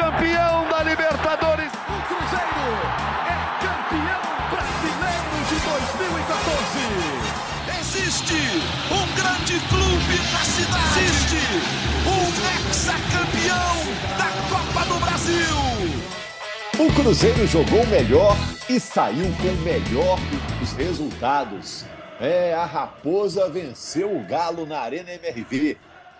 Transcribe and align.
campeão 0.00 0.66
da 0.70 0.82
Libertadores. 0.82 1.70
O 1.72 1.98
Cruzeiro 2.08 2.72
é 3.28 3.36
campeão 3.60 4.24
brasileiro 4.48 5.34
de 5.46 5.56
2014. 5.98 7.20
Existe 7.80 8.40
um 8.90 9.04
grande 9.14 9.60
clube 9.68 10.16
na 10.32 10.38
cidade. 10.38 11.00
Existe 11.04 11.42
um 12.08 12.24
ex-campeão 12.66 13.76
da 14.16 14.30
Copa 14.48 14.82
do 14.86 14.96
Brasil. 15.04 15.58
O 16.78 16.92
Cruzeiro 16.94 17.46
jogou 17.46 17.86
melhor 17.88 18.34
e 18.70 18.80
saiu 18.80 19.30
com 19.36 19.48
o 19.48 19.56
melhor 19.56 20.18
dos 20.58 20.72
resultados. 20.72 21.84
É, 22.18 22.54
a 22.54 22.64
Raposa 22.64 23.50
venceu 23.50 24.16
o 24.16 24.24
Galo 24.24 24.64
na 24.64 24.80
Arena 24.80 25.12
MRV. 25.12 25.76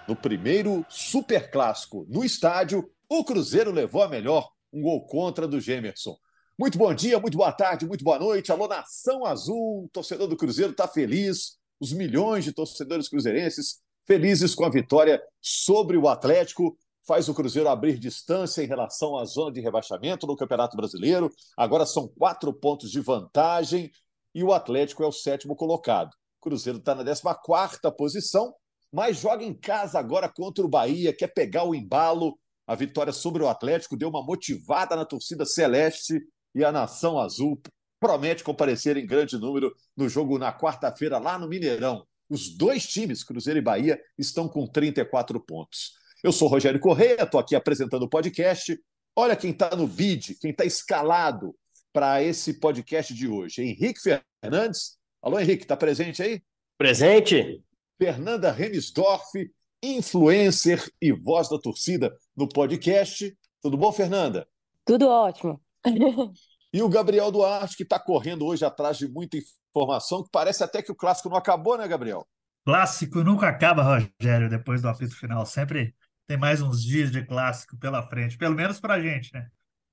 No 0.06 0.14
primeiro 0.14 0.84
super 0.88 1.50
clássico 1.50 2.04
no 2.10 2.22
estádio, 2.22 2.90
o 3.10 3.24
Cruzeiro 3.24 3.72
levou 3.72 4.04
a 4.04 4.08
melhor, 4.08 4.48
um 4.72 4.80
gol 4.80 5.04
contra 5.04 5.48
do 5.48 5.60
Gemerson. 5.60 6.16
Muito 6.56 6.78
bom 6.78 6.94
dia, 6.94 7.18
muito 7.18 7.36
boa 7.36 7.50
tarde, 7.50 7.84
muito 7.84 8.04
boa 8.04 8.20
noite. 8.20 8.52
Alô, 8.52 8.68
Nação 8.68 9.26
Azul, 9.26 9.90
torcedor 9.92 10.28
do 10.28 10.36
Cruzeiro 10.36 10.70
está 10.70 10.86
feliz. 10.86 11.58
Os 11.80 11.92
milhões 11.92 12.44
de 12.44 12.52
torcedores 12.52 13.08
cruzeirenses 13.08 13.80
felizes 14.06 14.54
com 14.54 14.64
a 14.64 14.70
vitória 14.70 15.20
sobre 15.40 15.96
o 15.96 16.06
Atlético. 16.06 16.78
Faz 17.04 17.28
o 17.28 17.34
Cruzeiro 17.34 17.68
abrir 17.68 17.98
distância 17.98 18.62
em 18.62 18.66
relação 18.68 19.18
à 19.18 19.24
zona 19.24 19.50
de 19.50 19.60
rebaixamento 19.60 20.24
no 20.24 20.36
Campeonato 20.36 20.76
Brasileiro. 20.76 21.32
Agora 21.56 21.84
são 21.84 22.06
quatro 22.06 22.52
pontos 22.52 22.92
de 22.92 23.00
vantagem 23.00 23.90
e 24.32 24.44
o 24.44 24.52
Atlético 24.52 25.02
é 25.02 25.06
o 25.08 25.12
sétimo 25.12 25.56
colocado. 25.56 26.10
O 26.38 26.42
Cruzeiro 26.42 26.78
está 26.78 26.94
na 26.94 27.04
14 27.04 27.80
posição, 27.98 28.54
mas 28.92 29.18
joga 29.18 29.42
em 29.42 29.52
casa 29.52 29.98
agora 29.98 30.28
contra 30.28 30.64
o 30.64 30.68
Bahia, 30.68 31.12
quer 31.12 31.34
pegar 31.34 31.64
o 31.64 31.74
embalo. 31.74 32.38
A 32.70 32.76
vitória 32.76 33.12
sobre 33.12 33.42
o 33.42 33.48
Atlético 33.48 33.96
deu 33.96 34.08
uma 34.08 34.22
motivada 34.22 34.94
na 34.94 35.04
torcida 35.04 35.44
celeste 35.44 36.22
e 36.54 36.64
a 36.64 36.70
nação 36.70 37.18
azul 37.18 37.60
promete 37.98 38.44
comparecer 38.44 38.96
em 38.96 39.04
grande 39.04 39.36
número 39.36 39.74
no 39.96 40.08
jogo 40.08 40.38
na 40.38 40.56
quarta-feira 40.56 41.18
lá 41.18 41.36
no 41.36 41.48
Mineirão. 41.48 42.06
Os 42.28 42.56
dois 42.56 42.86
times, 42.86 43.24
Cruzeiro 43.24 43.58
e 43.58 43.60
Bahia, 43.60 44.00
estão 44.16 44.48
com 44.48 44.68
34 44.68 45.40
pontos. 45.40 45.94
Eu 46.22 46.30
sou 46.30 46.46
Rogério 46.46 46.78
Correia, 46.78 47.24
estou 47.24 47.40
aqui 47.40 47.56
apresentando 47.56 48.04
o 48.04 48.08
podcast. 48.08 48.80
Olha 49.16 49.34
quem 49.34 49.50
está 49.50 49.74
no 49.74 49.88
bid, 49.88 50.36
quem 50.36 50.52
está 50.52 50.64
escalado 50.64 51.52
para 51.92 52.22
esse 52.22 52.60
podcast 52.60 53.12
de 53.12 53.26
hoje. 53.26 53.62
Henrique 53.62 53.98
Fernandes. 54.40 54.96
Alô, 55.20 55.40
Henrique, 55.40 55.64
está 55.64 55.76
presente 55.76 56.22
aí? 56.22 56.40
Presente. 56.78 57.64
Fernanda 57.98 58.52
Renisdorf, 58.52 59.50
influencer 59.82 60.88
e 61.00 61.10
voz 61.10 61.48
da 61.48 61.58
torcida 61.58 62.14
no 62.40 62.48
podcast. 62.48 63.36
Tudo 63.62 63.76
bom, 63.76 63.92
Fernanda? 63.92 64.48
Tudo 64.84 65.08
ótimo. 65.08 65.60
e 66.72 66.82
o 66.82 66.88
Gabriel 66.88 67.30
Duarte, 67.30 67.76
que 67.76 67.82
está 67.82 67.98
correndo 67.98 68.46
hoje 68.46 68.64
atrás 68.64 68.96
de 68.98 69.06
muita 69.06 69.36
informação, 69.36 70.24
que 70.24 70.30
parece 70.32 70.64
até 70.64 70.82
que 70.82 70.90
o 70.90 70.96
clássico 70.96 71.28
não 71.28 71.36
acabou, 71.36 71.76
né, 71.76 71.86
Gabriel? 71.86 72.26
Clássico 72.64 73.22
nunca 73.22 73.48
acaba, 73.48 73.82
Rogério, 73.82 74.48
depois 74.48 74.82
do 74.82 74.88
apito 74.88 75.14
final. 75.14 75.44
Sempre 75.44 75.94
tem 76.26 76.36
mais 76.36 76.60
uns 76.62 76.82
dias 76.82 77.10
de 77.10 77.24
clássico 77.24 77.76
pela 77.76 78.02
frente, 78.02 78.38
pelo 78.38 78.54
menos 78.54 78.80
para 78.80 78.94
a 78.94 79.00
gente, 79.00 79.32
né? 79.34 79.48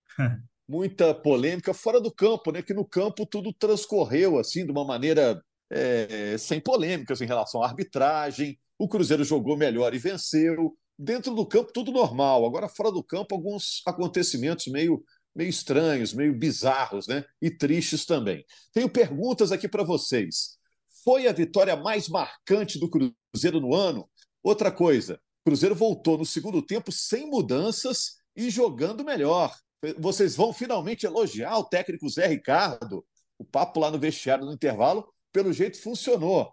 muita 0.67 1.13
polêmica 1.13 1.73
fora 1.73 2.01
do 2.01 2.11
campo, 2.11 2.51
né? 2.51 2.61
Que 2.61 2.73
no 2.73 2.85
campo 2.85 3.25
tudo 3.25 3.53
transcorreu 3.53 4.37
assim 4.37 4.65
de 4.65 4.71
uma 4.71 4.85
maneira 4.85 5.41
é, 5.69 6.37
sem 6.37 6.59
polêmicas 6.59 7.21
em 7.21 7.25
relação 7.25 7.61
à 7.63 7.67
arbitragem. 7.67 8.59
O 8.77 8.87
Cruzeiro 8.87 9.23
jogou 9.23 9.57
melhor 9.57 9.93
e 9.93 9.99
venceu. 9.99 10.77
Dentro 10.97 11.35
do 11.35 11.45
campo 11.45 11.71
tudo 11.71 11.91
normal. 11.91 12.45
Agora 12.45 12.67
fora 12.67 12.91
do 12.91 13.03
campo 13.03 13.35
alguns 13.35 13.81
acontecimentos 13.85 14.67
meio 14.67 15.03
meio 15.37 15.49
estranhos, 15.51 16.13
meio 16.13 16.33
bizarros, 16.33 17.07
né? 17.07 17.23
E 17.39 17.51
tristes 17.51 18.05
também. 18.05 18.43
Tenho 18.73 18.89
perguntas 18.89 19.51
aqui 19.51 19.67
para 19.67 19.83
vocês. 19.83 20.57
Foi 21.03 21.27
a 21.27 21.31
vitória 21.31 21.75
mais 21.75 22.09
marcante 22.09 22.79
do 22.79 22.89
Cruzeiro 22.89 23.61
no 23.61 23.75
ano? 23.75 24.09
Outra 24.41 24.71
coisa, 24.71 25.21
Cruzeiro 25.45 25.75
voltou 25.75 26.17
no 26.17 26.25
segundo 26.25 26.61
tempo 26.61 26.91
sem 26.91 27.29
mudanças 27.29 28.15
e 28.35 28.49
jogando 28.49 29.05
melhor. 29.05 29.55
Vocês 29.99 30.35
vão 30.35 30.51
finalmente 30.51 31.05
elogiar 31.05 31.57
o 31.59 31.63
técnico 31.63 32.09
Zé 32.09 32.25
Ricardo. 32.25 33.05
O 33.37 33.45
papo 33.45 33.79
lá 33.79 33.91
no 33.91 33.99
vestiário 33.99 34.43
no 34.43 34.53
intervalo, 34.53 35.07
pelo 35.31 35.53
jeito, 35.53 35.79
funcionou. 35.79 36.51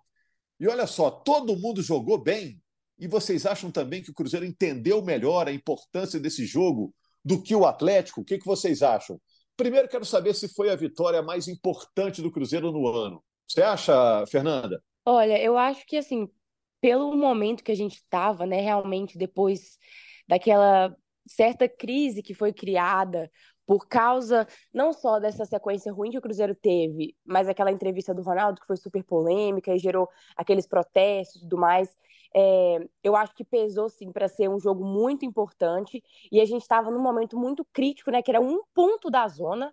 E 0.60 0.68
olha 0.68 0.86
só, 0.86 1.10
todo 1.10 1.56
mundo 1.56 1.82
jogou 1.82 2.18
bem. 2.18 2.62
E 2.98 3.08
vocês 3.08 3.44
acham 3.44 3.70
também 3.70 4.02
que 4.02 4.10
o 4.10 4.14
Cruzeiro 4.14 4.46
entendeu 4.46 5.02
melhor 5.02 5.48
a 5.48 5.52
importância 5.52 6.20
desse 6.20 6.46
jogo 6.46 6.94
do 7.24 7.42
que 7.42 7.54
o 7.54 7.66
Atlético? 7.66 8.20
O 8.20 8.24
que, 8.24 8.38
que 8.38 8.46
vocês 8.46 8.82
acham? 8.82 9.20
Primeiro, 9.56 9.88
quero 9.88 10.04
saber 10.04 10.34
se 10.34 10.48
foi 10.48 10.70
a 10.70 10.76
vitória 10.76 11.22
mais 11.22 11.48
importante 11.48 12.20
do 12.20 12.30
Cruzeiro 12.30 12.72
no 12.72 12.86
ano. 12.88 13.22
Você 13.46 13.62
acha, 13.62 14.24
Fernanda? 14.26 14.82
Olha, 15.04 15.40
eu 15.40 15.56
acho 15.56 15.86
que, 15.86 15.96
assim, 15.96 16.28
pelo 16.80 17.16
momento 17.16 17.62
que 17.62 17.72
a 17.72 17.76
gente 17.76 17.96
estava, 17.96 18.46
né, 18.46 18.60
realmente 18.60 19.16
depois 19.16 19.78
daquela 20.26 20.94
certa 21.26 21.68
crise 21.68 22.22
que 22.22 22.34
foi 22.34 22.52
criada 22.52 23.30
por 23.66 23.86
causa 23.86 24.46
não 24.72 24.92
só 24.92 25.18
dessa 25.18 25.44
sequência 25.44 25.92
ruim 25.92 26.10
que 26.10 26.18
o 26.18 26.22
Cruzeiro 26.22 26.54
teve, 26.54 27.16
mas 27.24 27.48
aquela 27.48 27.70
entrevista 27.70 28.14
do 28.14 28.22
Ronaldo 28.22 28.60
que 28.60 28.66
foi 28.66 28.76
super 28.76 29.02
polêmica 29.02 29.74
e 29.74 29.78
gerou 29.78 30.08
aqueles 30.36 30.66
protestos 30.66 31.36
e 31.36 31.40
tudo 31.40 31.58
mais. 31.58 31.94
É, 32.36 32.78
eu 33.02 33.14
acho 33.14 33.34
que 33.34 33.44
pesou 33.44 33.88
sim 33.88 34.10
para 34.10 34.28
ser 34.28 34.48
um 34.48 34.58
jogo 34.58 34.84
muito 34.84 35.24
importante 35.24 36.02
e 36.32 36.40
a 36.40 36.44
gente 36.44 36.62
estava 36.62 36.90
num 36.90 37.00
momento 37.00 37.38
muito 37.38 37.64
crítico, 37.72 38.10
né? 38.10 38.22
Que 38.22 38.30
era 38.30 38.40
um 38.40 38.60
ponto 38.74 39.08
da 39.08 39.26
zona. 39.28 39.72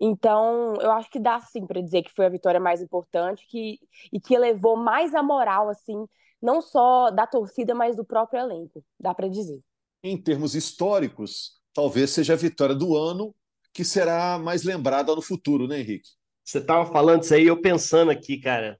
Então, 0.00 0.74
eu 0.80 0.90
acho 0.90 1.10
que 1.10 1.20
dá 1.20 1.40
sim 1.40 1.66
para 1.66 1.80
dizer 1.80 2.02
que 2.02 2.12
foi 2.12 2.26
a 2.26 2.28
vitória 2.28 2.58
mais 2.58 2.82
importante 2.82 3.46
que, 3.46 3.78
e 4.12 4.20
que 4.20 4.34
elevou 4.34 4.76
mais 4.76 5.14
a 5.14 5.22
moral, 5.22 5.68
assim, 5.68 6.06
não 6.40 6.60
só 6.60 7.10
da 7.10 7.26
torcida, 7.26 7.74
mas 7.74 7.94
do 7.96 8.04
próprio 8.04 8.40
elenco, 8.40 8.84
dá 8.98 9.14
para 9.14 9.28
dizer 9.28 9.62
em 10.02 10.20
termos 10.20 10.54
históricos, 10.54 11.61
talvez 11.72 12.10
seja 12.10 12.34
a 12.34 12.36
vitória 12.36 12.74
do 12.74 12.96
ano 12.96 13.34
que 13.72 13.84
será 13.84 14.38
mais 14.38 14.62
lembrada 14.64 15.14
no 15.14 15.22
futuro, 15.22 15.66
né, 15.66 15.80
Henrique? 15.80 16.10
Você 16.44 16.58
estava 16.58 16.90
falando 16.90 17.22
isso 17.22 17.34
aí, 17.34 17.46
eu 17.46 17.60
pensando 17.60 18.10
aqui, 18.10 18.38
cara. 18.38 18.78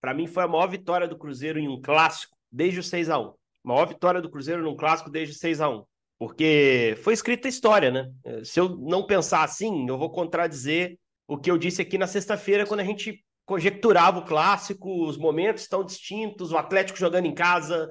Para 0.00 0.14
mim 0.14 0.26
foi 0.26 0.42
a 0.42 0.48
maior 0.48 0.66
vitória 0.66 1.06
do 1.06 1.18
Cruzeiro 1.18 1.58
em 1.58 1.68
um 1.68 1.80
clássico 1.80 2.36
desde 2.50 2.80
o 2.80 2.82
6 2.82 3.10
a 3.10 3.18
1 3.18 3.34
Maior 3.62 3.86
vitória 3.86 4.22
do 4.22 4.30
Cruzeiro 4.30 4.62
num 4.62 4.74
clássico 4.74 5.10
desde 5.10 5.34
6 5.34 5.60
a 5.60 5.68
1 5.68 5.84
Porque 6.18 6.98
foi 7.02 7.12
escrita 7.12 7.46
a 7.46 7.50
história, 7.50 7.90
né? 7.90 8.10
Se 8.42 8.58
eu 8.58 8.70
não 8.76 9.06
pensar 9.06 9.44
assim, 9.44 9.86
eu 9.86 9.98
vou 9.98 10.10
contradizer 10.10 10.98
o 11.28 11.38
que 11.38 11.50
eu 11.50 11.58
disse 11.58 11.82
aqui 11.82 11.96
na 11.98 12.06
sexta-feira, 12.06 12.66
quando 12.66 12.80
a 12.80 12.84
gente 12.84 13.24
conjecturava 13.44 14.18
o 14.18 14.24
clássico, 14.24 15.06
os 15.06 15.16
momentos 15.16 15.62
estão 15.62 15.84
distintos, 15.84 16.50
o 16.50 16.56
Atlético 16.56 16.98
jogando 16.98 17.26
em 17.26 17.34
casa, 17.34 17.90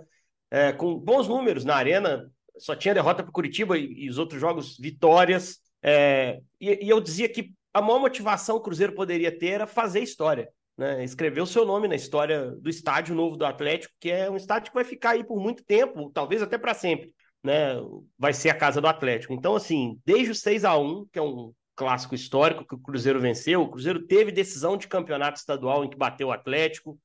é, 0.51 0.74
com 0.74 0.96
bons 0.96 1.28
números 1.28 1.63
na 1.63 1.75
arena, 1.75 2.30
só 2.59 2.75
tinha 2.75 2.94
derrota 2.94 3.24
para 3.24 3.31
Curitiba 3.31 3.78
e, 3.78 4.06
e, 4.06 4.09
os 4.09 4.18
outros 4.18 4.40
jogos 4.40 4.78
vitórias. 4.78 5.59
É, 5.81 6.40
e, 6.59 6.86
e, 6.86 6.90
eu 6.90 7.00
dizia 7.00 7.30
que 7.30 7.53
a 7.74 7.81
maior 7.81 8.00
motivação 8.00 8.56
que 8.56 8.62
o 8.62 8.64
Cruzeiro 8.64 8.94
poderia 8.94 9.36
ter 9.36 9.50
era 9.50 9.68
fazer 9.68 10.02
história, 10.02 10.50
né? 10.78 11.03
escrever 11.03 11.42
o 11.42 11.48
seu 11.48 11.66
nome 11.66 11.88
na 11.88 11.96
história 11.96 12.52
do 12.52 12.69
estádio 12.69 13.16
novo 13.16 13.38
do 13.38 13.46
Atlético, 13.46 13.94
que 14.00 14.12
é 14.12 14.30
um 14.30 14.36
estádio 14.36 14.72
que 14.72 14.75
vai 14.75 14.84
ficar 14.84 15.12
aí 15.12 15.24
por 15.24 15.40
muito 15.40 15.64
tempo, 15.64 16.12
talvez 16.14 16.42
até 16.42 16.58
para 16.58 16.74
sempre. 16.74 17.14
Né? 17.44 17.75
Vai 18.18 18.34
ser 18.34 18.50
a 18.50 18.56
casa 18.56 18.81
do 18.81 18.88
Atlético. 18.88 19.34
Então, 19.34 19.56
assim, 19.56 19.98
desde 20.06 20.31
o 20.31 20.36
6 20.36 20.66
a 20.66 20.78
1 20.78 21.06
que 21.12 21.19
é 21.19 21.22
um 21.22 21.53
clássico 21.75 22.14
histórico 22.14 22.66
que 22.68 22.75
o 22.75 22.80
Cruzeiro 22.80 23.22
venceu, 23.22 23.62
o 23.62 23.69
Cruzeiro 23.69 24.06
teve 24.06 24.34
decisão 24.34 24.75
de 24.75 24.88
campeonato 24.88 25.40
estadual 25.40 25.86
em 25.86 25.90
que 25.90 25.98
bateu 25.98 26.28
o 26.28 26.31
Atlético, 26.31 27.00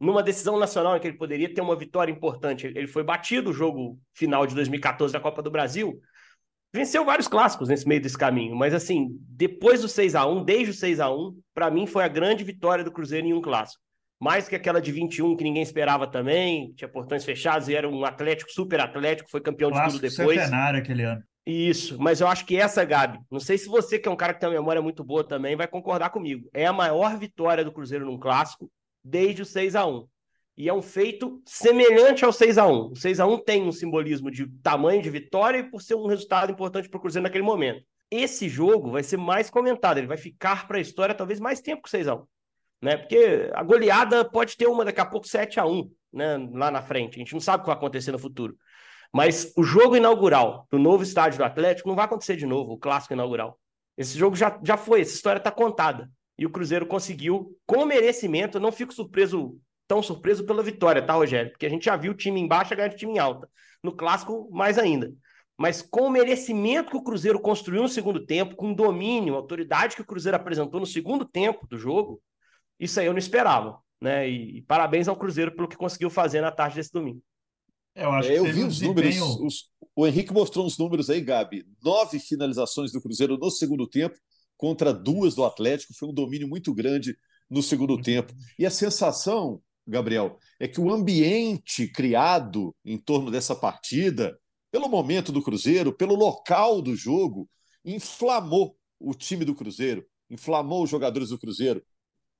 numa 0.00 0.22
decisão 0.22 0.58
nacional 0.58 0.96
em 0.96 1.00
que 1.00 1.06
ele 1.06 1.18
poderia 1.18 1.52
ter 1.52 1.60
uma 1.60 1.76
vitória 1.76 2.10
importante. 2.10 2.66
Ele 2.66 2.86
foi 2.86 3.04
batido 3.04 3.50
o 3.50 3.52
jogo 3.52 3.98
final 4.14 4.46
de 4.46 4.54
2014 4.54 5.12
da 5.12 5.20
Copa 5.20 5.42
do 5.42 5.50
Brasil. 5.50 6.00
Venceu 6.72 7.04
vários 7.04 7.28
clássicos 7.28 7.68
nesse 7.68 7.86
meio 7.86 8.00
desse 8.00 8.16
caminho, 8.16 8.56
mas 8.56 8.72
assim, 8.72 9.08
depois 9.28 9.82
do 9.82 9.88
6 9.88 10.14
a 10.14 10.24
1 10.24 10.44
desde 10.44 10.70
o 10.70 10.74
6 10.74 11.00
a 11.00 11.12
1 11.12 11.36
para 11.52 11.70
mim 11.70 11.86
foi 11.86 12.04
a 12.04 12.08
grande 12.08 12.44
vitória 12.44 12.82
do 12.82 12.92
Cruzeiro 12.92 13.26
em 13.26 13.34
um 13.34 13.42
clássico. 13.42 13.82
Mais 14.18 14.48
que 14.48 14.54
aquela 14.54 14.80
de 14.80 14.92
21 14.92 15.36
que 15.36 15.44
ninguém 15.44 15.62
esperava 15.62 16.06
também, 16.06 16.72
tinha 16.74 16.88
portões 16.88 17.24
fechados 17.24 17.68
e 17.68 17.74
era 17.74 17.88
um 17.88 18.04
Atlético, 18.04 18.52
super 18.52 18.80
Atlético, 18.80 19.30
foi 19.30 19.40
campeão 19.40 19.70
clássico 19.70 20.02
de 20.02 20.08
tudo 20.08 20.18
depois. 20.18 20.38
centenário 20.38 20.78
aquele 20.78 21.02
ano. 21.02 21.22
Isso, 21.46 21.98
mas 21.98 22.20
eu 22.20 22.28
acho 22.28 22.44
que 22.44 22.56
essa, 22.56 22.84
Gabi, 22.84 23.18
não 23.30 23.40
sei 23.40 23.58
se 23.58 23.66
você, 23.66 23.98
que 23.98 24.08
é 24.08 24.12
um 24.12 24.16
cara 24.16 24.34
que 24.34 24.40
tem 24.40 24.48
uma 24.48 24.54
memória 24.54 24.80
muito 24.80 25.02
boa 25.02 25.24
também, 25.24 25.56
vai 25.56 25.66
concordar 25.66 26.10
comigo. 26.10 26.48
É 26.52 26.66
a 26.66 26.72
maior 26.72 27.18
vitória 27.18 27.64
do 27.64 27.72
Cruzeiro 27.72 28.04
num 28.04 28.18
clássico 28.18 28.70
desde 29.02 29.42
o 29.42 29.46
6 29.46 29.76
a 29.76 29.86
1 29.86 30.06
E 30.56 30.68
é 30.68 30.72
um 30.72 30.82
feito 30.82 31.42
semelhante 31.46 32.24
ao 32.24 32.32
6 32.32 32.58
a 32.58 32.66
1 32.66 32.90
O 32.92 32.96
6 32.96 33.20
a 33.20 33.26
1 33.26 33.38
tem 33.44 33.62
um 33.62 33.72
simbolismo 33.72 34.30
de 34.30 34.46
tamanho 34.62 35.02
de 35.02 35.10
vitória 35.10 35.58
e 35.58 35.70
por 35.70 35.82
ser 35.82 35.94
um 35.94 36.06
resultado 36.06 36.52
importante 36.52 36.88
para 36.88 36.98
o 36.98 37.00
Cruzeiro 37.00 37.22
naquele 37.22 37.44
momento. 37.44 37.84
Esse 38.10 38.48
jogo 38.48 38.90
vai 38.90 39.02
ser 39.02 39.16
mais 39.16 39.48
comentado, 39.48 39.98
ele 39.98 40.06
vai 40.06 40.16
ficar 40.16 40.66
para 40.66 40.78
a 40.78 40.80
história 40.80 41.14
talvez 41.14 41.38
mais 41.38 41.60
tempo 41.60 41.82
que 41.82 41.88
o 41.88 41.90
6 41.90 42.08
a 42.08 42.14
1 42.14 42.26
né? 42.82 42.96
Porque 42.96 43.50
a 43.54 43.62
goleada 43.62 44.24
pode 44.24 44.56
ter 44.56 44.66
uma 44.66 44.84
daqui 44.84 45.00
a 45.00 45.06
pouco 45.06 45.26
7 45.26 45.60
a 45.60 45.66
1 45.66 45.90
né? 46.12 46.48
lá 46.52 46.70
na 46.70 46.82
frente. 46.82 47.16
A 47.16 47.18
gente 47.18 47.32
não 47.32 47.40
sabe 47.40 47.58
o 47.58 47.60
que 47.62 47.66
vai 47.66 47.76
acontecer 47.76 48.12
no 48.12 48.18
futuro. 48.18 48.56
Mas 49.12 49.52
o 49.56 49.62
jogo 49.62 49.96
inaugural 49.96 50.66
do 50.70 50.78
novo 50.78 51.02
estádio 51.02 51.38
do 51.38 51.44
Atlético 51.44 51.88
não 51.88 51.96
vai 51.96 52.04
acontecer 52.04 52.36
de 52.36 52.46
novo, 52.46 52.72
o 52.72 52.78
clássico 52.78 53.12
inaugural. 53.12 53.58
Esse 53.96 54.16
jogo 54.16 54.36
já, 54.36 54.58
já 54.62 54.76
foi, 54.76 55.00
essa 55.00 55.14
história 55.14 55.38
está 55.38 55.50
contada. 55.50 56.08
E 56.40 56.46
o 56.46 56.50
Cruzeiro 56.50 56.86
conseguiu, 56.86 57.54
com 57.66 57.84
merecimento, 57.84 58.56
eu 58.56 58.62
não 58.62 58.72
fico 58.72 58.94
surpreso, 58.94 59.60
tão 59.86 60.02
surpreso 60.02 60.42
pela 60.46 60.62
vitória, 60.62 61.04
tá, 61.04 61.12
Rogério? 61.12 61.50
Porque 61.50 61.66
a 61.66 61.68
gente 61.68 61.84
já 61.84 61.94
viu 61.98 62.12
o 62.12 62.16
time 62.16 62.40
em 62.40 62.48
baixa 62.48 62.74
ganhar 62.74 62.90
o 62.90 62.96
time 62.96 63.12
em 63.12 63.18
alta. 63.18 63.46
No 63.84 63.92
clássico, 63.92 64.48
mais 64.50 64.78
ainda. 64.78 65.12
Mas 65.58 65.82
com 65.82 66.06
o 66.06 66.10
merecimento 66.10 66.92
que 66.92 66.96
o 66.96 67.02
Cruzeiro 67.02 67.38
construiu 67.38 67.82
no 67.82 67.90
segundo 67.90 68.24
tempo, 68.24 68.56
com 68.56 68.72
o 68.72 68.74
domínio, 68.74 69.34
a 69.34 69.36
autoridade 69.36 69.94
que 69.94 70.00
o 70.00 70.06
Cruzeiro 70.06 70.34
apresentou 70.34 70.80
no 70.80 70.86
segundo 70.86 71.26
tempo 71.26 71.66
do 71.66 71.76
jogo, 71.76 72.22
isso 72.78 72.98
aí 72.98 73.04
eu 73.04 73.12
não 73.12 73.18
esperava. 73.18 73.78
Né? 74.00 74.30
E, 74.30 74.56
e 74.56 74.62
parabéns 74.62 75.08
ao 75.08 75.16
Cruzeiro 75.16 75.54
pelo 75.54 75.68
que 75.68 75.76
conseguiu 75.76 76.08
fazer 76.08 76.40
na 76.40 76.50
tarde 76.50 76.76
desse 76.76 76.90
domingo. 76.90 77.22
Eu, 77.94 78.12
acho 78.12 78.30
é, 78.30 78.38
eu 78.38 78.44
vi 78.46 78.64
um 78.64 78.68
os 78.68 78.80
números. 78.80 79.20
Os, 79.40 79.70
o 79.94 80.06
Henrique 80.06 80.32
mostrou 80.32 80.64
uns 80.64 80.78
números 80.78 81.10
aí, 81.10 81.20
Gabi. 81.20 81.66
Nove 81.84 82.18
finalizações 82.18 82.92
do 82.92 83.02
Cruzeiro 83.02 83.36
no 83.36 83.50
segundo 83.50 83.86
tempo 83.86 84.16
contra 84.60 84.92
duas 84.92 85.34
do 85.34 85.42
Atlético. 85.42 85.94
Foi 85.94 86.10
um 86.10 86.12
domínio 86.12 86.46
muito 86.46 86.74
grande 86.74 87.16
no 87.48 87.62
segundo 87.62 88.00
tempo. 88.00 88.34
E 88.58 88.66
a 88.66 88.70
sensação, 88.70 89.62
Gabriel, 89.86 90.38
é 90.60 90.68
que 90.68 90.78
o 90.78 90.92
ambiente 90.92 91.88
criado 91.88 92.76
em 92.84 92.98
torno 92.98 93.30
dessa 93.30 93.56
partida, 93.56 94.38
pelo 94.70 94.86
momento 94.86 95.32
do 95.32 95.42
Cruzeiro, 95.42 95.96
pelo 95.96 96.14
local 96.14 96.82
do 96.82 96.94
jogo, 96.94 97.48
inflamou 97.82 98.76
o 99.00 99.14
time 99.14 99.46
do 99.46 99.54
Cruzeiro, 99.54 100.04
inflamou 100.28 100.84
os 100.84 100.90
jogadores 100.90 101.30
do 101.30 101.38
Cruzeiro. 101.38 101.82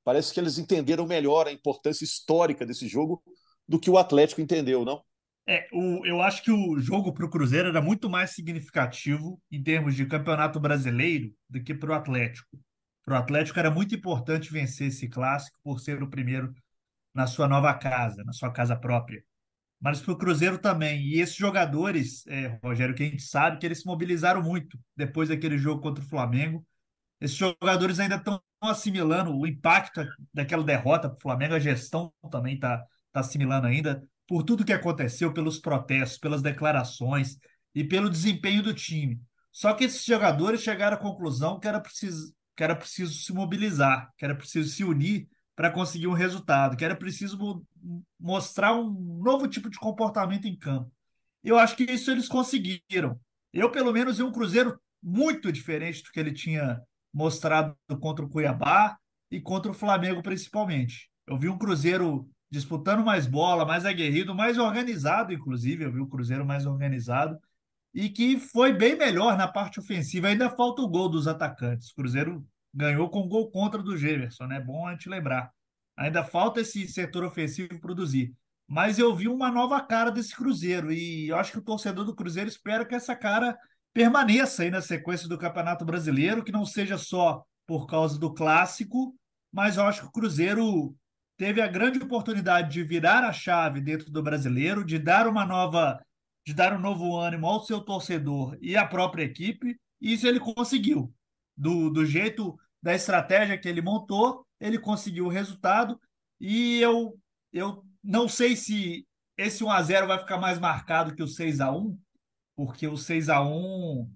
Parece 0.04 0.34
que 0.34 0.38
eles 0.38 0.58
entenderam 0.58 1.06
melhor 1.06 1.48
a 1.48 1.52
importância 1.52 2.04
histórica 2.04 2.66
desse 2.66 2.86
jogo 2.86 3.22
do 3.66 3.80
que 3.80 3.88
o 3.88 3.96
Atlético 3.96 4.42
entendeu, 4.42 4.84
não? 4.84 5.02
É, 5.50 5.66
o, 5.72 6.06
eu 6.06 6.22
acho 6.22 6.44
que 6.44 6.52
o 6.52 6.78
jogo 6.78 7.12
para 7.12 7.26
o 7.26 7.28
Cruzeiro 7.28 7.68
era 7.68 7.82
muito 7.82 8.08
mais 8.08 8.30
significativo 8.30 9.42
em 9.50 9.60
termos 9.60 9.96
de 9.96 10.06
campeonato 10.06 10.60
brasileiro 10.60 11.34
do 11.48 11.60
que 11.60 11.74
para 11.74 11.90
o 11.90 11.92
Atlético. 11.92 12.56
Para 13.04 13.14
o 13.14 13.18
Atlético 13.18 13.58
era 13.58 13.68
muito 13.68 13.92
importante 13.92 14.52
vencer 14.52 14.86
esse 14.86 15.08
clássico 15.08 15.58
por 15.64 15.80
ser 15.80 16.00
o 16.04 16.08
primeiro 16.08 16.54
na 17.12 17.26
sua 17.26 17.48
nova 17.48 17.74
casa, 17.74 18.22
na 18.22 18.32
sua 18.32 18.52
casa 18.52 18.76
própria. 18.76 19.24
Mas 19.80 20.00
para 20.00 20.12
o 20.12 20.16
Cruzeiro 20.16 20.56
também. 20.56 21.02
E 21.02 21.20
esses 21.20 21.34
jogadores, 21.34 22.24
é, 22.28 22.60
Rogério, 22.62 22.94
que 22.94 23.02
a 23.02 23.06
gente 23.06 23.22
sabe 23.22 23.58
que 23.58 23.66
eles 23.66 23.80
se 23.80 23.86
mobilizaram 23.86 24.44
muito 24.44 24.78
depois 24.96 25.30
daquele 25.30 25.58
jogo 25.58 25.82
contra 25.82 26.04
o 26.04 26.08
Flamengo. 26.08 26.64
Esses 27.20 27.36
jogadores 27.36 27.98
ainda 27.98 28.14
estão 28.14 28.40
assimilando 28.60 29.36
o 29.36 29.44
impacto 29.48 30.06
daquela 30.32 30.62
derrota 30.62 31.08
para 31.08 31.18
o 31.18 31.20
Flamengo, 31.20 31.54
a 31.54 31.58
gestão 31.58 32.12
também 32.30 32.54
está 32.54 32.78
tá 33.10 33.18
assimilando 33.18 33.66
ainda 33.66 34.00
por 34.30 34.44
tudo 34.44 34.64
que 34.64 34.72
aconteceu, 34.72 35.32
pelos 35.32 35.58
protestos, 35.58 36.16
pelas 36.16 36.40
declarações 36.40 37.36
e 37.74 37.82
pelo 37.82 38.08
desempenho 38.08 38.62
do 38.62 38.72
time. 38.72 39.20
Só 39.50 39.74
que 39.74 39.82
esses 39.82 40.04
jogadores 40.04 40.62
chegaram 40.62 40.96
à 40.96 41.00
conclusão 41.00 41.58
que 41.58 41.66
era 41.66 41.80
preciso, 41.80 42.32
que 42.56 42.62
era 42.62 42.76
preciso 42.76 43.12
se 43.12 43.32
mobilizar, 43.32 44.08
que 44.16 44.24
era 44.24 44.32
preciso 44.32 44.68
se 44.68 44.84
unir 44.84 45.28
para 45.56 45.68
conseguir 45.68 46.06
um 46.06 46.12
resultado, 46.12 46.76
que 46.76 46.84
era 46.84 46.94
preciso 46.94 47.66
mostrar 48.20 48.72
um 48.72 49.20
novo 49.20 49.48
tipo 49.48 49.68
de 49.68 49.76
comportamento 49.80 50.46
em 50.46 50.56
campo. 50.56 50.92
Eu 51.42 51.58
acho 51.58 51.74
que 51.74 51.82
isso 51.82 52.08
eles 52.12 52.28
conseguiram. 52.28 53.20
Eu, 53.52 53.68
pelo 53.68 53.92
menos, 53.92 54.18
vi 54.18 54.22
um 54.22 54.30
Cruzeiro 54.30 54.80
muito 55.02 55.50
diferente 55.50 56.04
do 56.04 56.12
que 56.12 56.20
ele 56.20 56.32
tinha 56.32 56.80
mostrado 57.12 57.76
contra 58.00 58.24
o 58.24 58.28
Cuiabá 58.28 58.96
e 59.28 59.40
contra 59.40 59.72
o 59.72 59.74
Flamengo, 59.74 60.22
principalmente. 60.22 61.10
Eu 61.26 61.36
vi 61.36 61.48
um 61.48 61.58
Cruzeiro 61.58 62.30
disputando 62.50 63.04
mais 63.04 63.26
bola, 63.26 63.64
mais 63.64 63.86
aguerrido, 63.86 64.34
mais 64.34 64.58
organizado, 64.58 65.32
inclusive, 65.32 65.84
eu 65.84 65.92
vi 65.92 66.00
o 66.00 66.06
Cruzeiro 66.06 66.44
mais 66.44 66.66
organizado, 66.66 67.38
e 67.94 68.08
que 68.08 68.38
foi 68.38 68.72
bem 68.72 68.96
melhor 68.96 69.36
na 69.36 69.48
parte 69.48 69.80
ofensiva. 69.80 70.28
Ainda 70.28 70.50
falta 70.50 70.82
o 70.82 70.88
gol 70.88 71.08
dos 71.08 71.26
atacantes. 71.26 71.90
O 71.90 71.94
Cruzeiro 71.94 72.46
ganhou 72.72 73.08
com 73.08 73.28
gol 73.28 73.50
contra 73.50 73.82
do 73.82 73.96
Gemerson, 73.96 74.46
né? 74.46 74.60
Bom 74.60 74.86
a 74.86 74.92
gente 74.92 75.08
lembrar. 75.08 75.50
Ainda 75.96 76.24
falta 76.24 76.60
esse 76.60 76.86
setor 76.88 77.24
ofensivo 77.24 77.80
produzir. 77.80 78.32
Mas 78.66 78.98
eu 78.98 79.14
vi 79.14 79.26
uma 79.26 79.50
nova 79.50 79.80
cara 79.80 80.10
desse 80.10 80.34
Cruzeiro 80.34 80.92
e 80.92 81.28
eu 81.28 81.36
acho 81.36 81.50
que 81.52 81.58
o 81.58 81.64
torcedor 81.64 82.04
do 82.04 82.14
Cruzeiro 82.14 82.48
espera 82.48 82.84
que 82.84 82.94
essa 82.94 83.16
cara 83.16 83.58
permaneça 83.92 84.62
aí 84.62 84.70
na 84.70 84.80
sequência 84.80 85.28
do 85.28 85.36
Campeonato 85.36 85.84
Brasileiro, 85.84 86.44
que 86.44 86.52
não 86.52 86.64
seja 86.64 86.96
só 86.96 87.44
por 87.66 87.86
causa 87.86 88.18
do 88.18 88.32
clássico, 88.32 89.14
mas 89.52 89.76
eu 89.76 89.84
acho 89.84 90.02
que 90.02 90.06
o 90.06 90.12
Cruzeiro 90.12 90.94
teve 91.40 91.62
a 91.62 91.66
grande 91.66 91.98
oportunidade 91.98 92.70
de 92.70 92.84
virar 92.84 93.24
a 93.24 93.32
chave 93.32 93.80
dentro 93.80 94.10
do 94.10 94.22
brasileiro, 94.22 94.84
de 94.84 94.98
dar 94.98 95.26
uma 95.26 95.46
nova, 95.46 95.98
de 96.46 96.52
dar 96.52 96.74
um 96.74 96.78
novo 96.78 97.16
ânimo 97.16 97.46
ao 97.46 97.64
seu 97.64 97.80
torcedor 97.80 98.58
e 98.60 98.76
à 98.76 98.86
própria 98.86 99.24
equipe, 99.24 99.80
e 99.98 100.12
isso 100.12 100.26
ele 100.26 100.38
conseguiu. 100.38 101.10
Do, 101.56 101.88
do 101.88 102.04
jeito, 102.04 102.60
da 102.82 102.94
estratégia 102.94 103.56
que 103.56 103.66
ele 103.66 103.80
montou, 103.80 104.46
ele 104.60 104.78
conseguiu 104.78 105.24
o 105.24 105.30
resultado, 105.30 105.98
e 106.38 106.78
eu, 106.82 107.18
eu 107.50 107.86
não 108.04 108.28
sei 108.28 108.54
se 108.54 109.06
esse 109.34 109.64
1 109.64 109.70
a 109.70 109.82
0 109.82 110.08
vai 110.08 110.18
ficar 110.18 110.36
mais 110.36 110.58
marcado 110.58 111.14
que 111.14 111.22
o 111.22 111.26
6 111.26 111.60
a 111.60 111.72
1 111.72 111.98
porque 112.54 112.86
o 112.86 112.98
6 112.98 113.30
a 113.30 113.40
1 113.40 114.12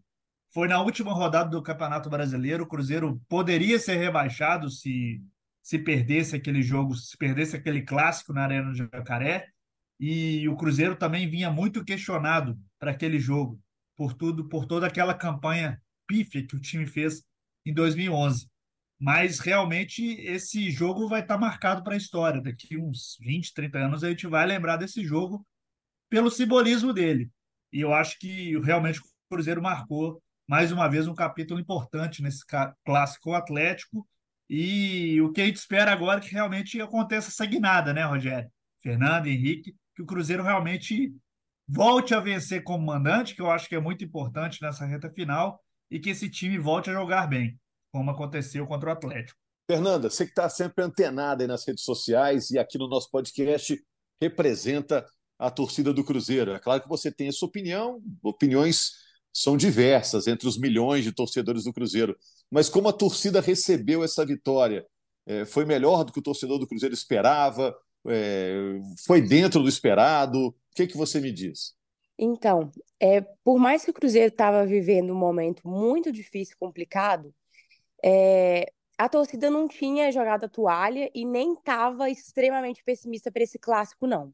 foi 0.53 0.69
na 0.69 0.79
última 0.82 1.15
rodada 1.15 1.49
do 1.49 1.62
Campeonato 1.62 2.11
Brasileiro, 2.11 2.65
o 2.65 2.69
Cruzeiro 2.69 3.19
poderia 3.31 3.79
ser 3.79 3.97
rebaixado 3.97 4.69
se 4.69 5.23
se 5.64 5.78
perdesse 5.78 6.37
aquele 6.37 6.61
jogo, 6.61 6.94
se 6.94 7.16
perdesse 7.16 7.56
aquele 7.56 7.81
clássico 7.81 8.34
na 8.34 8.43
Arena 8.43 8.70
do 8.70 8.76
Jacaré. 8.76 9.49
E 9.99 10.46
o 10.46 10.56
Cruzeiro 10.56 10.94
também 10.94 11.26
vinha 11.26 11.50
muito 11.50 11.82
questionado 11.82 12.61
para 12.78 12.90
aquele 12.90 13.19
jogo, 13.19 13.58
por 13.96 14.12
tudo, 14.12 14.46
por 14.46 14.66
toda 14.66 14.87
aquela 14.87 15.14
campanha 15.14 15.81
pífia 16.06 16.46
que 16.46 16.55
o 16.55 16.61
time 16.61 16.87
fez 16.87 17.25
em 17.64 17.72
2011. 17.72 18.46
Mas 19.00 19.38
realmente 19.38 20.05
esse 20.20 20.70
jogo 20.70 21.08
vai 21.08 21.22
estar 21.22 21.34
tá 21.34 21.40
marcado 21.40 21.82
para 21.82 21.94
a 21.94 21.96
história. 21.96 22.43
Daqui 22.43 22.76
uns 22.76 23.16
20, 23.22 23.55
30 23.55 23.78
anos 23.78 24.05
a 24.05 24.11
gente 24.11 24.26
vai 24.26 24.44
lembrar 24.46 24.76
desse 24.76 25.02
jogo 25.02 25.46
pelo 26.11 26.31
simbolismo 26.31 26.93
dele. 26.93 27.31
E 27.72 27.81
eu 27.81 27.94
acho 27.94 28.19
que 28.19 28.58
realmente 28.61 29.00
o 29.00 29.05
Cruzeiro 29.31 29.62
marcou 29.62 30.22
mais 30.46 30.70
uma 30.70 30.88
vez 30.88 31.08
um 31.08 31.14
capítulo 31.14 31.58
importante 31.58 32.22
nesse 32.22 32.44
clássico 32.84 33.32
Atlético 33.32 34.06
e 34.56 35.20
o 35.20 35.32
que 35.32 35.40
a 35.40 35.46
gente 35.46 35.56
espera 35.56 35.92
agora 35.92 36.20
é 36.20 36.22
que 36.22 36.32
realmente 36.32 36.80
aconteça 36.80 37.28
essa 37.28 37.44
guinada, 37.44 37.92
né, 37.92 38.04
Rogério? 38.04 38.48
Fernando, 38.80 39.26
Henrique, 39.26 39.74
que 39.96 40.02
o 40.02 40.06
Cruzeiro 40.06 40.44
realmente 40.44 41.12
volte 41.66 42.14
a 42.14 42.20
vencer 42.20 42.62
como 42.62 42.87
mandante, 42.87 43.34
que 43.34 43.42
eu 43.42 43.50
acho 43.50 43.68
que 43.68 43.75
é 43.75 43.80
muito 43.80 44.04
importante 44.04 44.62
nessa 44.62 44.87
reta 44.87 45.11
final, 45.11 45.61
e 45.90 45.99
que 45.99 46.11
esse 46.11 46.30
time 46.30 46.56
volte 46.56 46.88
a 46.88 46.92
jogar 46.92 47.26
bem, 47.26 47.58
como 47.90 48.12
aconteceu 48.12 48.64
contra 48.64 48.90
o 48.90 48.92
Atlético. 48.92 49.37
Fernanda, 49.68 50.08
você 50.08 50.25
que 50.25 50.30
está 50.30 50.49
sempre 50.49 50.84
antenada 50.84 51.42
aí 51.42 51.49
nas 51.49 51.66
redes 51.66 51.82
sociais 51.82 52.50
e 52.50 52.58
aqui 52.58 52.78
no 52.78 52.87
nosso 52.87 53.11
podcast, 53.11 53.76
representa 54.20 55.04
a 55.37 55.50
torcida 55.50 55.92
do 55.92 56.04
Cruzeiro. 56.04 56.52
É 56.52 56.61
claro 56.61 56.80
que 56.80 56.88
você 56.88 57.11
tem 57.11 57.28
a 57.28 57.32
sua 57.32 57.49
opinião, 57.49 58.00
opiniões 58.23 58.92
são 59.34 59.56
diversas 59.56 60.28
entre 60.28 60.46
os 60.46 60.56
milhões 60.56 61.02
de 61.02 61.11
torcedores 61.11 61.64
do 61.64 61.73
Cruzeiro. 61.73 62.16
Mas 62.54 62.68
como 62.68 62.88
a 62.88 62.92
torcida 62.92 63.40
recebeu 63.40 64.04
essa 64.04 64.25
vitória? 64.25 64.87
É, 65.26 65.44
foi 65.44 65.64
melhor 65.64 66.04
do 66.04 66.12
que 66.12 66.20
o 66.20 66.23
torcedor 66.23 66.56
do 66.56 66.68
Cruzeiro 66.68 66.94
esperava? 66.94 67.76
É, 68.06 68.78
foi 69.04 69.20
dentro 69.20 69.61
do 69.61 69.68
esperado? 69.68 70.38
O 70.46 70.54
que, 70.73 70.87
que 70.87 70.96
você 70.96 71.20
me 71.20 71.32
diz? 71.32 71.75
Então, 72.16 72.70
é, 73.00 73.23
por 73.42 73.58
mais 73.58 73.84
que 73.84 73.90
o 73.90 73.92
Cruzeiro 73.92 74.28
estava 74.28 74.64
vivendo 74.64 75.12
um 75.12 75.18
momento 75.18 75.66
muito 75.66 76.12
difícil, 76.12 76.54
complicado, 76.56 77.34
é, 78.04 78.70
a 78.96 79.08
torcida 79.08 79.50
não 79.50 79.66
tinha 79.66 80.12
jogado 80.12 80.44
a 80.44 80.49
toalha 80.49 81.11
e 81.12 81.25
nem 81.25 81.54
estava 81.54 82.08
extremamente 82.08 82.84
pessimista 82.84 83.32
para 83.32 83.42
esse 83.42 83.58
clássico, 83.58 84.06
não. 84.06 84.32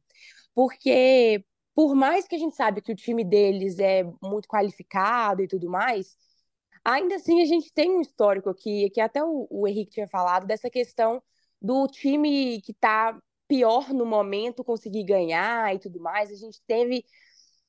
Porque, 0.55 1.43
por 1.75 1.95
mais 1.95 2.29
que 2.29 2.35
a 2.35 2.39
gente 2.39 2.55
sabe 2.55 2.83
que 2.83 2.93
o 2.93 2.97
time 2.97 3.25
deles 3.25 3.79
é 3.79 4.05
muito 4.23 4.47
qualificado 4.47 5.43
e 5.43 5.49
tudo 5.49 5.71
mais, 5.71 6.19
Ainda 6.85 7.17
assim, 7.17 7.43
a 7.43 7.45
gente 7.45 7.73
tem 7.73 7.91
um 7.91 8.01
histórico 8.01 8.49
aqui, 8.49 8.89
que 8.91 9.01
até 9.01 9.23
o, 9.23 9.47
o 9.51 9.69
Henrique 9.69 9.93
tinha 9.93 10.09
falado, 10.09 10.47
dessa 10.47 10.71
questão 10.71 11.23
do 11.61 11.87
time 11.87 12.61
que 12.63 12.73
está 12.73 13.19
pior 13.47 13.93
no 13.93 14.07
momento 14.07 14.65
conseguir 14.65 15.05
ganhar 15.05 15.75
e 15.75 15.79
tudo 15.79 16.01
mais. 16.01 16.31
A 16.31 16.37
gente 16.37 16.63
teve, 16.67 17.05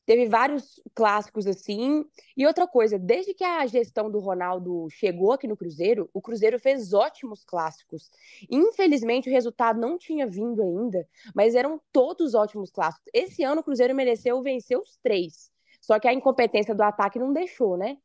teve 0.05 0.27
vários 0.29 0.79
clássicos 0.93 1.45
assim. 1.45 2.05
E 2.37 2.45
outra 2.45 2.67
coisa, 2.67 2.97
desde 2.97 3.33
que 3.33 3.43
a 3.43 3.65
gestão 3.65 4.09
do 4.09 4.19
Ronaldo 4.19 4.87
chegou 4.91 5.33
aqui 5.33 5.47
no 5.47 5.57
Cruzeiro, 5.57 6.09
o 6.13 6.21
Cruzeiro 6.21 6.59
fez 6.59 6.93
ótimos 6.93 7.43
clássicos. 7.43 8.09
Infelizmente, 8.49 9.27
o 9.27 9.31
resultado 9.31 9.79
não 9.79 9.97
tinha 9.97 10.25
vindo 10.27 10.61
ainda, 10.61 11.05
mas 11.35 11.55
eram 11.55 11.81
todos 11.91 12.33
ótimos 12.33 12.69
clássicos. 12.71 13.09
Esse 13.13 13.43
ano, 13.43 13.61
o 13.61 13.63
Cruzeiro 13.63 13.95
mereceu 13.95 14.41
vencer 14.41 14.77
os 14.77 14.97
três. 15.03 15.51
Só 15.81 15.99
que 15.99 16.07
a 16.07 16.13
incompetência 16.13 16.75
do 16.75 16.83
ataque 16.83 17.19
não 17.19 17.33
deixou, 17.33 17.75
né? 17.75 17.97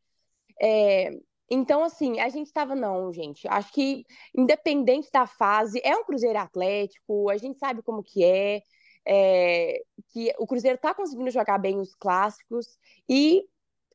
É, 0.61 1.11
então, 1.51 1.85
assim, 1.85 2.21
a 2.21 2.29
gente 2.29 2.49
estava, 2.49 2.75
não, 2.75 3.13
gente. 3.13 3.47
Acho 3.49 3.73
que, 3.73 4.05
independente 4.37 5.11
da 5.13 5.27
fase, 5.27 5.81
é 5.85 5.97
um 5.97 6.05
Cruzeiro 6.05 6.39
Atlético, 6.39 7.31
a 7.31 7.37
gente 7.37 7.59
sabe 7.59 7.83
como 7.83 8.03
que 8.03 8.25
é. 8.25 8.63
é, 9.07 9.83
que 10.13 10.33
o 10.39 10.47
Cruzeiro 10.47 10.77
está 10.77 10.95
conseguindo 10.95 11.31
jogar 11.31 11.59
bem 11.59 11.79
os 11.79 11.95
clássicos 11.95 12.79
e 13.09 13.45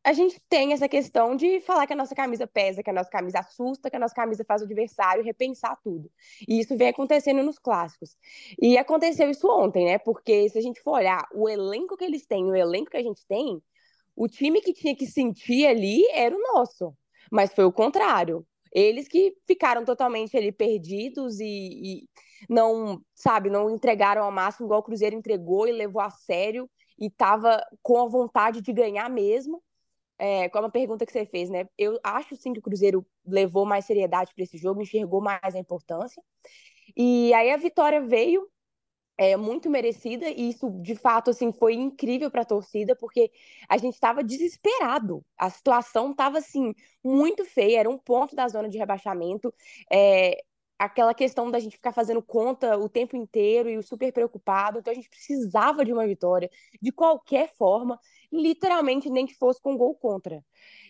a 0.04 0.14
gente 0.14 0.40
tem 0.50 0.74
essa 0.74 0.90
questão 0.90 1.36
de 1.36 1.62
falar 1.62 1.86
que 1.86 1.94
a 1.94 1.96
nossa 1.96 2.16
camisa 2.16 2.48
pesa, 2.48 2.82
que 2.82 2.90
a 2.90 2.94
nossa 2.94 3.10
camisa 3.10 3.40
assusta, 3.40 3.90
que 3.90 3.96
a 3.96 4.00
nossa 4.00 4.16
camisa 4.16 4.44
faz 4.44 4.62
o 4.62 4.66
adversário 4.66 5.24
repensar 5.24 5.78
tudo. 5.84 6.10
E 6.48 6.60
isso 6.60 6.76
vem 6.76 6.90
acontecendo 6.90 7.44
nos 7.44 7.60
clássicos. 7.60 8.18
E 8.60 8.78
aconteceu 8.78 9.30
isso 9.30 9.48
ontem, 9.48 9.86
né? 9.86 10.00
Porque 10.00 10.50
se 10.50 10.58
a 10.58 10.62
gente 10.62 10.82
for 10.82 10.94
olhar 10.94 11.28
o 11.34 11.48
elenco 11.48 11.96
que 11.96 12.04
eles 12.04 12.26
têm, 12.26 12.46
o 12.46 12.56
elenco 12.56 12.90
que 12.90 12.98
a 12.98 13.04
gente 13.04 13.26
tem, 13.28 13.62
o 14.16 14.28
time 14.28 14.62
que 14.62 14.74
tinha 14.74 14.96
que 14.96 15.06
sentir 15.06 15.66
ali 15.66 16.06
era 16.12 16.36
o 16.36 16.54
nosso. 16.54 16.96
Mas 17.32 17.54
foi 17.54 17.66
o 17.66 17.72
contrário. 17.72 18.46
Eles 18.72 19.08
que 19.08 19.36
ficaram 19.46 19.84
totalmente 19.84 20.36
ali 20.38 20.52
perdidos 20.52 21.40
e, 21.40 21.46
e 21.46 22.10
não, 22.50 23.02
sabe, 23.14 23.50
não 23.50 23.70
entregaram 23.70 24.24
ao 24.24 24.32
máximo 24.32 24.68
igual 24.68 24.80
o 24.80 24.84
Cruzeiro 24.84 25.16
entregou 25.16 25.68
e 25.68 25.72
levou 25.72 26.02
a 26.02 26.10
sério 26.10 26.70
e 26.98 27.08
estava 27.08 27.62
com 27.82 27.98
a 28.00 28.08
vontade 28.08 28.62
de 28.62 28.72
ganhar 28.72 29.10
mesmo. 29.10 29.62
É, 30.18 30.48
com 30.50 30.60
a 30.60 30.70
pergunta 30.70 31.04
que 31.04 31.12
você 31.12 31.26
fez, 31.26 31.50
né? 31.50 31.68
Eu 31.76 32.00
acho 32.04 32.36
sim 32.36 32.54
que 32.54 32.60
o 32.60 32.62
Cruzeiro 32.62 33.04
levou 33.26 33.66
mais 33.66 33.86
seriedade 33.86 34.32
para 34.36 34.44
esse 34.44 34.56
jogo, 34.56 34.82
enxergou 34.82 35.20
mais 35.20 35.56
a 35.56 35.60
importância. 35.60 36.22
E 36.96 37.34
aí 37.34 37.50
a 37.52 37.58
vitória 37.58 38.00
veio 38.02 38.48
é, 39.18 39.38
muito 39.38 39.70
merecida 39.70 40.30
e 40.30 40.50
isso 40.50 40.70
de 40.82 40.96
fato 40.96 41.30
assim 41.30 41.52
foi 41.52 41.74
incrível 41.74 42.32
para 42.32 42.42
a 42.42 42.46
torcida 42.46 42.96
porque 42.96 43.32
a 43.70 43.78
gente 43.78 43.94
estava 43.94 44.24
desesperado. 44.24 45.24
A 45.38 45.50
situação 45.50 46.12
estava 46.12 46.40
assim 46.40 46.74
muito 47.04 47.46
feia 47.46 47.80
era 47.82 47.90
um 47.90 47.98
ponto 47.98 48.36
da 48.36 48.48
zona 48.48 48.70
de 48.70 48.78
rebaixamento. 48.78 49.54
É, 49.92 50.38
aquela 50.80 51.14
questão 51.14 51.52
da 51.52 51.60
gente 51.60 51.76
ficar 51.76 51.92
fazendo 51.92 52.22
conta 52.24 52.78
o 52.78 52.90
tempo 52.90 53.16
inteiro 53.16 53.70
e 53.70 53.82
super 53.84 54.12
preocupado 54.12 54.80
então 54.80 54.92
a 54.92 54.96
gente 54.96 55.10
precisava 55.10 55.86
de 55.86 55.94
uma 55.94 56.08
vitória 56.08 56.50
de 56.82 56.92
qualquer 56.92 57.54
forma 57.56 58.00
literalmente 58.32 59.08
nem 59.10 59.28
que 59.28 59.36
fosse 59.36 59.62
com 59.62 59.78
gol 59.78 59.94
contra. 59.96 60.44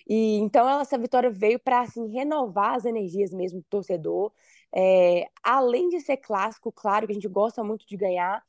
E 0.08 0.38
então 0.38 0.68
essa 0.80 0.98
vitória 0.98 1.30
veio 1.30 1.60
para 1.60 1.82
assim 1.82 2.08
renovar 2.12 2.75
as 2.75 2.86
energias 2.86 3.32
mesmo 3.32 3.60
do 3.60 3.66
torcedor 3.70 4.32
é, 4.75 5.28
além 5.44 5.90
de 5.90 6.00
ser 6.00 6.18
clássico, 6.18 6.72
claro 6.72 7.06
que 7.06 7.12
a 7.12 7.16
gente 7.16 7.28
gosta 7.28 7.63
muito 7.63 7.86
de 7.88 7.98
ganhar 7.98 8.44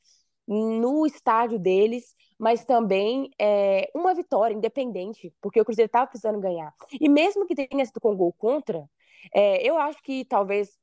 no 0.47 1.05
estádio 1.05 1.57
deles, 1.57 2.15
mas 2.37 2.65
também 2.65 3.31
é, 3.39 3.89
uma 3.95 4.13
vitória 4.13 4.53
independente, 4.53 5.33
porque 5.41 5.59
o 5.61 5.65
Cruzeiro 5.65 5.87
estava 5.87 6.07
precisando 6.07 6.39
ganhar. 6.39 6.73
E 6.99 7.07
mesmo 7.07 7.45
que 7.45 7.55
tenha 7.55 7.85
sido 7.85 7.99
com 8.01 8.15
gol 8.15 8.33
contra, 8.33 8.89
é, 9.33 9.65
eu 9.67 9.77
acho 9.77 10.01
que 10.03 10.25
talvez 10.25 10.77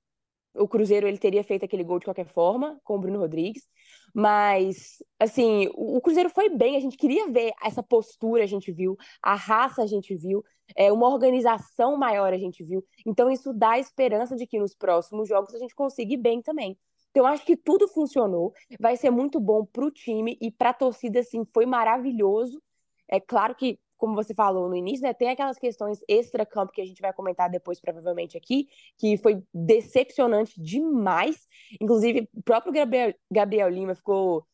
o 0.55 0.67
Cruzeiro 0.67 1.07
ele 1.07 1.19
teria 1.19 1.45
feito 1.45 1.65
aquele 1.65 1.85
gol 1.85 1.99
de 1.99 2.07
qualquer 2.07 2.27
forma 2.27 2.81
com 2.83 2.97
o 2.97 2.99
Bruno 2.99 3.19
Rodrigues, 3.19 3.69
mas 4.15 5.03
assim 5.19 5.69
o 5.75 6.01
Cruzeiro 6.01 6.31
foi 6.31 6.49
bem. 6.49 6.77
A 6.77 6.81
gente 6.81 6.97
queria 6.97 7.29
ver 7.29 7.53
essa 7.63 7.83
postura, 7.83 8.43
a 8.43 8.47
gente 8.47 8.73
viu 8.73 8.97
a 9.23 9.35
raça, 9.35 9.83
a 9.83 9.87
gente 9.87 10.15
viu 10.15 10.45
é, 10.77 10.93
uma 10.93 11.09
organização 11.09 11.97
maior, 11.97 12.33
a 12.33 12.39
gente 12.39 12.63
viu. 12.65 12.85
Então 13.07 13.31
isso 13.31 13.53
dá 13.53 13.79
esperança 13.79 14.37
de 14.37 14.47
que 14.47 14.59
nos 14.59 14.75
próximos 14.75 15.29
jogos 15.29 15.55
a 15.55 15.59
gente 15.59 15.75
consiga 15.75 16.15
ir 16.15 16.19
bem 16.19 16.43
também. 16.43 16.79
Então 17.11 17.27
acho 17.27 17.45
que 17.45 17.57
tudo 17.57 17.89
funcionou, 17.89 18.53
vai 18.79 18.97
ser 18.97 19.11
muito 19.11 19.41
bom 19.41 19.65
para 19.65 19.85
o 19.85 19.91
time 19.91 20.39
e 20.41 20.51
para 20.51 20.71
a 20.71 20.75
torcida 20.75 21.21
assim 21.21 21.45
foi 21.53 21.67
maravilhoso. 21.67 22.63
É 23.09 23.19
claro 23.19 23.55
que 23.55 23.79
como 24.01 24.15
você 24.15 24.35
falou 24.35 24.69
no 24.69 24.75
início, 24.75 25.03
né, 25.03 25.13
tem 25.13 25.29
aquelas 25.29 25.59
questões 25.59 26.01
extra-campo 26.09 26.73
que 26.73 26.81
a 26.81 26.87
gente 26.87 27.03
vai 27.03 27.13
comentar 27.13 27.51
depois, 27.51 27.79
provavelmente, 27.79 28.37
aqui, 28.37 28.69
que 28.99 29.19
foi 29.19 29.43
decepcionante 29.53 30.61
demais. 30.61 31.47
Inclusive, 31.81 32.29
o 32.35 32.43
próprio 32.43 32.73
Gabriel, 32.73 33.15
Gabriel 33.31 33.69
Lima 33.69 33.95
ficou 33.95 34.47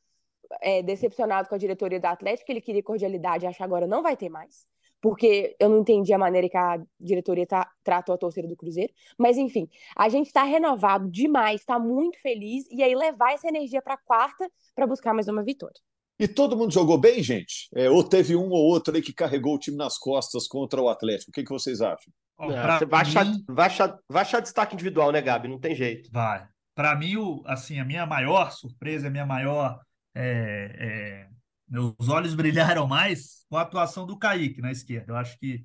é, 0.60 0.82
decepcionado 0.82 1.48
com 1.48 1.54
a 1.54 1.58
diretoria 1.58 2.00
da 2.00 2.10
Atlético, 2.10 2.50
ele 2.50 2.60
queria 2.60 2.82
cordialidade, 2.82 3.46
acha 3.46 3.64
agora 3.64 3.86
não 3.86 4.02
vai 4.02 4.16
ter 4.16 4.28
mais. 4.28 4.66
Porque 5.00 5.54
eu 5.60 5.68
não 5.68 5.80
entendi 5.80 6.12
a 6.12 6.18
maneira 6.18 6.48
que 6.48 6.56
a 6.56 6.82
diretoria 6.98 7.46
tá, 7.46 7.70
tratou 7.84 8.14
a 8.14 8.18
torcida 8.18 8.48
do 8.48 8.56
Cruzeiro. 8.56 8.92
Mas, 9.16 9.36
enfim, 9.36 9.68
a 9.96 10.08
gente 10.08 10.26
está 10.26 10.42
renovado 10.42 11.08
demais, 11.08 11.60
está 11.60 11.78
muito 11.78 12.20
feliz. 12.20 12.66
E 12.70 12.82
aí, 12.82 12.94
levar 12.94 13.32
essa 13.34 13.46
energia 13.46 13.80
para 13.82 13.96
quarta 13.96 14.50
para 14.74 14.86
buscar 14.86 15.14
mais 15.14 15.28
uma 15.28 15.44
vitória. 15.44 15.80
E 16.18 16.26
todo 16.26 16.56
mundo 16.56 16.72
jogou 16.72 16.98
bem, 16.98 17.22
gente? 17.22 17.68
É, 17.74 17.90
ou 17.90 18.02
teve 18.02 18.34
um 18.34 18.48
ou 18.48 18.64
outro 18.64 18.94
aí 18.94 19.02
que 19.02 19.12
carregou 19.12 19.54
o 19.54 19.58
time 19.58 19.76
nas 19.76 19.98
costas 19.98 20.48
contra 20.48 20.80
o 20.80 20.88
Atlético? 20.88 21.30
O 21.30 21.32
que, 21.32 21.44
que 21.44 21.52
vocês 21.52 21.80
acham? 21.80 22.12
É, 22.40 22.78
você 22.78 22.86
vai, 22.86 23.04
mim... 23.04 23.10
achar, 23.10 23.26
vai, 23.48 23.66
achar, 23.66 23.98
vai 24.08 24.22
achar 24.22 24.40
destaque 24.40 24.74
individual, 24.74 25.12
né, 25.12 25.20
Gabi? 25.20 25.48
Não 25.48 25.58
tem 25.58 25.74
jeito. 25.74 26.08
Vai. 26.10 26.46
Para 26.74 26.94
mim, 26.94 27.16
o, 27.16 27.42
assim, 27.46 27.78
a 27.78 27.84
minha 27.84 28.06
maior 28.06 28.50
surpresa, 28.52 29.08
a 29.08 29.10
minha 29.10 29.26
maior. 29.26 29.78
É, 30.14 30.76
é, 30.78 31.28
meus 31.68 32.08
olhos 32.08 32.34
brilharam 32.36 32.86
mais 32.86 33.44
com 33.50 33.56
a 33.56 33.62
atuação 33.62 34.06
do 34.06 34.18
Kaique 34.18 34.62
na 34.62 34.72
esquerda. 34.72 35.12
Eu 35.12 35.16
acho 35.16 35.38
que 35.38 35.62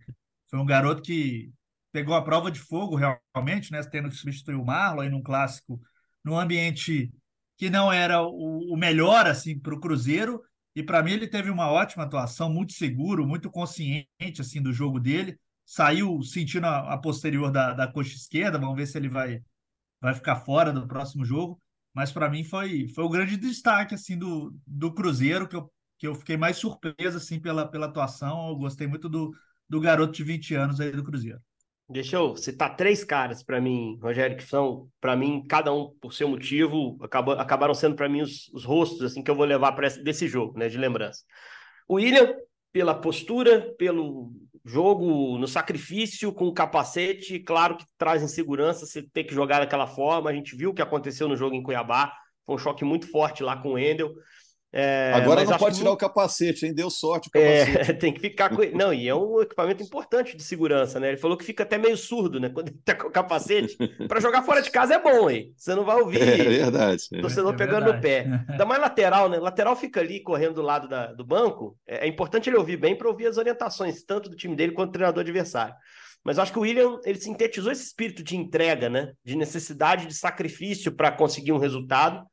foi 0.50 0.60
um 0.60 0.66
garoto 0.66 1.02
que 1.02 1.52
pegou 1.92 2.14
a 2.14 2.24
prova 2.24 2.52
de 2.52 2.60
fogo 2.60 2.98
realmente, 2.98 3.72
né? 3.72 3.82
Tendo 3.84 4.10
que 4.10 4.16
substituir 4.16 4.56
o 4.56 4.66
Marlon 4.66 5.02
aí 5.02 5.10
num 5.10 5.24
clássico, 5.24 5.80
num 6.24 6.38
ambiente 6.38 7.12
que 7.62 7.70
não 7.70 7.94
era 7.94 8.24
o, 8.24 8.74
o 8.74 8.76
melhor 8.76 9.28
assim 9.28 9.60
para 9.60 9.76
o 9.76 9.80
Cruzeiro. 9.80 10.42
E 10.76 10.82
para 10.82 11.04
mim 11.04 11.12
ele 11.12 11.28
teve 11.28 11.52
uma 11.52 11.70
ótima 11.70 12.06
atuação, 12.06 12.52
muito 12.52 12.74
seguro, 12.74 13.28
muito 13.28 13.52
consciente 13.52 14.08
assim 14.40 14.60
do 14.60 14.74
jogo 14.74 15.00
dele. 15.00 15.40
Saiu 15.64 16.24
sentindo 16.24 16.66
a, 16.66 16.92
a 16.92 16.98
posterior 16.98 17.52
da, 17.52 17.72
da 17.74 17.88
coxa 17.88 18.16
esquerda. 18.16 18.58
Vamos 18.58 18.76
ver 18.76 18.88
se 18.88 18.98
ele 18.98 19.08
vai 19.08 19.44
vai 20.02 20.16
ficar 20.16 20.38
fora 20.38 20.74
do 20.74 20.88
próximo 20.88 21.24
jogo. 21.24 21.62
Mas 21.94 22.12
para 22.12 22.32
mim 22.32 22.44
foi, 22.44 22.88
foi 22.88 23.04
o 23.04 23.10
grande 23.10 23.38
destaque 23.38 23.94
assim 23.94 24.18
do, 24.18 24.58
do 24.66 24.92
Cruzeiro 24.92 25.48
que 25.48 25.56
eu, 25.56 25.72
que 26.00 26.08
eu 26.08 26.16
fiquei 26.16 26.38
mais 26.38 26.58
surpreso 26.58 27.18
assim 27.18 27.40
pela, 27.40 27.68
pela 27.68 27.86
atuação. 27.86 28.50
Eu 28.50 28.56
gostei 28.56 28.88
muito 28.88 29.08
do, 29.08 29.32
do 29.70 29.80
garoto 29.80 30.14
de 30.14 30.24
20 30.24 30.56
anos 30.56 30.80
aí 30.80 30.92
do 30.92 31.04
Cruzeiro. 31.04 31.40
Deixa 31.92 32.16
eu 32.16 32.38
citar 32.38 32.78
três 32.78 33.04
caras 33.04 33.44
para 33.44 33.60
mim, 33.60 34.00
Rogério, 34.02 34.38
que 34.38 34.44
são, 34.44 34.90
para 35.02 35.14
mim, 35.14 35.44
cada 35.48 35.74
um 35.74 35.94
por 36.00 36.14
seu 36.14 36.30
motivo, 36.30 36.98
acabou, 37.02 37.34
acabaram 37.34 37.74
sendo 37.74 37.98
para 37.98 38.08
mim 38.08 38.22
os, 38.22 38.48
os, 38.54 38.64
rostos 38.64 39.02
assim 39.04 39.22
que 39.22 39.30
eu 39.30 39.36
vou 39.36 39.46
levar 39.46 39.74
para 39.74 39.90
desse 39.90 40.26
jogo, 40.26 40.58
né, 40.58 40.70
de 40.70 40.78
lembrança. 40.78 41.24
O 41.90 41.96
William, 41.96 42.34
pela 42.72 42.96
postura, 42.96 43.74
pelo 43.78 44.32
jogo 44.64 45.38
no 45.38 45.48
sacrifício, 45.50 46.32
com 46.32 46.48
o 46.48 46.54
capacete, 46.54 47.40
claro 47.40 47.76
que 47.76 47.86
traz 47.98 48.24
insegurança 48.24 48.86
você 48.86 49.04
ter 49.04 49.26
que 49.26 49.34
jogar 49.34 49.60
daquela 49.60 49.88
forma. 49.88 50.30
A 50.30 50.34
gente 50.34 50.56
viu 50.56 50.70
o 50.70 50.74
que 50.74 50.82
aconteceu 50.82 51.28
no 51.28 51.36
jogo 51.36 51.56
em 51.56 51.64
Cuiabá, 51.64 52.14
foi 52.46 52.56
um 52.56 52.58
choque 52.60 52.86
muito 52.86 53.12
forte 53.12 53.44
lá 53.44 53.58
com 53.58 53.74
o 53.74 53.78
Endel. 53.78 54.14
É, 54.74 55.12
Agora 55.14 55.44
não 55.44 55.58
pode 55.58 55.78
tirar 55.78 55.92
o 55.92 55.98
capacete, 55.98 56.66
hein? 56.66 56.74
Deu 56.74 56.90
sorte 56.90 57.30
o 57.34 57.38
é, 57.38 57.66
capacete. 57.66 57.92
É, 57.92 57.94
tem 58.00 58.14
que 58.14 58.22
ficar 58.22 58.50
com 58.50 58.62
Não, 58.74 58.94
e 58.94 59.08
é 59.08 59.14
um 59.14 59.42
equipamento 59.42 59.84
importante 59.84 60.38
de 60.38 60.44
segurança, 60.44 60.98
né? 60.98 61.10
Ele 61.10 61.18
falou 61.18 61.36
que 61.36 61.44
fica 61.44 61.64
até 61.64 61.78
meio 61.78 61.98
surdo, 61.98 62.40
né? 62.40 62.50
Quando 62.54 62.70
ele 62.70 62.80
tá 62.84 62.96
com 62.96 63.08
o 63.08 63.12
capacete. 63.12 63.76
Para 64.08 64.22
jogar 64.22 64.44
fora 64.44 64.62
de 64.62 64.72
casa 64.72 64.96
é 64.96 65.00
bom, 65.00 65.30
hein? 65.30 65.54
Você 65.58 65.76
não 65.76 65.84
vai 65.84 65.98
ouvir. 65.98 66.22
É 66.22 66.44
verdade. 66.44 67.10
Torcedor 67.20 67.54
é 67.54 67.58
pegando 67.58 67.92
verdade. 67.92 67.98
no 67.98 68.02
pé. 68.02 68.46
Ainda 68.52 68.66
mais 68.66 68.82
lateral, 68.82 69.28
né? 69.28 69.40
Lateral 69.40 69.76
fica 69.76 70.00
ali 70.00 70.22
correndo 70.22 70.56
do 70.56 70.62
lado 70.62 70.88
da, 70.88 71.08
do 71.08 71.26
banco. 71.26 71.78
É, 71.86 72.06
é 72.06 72.08
importante 72.08 72.50
ele 72.50 72.58
ouvir 72.58 72.78
bem 72.78 72.96
para 72.96 73.10
ouvir 73.10 73.28
as 73.28 73.38
orientações, 73.38 74.04
tanto 74.04 74.30
do 74.30 74.38
time 74.38 74.56
dele 74.56 74.72
quanto 74.72 74.92
do 74.92 74.94
treinador 74.94 75.22
adversário. 75.22 75.76
Mas 76.24 76.40
acho 76.40 76.54
que 76.54 76.60
o 76.60 76.62
William 76.62 77.00
ele 77.04 77.20
sintetizou 77.20 77.72
esse 77.72 77.84
espírito 77.84 78.24
de 78.24 78.38
entrega, 78.38 78.90
né? 78.90 79.12
De 79.24 79.36
necessidade 79.36 80.06
de 80.06 80.14
sacrifício 80.14 80.94
para 80.94 81.12
conseguir 81.12 81.52
um 81.52 81.58
resultado 81.58 82.24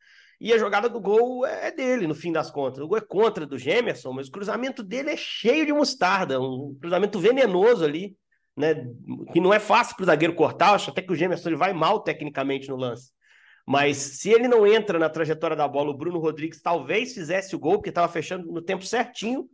e 0.40 0.52
a 0.52 0.59
jogada 0.59 0.88
do 0.88 1.00
gol 1.00 1.45
é 1.45 1.71
dele, 1.73 2.07
no 2.07 2.14
fim 2.14 2.30
das 2.30 2.50
contas. 2.50 2.83
O 2.83 2.87
gol 2.87 2.99
é 2.99 3.00
contra 3.00 3.45
do 3.45 3.59
Gemerson, 3.59 4.12
mas 4.12 4.28
o 4.28 4.30
cruzamento 4.30 4.83
dele 4.83 5.11
é 5.11 5.16
cheio 5.16 5.66
de 5.66 5.73
mostarda, 5.73 6.40
um 6.40 6.76
cruzamento 6.80 7.18
venenoso 7.18 7.85
ali, 7.85 8.16
né? 8.57 8.87
Que 9.33 9.40
não 9.40 9.52
é 9.52 9.59
fácil 9.59 9.97
para 9.97 10.04
o 10.04 10.07
zagueiro 10.07 10.35
cortar. 10.35 10.75
Acho 10.75 10.90
até 10.90 11.02
que 11.02 11.12
o 11.12 11.16
Gemerson 11.16 11.49
ele 11.49 11.57
vai 11.57 11.73
mal 11.73 12.00
tecnicamente 12.00 12.68
no 12.68 12.76
lance. 12.76 13.11
Mas 13.66 13.97
se 13.97 14.30
ele 14.30 14.49
não 14.49 14.66
entra 14.66 14.99
na 14.99 15.11
trajetória 15.11 15.57
da 15.57 15.66
bola, 15.68 15.90
o 15.90 15.97
Bruno 15.97 16.18
Rodrigues 16.18 16.62
talvez 16.62 17.12
fizesse 17.12 17.54
o 17.54 17.59
gol, 17.59 17.75
porque 17.75 17.90
estava 17.90 18.11
fechando 18.11 18.50
no 18.50 18.62
tempo 18.62 18.85
certinho, 18.85 19.47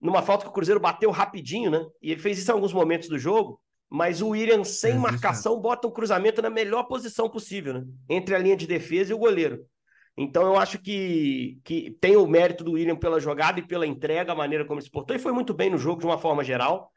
numa 0.00 0.22
falta 0.22 0.44
que 0.44 0.50
o 0.50 0.52
Cruzeiro 0.52 0.80
bateu 0.80 1.10
rapidinho, 1.10 1.70
né? 1.70 1.84
E 2.02 2.10
ele 2.10 2.20
fez 2.20 2.38
isso 2.38 2.50
em 2.50 2.54
alguns 2.54 2.72
momentos 2.72 3.08
do 3.08 3.18
jogo. 3.18 3.60
Mas 3.88 4.22
o 4.22 4.30
William, 4.30 4.64
sem 4.64 4.94
marcação, 4.94 5.60
bota 5.60 5.86
o 5.86 5.92
cruzamento 5.92 6.40
na 6.40 6.48
melhor 6.48 6.84
posição 6.84 7.28
possível, 7.28 7.74
né? 7.74 7.84
Entre 8.08 8.34
a 8.34 8.38
linha 8.38 8.56
de 8.56 8.66
defesa 8.66 9.12
e 9.12 9.14
o 9.14 9.18
goleiro. 9.18 9.64
Então 10.16 10.42
eu 10.44 10.58
acho 10.58 10.78
que, 10.78 11.58
que 11.64 11.90
tem 12.00 12.16
o 12.16 12.26
mérito 12.26 12.62
do 12.62 12.72
William 12.72 12.96
pela 12.96 13.20
jogada 13.20 13.60
e 13.60 13.66
pela 13.66 13.86
entrega, 13.86 14.32
a 14.32 14.36
maneira 14.36 14.64
como 14.64 14.78
ele 14.78 14.84
se 14.84 14.90
portou, 14.90 15.16
e 15.16 15.18
foi 15.18 15.32
muito 15.32 15.54
bem 15.54 15.70
no 15.70 15.78
jogo 15.78 16.00
de 16.00 16.06
uma 16.06 16.18
forma 16.18 16.44
geral. 16.44 16.90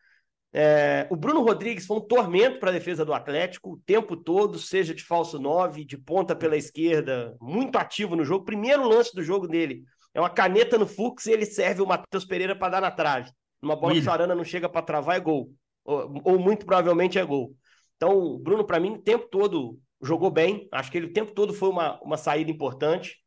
É, 0.57 1.05
o 1.09 1.17
Bruno 1.17 1.41
Rodrigues 1.41 1.85
foi 1.85 1.97
um 1.97 2.07
tormento 2.07 2.59
para 2.59 2.69
a 2.69 2.73
defesa 2.73 3.03
do 3.03 3.13
Atlético 3.13 3.73
o 3.73 3.79
tempo 3.85 4.15
todo, 4.15 4.57
seja 4.57 4.93
de 4.93 5.03
falso 5.03 5.37
9, 5.37 5.83
de 5.83 5.97
ponta 5.97 6.33
pela 6.33 6.55
esquerda, 6.55 7.35
muito 7.41 7.77
ativo 7.77 8.15
no 8.15 8.23
jogo. 8.23 8.45
Primeiro 8.45 8.87
lance 8.87 9.13
do 9.13 9.21
jogo 9.21 9.47
dele 9.47 9.83
é 10.13 10.19
uma 10.19 10.29
caneta 10.29 10.77
no 10.77 10.87
Fux 10.87 11.25
e 11.25 11.31
ele 11.31 11.45
serve 11.45 11.81
o 11.81 11.85
Matheus 11.85 12.23
Pereira 12.23 12.55
para 12.55 12.69
dar 12.69 12.81
na 12.81 12.89
trave. 12.89 13.31
Uma 13.61 13.75
bola 13.75 13.89
William. 13.89 14.03
que 14.03 14.09
o 14.09 14.13
Arana 14.13 14.35
não 14.35 14.45
chega 14.45 14.69
para 14.69 14.81
travar 14.81 15.17
é 15.17 15.19
gol. 15.19 15.51
Ou, 15.83 16.21
ou, 16.23 16.39
muito 16.39 16.65
provavelmente 16.65 17.19
é 17.19 17.25
gol. 17.25 17.53
Então, 17.97 18.17
o 18.17 18.39
Bruno, 18.39 18.65
para 18.65 18.79
mim, 18.79 18.93
o 18.93 19.01
tempo 19.01 19.27
todo 19.29 19.77
jogou 20.05 20.31
bem. 20.31 20.67
Acho 20.71 20.91
que 20.91 20.97
ele 20.97 21.07
o 21.07 21.13
tempo 21.13 21.33
todo 21.33 21.53
foi 21.53 21.69
uma, 21.69 21.99
uma 22.01 22.17
saída 22.17 22.51
importante. 22.51 23.17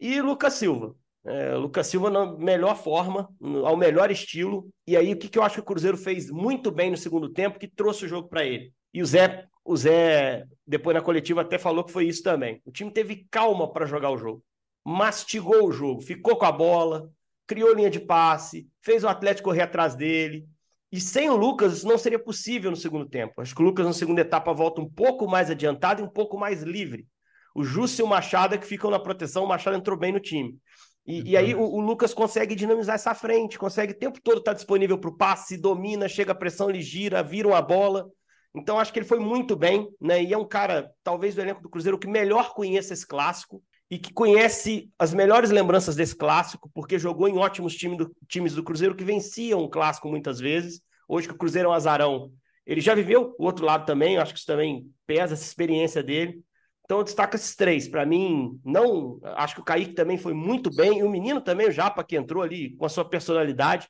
E 0.00 0.20
Lucas 0.20 0.54
Silva. 0.54 0.94
É, 1.26 1.54
Lucas 1.54 1.86
Silva 1.86 2.10
na 2.10 2.36
melhor 2.36 2.76
forma, 2.76 3.28
ao 3.64 3.76
melhor 3.76 4.10
estilo. 4.10 4.68
E 4.86 4.96
aí, 4.96 5.12
o 5.12 5.18
que, 5.18 5.28
que 5.28 5.38
eu 5.38 5.42
acho 5.42 5.56
que 5.56 5.60
o 5.60 5.64
Cruzeiro 5.64 5.96
fez 5.96 6.30
muito 6.30 6.70
bem 6.70 6.90
no 6.90 6.96
segundo 6.96 7.30
tempo, 7.30 7.58
que 7.58 7.68
trouxe 7.68 8.04
o 8.04 8.08
jogo 8.08 8.28
para 8.28 8.44
ele. 8.44 8.72
E 8.92 9.02
o 9.02 9.06
Zé, 9.06 9.46
o 9.64 9.76
Zé, 9.76 10.44
depois 10.66 10.94
na 10.94 11.02
coletiva, 11.02 11.40
até 11.40 11.58
falou 11.58 11.84
que 11.84 11.92
foi 11.92 12.06
isso 12.06 12.22
também. 12.22 12.60
O 12.64 12.70
time 12.70 12.90
teve 12.90 13.26
calma 13.30 13.72
para 13.72 13.86
jogar 13.86 14.10
o 14.10 14.18
jogo. 14.18 14.44
Mastigou 14.84 15.66
o 15.66 15.72
jogo, 15.72 16.02
ficou 16.02 16.36
com 16.36 16.44
a 16.44 16.52
bola, 16.52 17.10
criou 17.46 17.74
linha 17.74 17.90
de 17.90 18.00
passe, 18.00 18.68
fez 18.82 19.02
o 19.02 19.08
Atlético 19.08 19.48
correr 19.48 19.62
atrás 19.62 19.94
dele. 19.94 20.46
E 20.94 21.00
sem 21.00 21.28
o 21.28 21.34
Lucas, 21.34 21.72
isso 21.72 21.88
não 21.88 21.98
seria 21.98 22.20
possível 22.20 22.70
no 22.70 22.76
segundo 22.76 23.04
tempo. 23.04 23.40
Acho 23.40 23.52
que 23.52 23.60
o 23.60 23.64
Lucas, 23.64 23.84
na 23.84 23.92
segunda 23.92 24.20
etapa, 24.20 24.54
volta 24.54 24.80
um 24.80 24.88
pouco 24.88 25.26
mais 25.26 25.50
adiantado 25.50 26.00
e 26.00 26.04
um 26.04 26.08
pouco 26.08 26.38
mais 26.38 26.62
livre. 26.62 27.04
O 27.52 27.64
Justo 27.64 28.00
e 28.00 28.04
o 28.04 28.06
Machado 28.06 28.54
é 28.54 28.58
que 28.58 28.64
ficam 28.64 28.92
na 28.92 29.00
proteção, 29.00 29.42
o 29.42 29.48
Machado 29.48 29.76
entrou 29.76 29.98
bem 29.98 30.12
no 30.12 30.20
time. 30.20 30.56
E, 31.04 31.32
e 31.32 31.36
aí 31.36 31.52
o, 31.52 31.62
o, 31.62 31.80
Lucas 31.80 32.14
consegue 32.14 32.54
dinamizar 32.54 32.94
essa 32.94 33.12
frente, 33.12 33.58
consegue 33.58 33.92
o 33.92 33.98
tempo 33.98 34.20
todo 34.22 34.38
estar 34.38 34.52
disponível 34.52 34.96
para 34.96 35.10
o 35.10 35.16
passe, 35.16 35.56
domina, 35.56 36.08
chega 36.08 36.30
a 36.30 36.36
pressão, 36.36 36.70
ele 36.70 36.80
gira, 36.80 37.24
vira 37.24 37.48
uma 37.48 37.60
bola. 37.60 38.06
Então 38.54 38.78
acho 38.78 38.92
que 38.92 39.00
ele 39.00 39.06
foi 39.06 39.18
muito 39.18 39.56
bem, 39.56 39.88
né? 40.00 40.22
E 40.22 40.32
é 40.32 40.38
um 40.38 40.46
cara, 40.46 40.92
talvez 41.02 41.34
do 41.34 41.40
elenco 41.40 41.60
do 41.60 41.68
Cruzeiro, 41.68 41.98
que 41.98 42.06
melhor 42.06 42.54
conhece 42.54 42.92
esse 42.92 43.04
clássico 43.04 43.60
e 43.90 43.98
que 43.98 44.12
conhece 44.12 44.90
as 44.98 45.12
melhores 45.12 45.50
lembranças 45.50 45.94
desse 45.94 46.16
clássico, 46.16 46.70
porque 46.74 46.98
jogou 46.98 47.28
em 47.28 47.38
ótimos 47.38 47.74
time 47.74 47.96
do, 47.96 48.14
times 48.28 48.54
do 48.54 48.64
Cruzeiro 48.64 48.94
que 48.94 49.04
venciam 49.04 49.60
o 49.60 49.68
clássico 49.68 50.08
muitas 50.08 50.40
vezes. 50.40 50.80
Hoje 51.08 51.28
que 51.28 51.34
o 51.34 51.38
Cruzeiro 51.38 51.68
é 51.68 51.72
um 51.72 51.74
azarão, 51.74 52.32
ele 52.66 52.80
já 52.80 52.94
viveu 52.94 53.34
o 53.38 53.44
outro 53.44 53.64
lado 53.64 53.84
também, 53.84 54.16
acho 54.16 54.32
que 54.32 54.38
isso 54.38 54.46
também 54.46 54.90
pesa 55.06 55.34
essa 55.34 55.44
experiência 55.44 56.02
dele. 56.02 56.42
Então 56.84 56.98
eu 56.98 57.04
destaco 57.04 57.36
esses 57.36 57.54
três. 57.54 57.88
Para 57.88 58.04
mim, 58.04 58.58
não. 58.64 59.18
Acho 59.36 59.54
que 59.54 59.60
o 59.60 59.64
Kaique 59.64 59.94
também 59.94 60.18
foi 60.18 60.34
muito 60.34 60.74
bem. 60.74 60.98
E 60.98 61.02
o 61.02 61.08
menino 61.08 61.40
também, 61.40 61.68
o 61.68 61.72
Japa, 61.72 62.04
que 62.04 62.16
entrou 62.16 62.42
ali 62.42 62.74
com 62.76 62.84
a 62.84 62.90
sua 62.90 63.04
personalidade. 63.04 63.88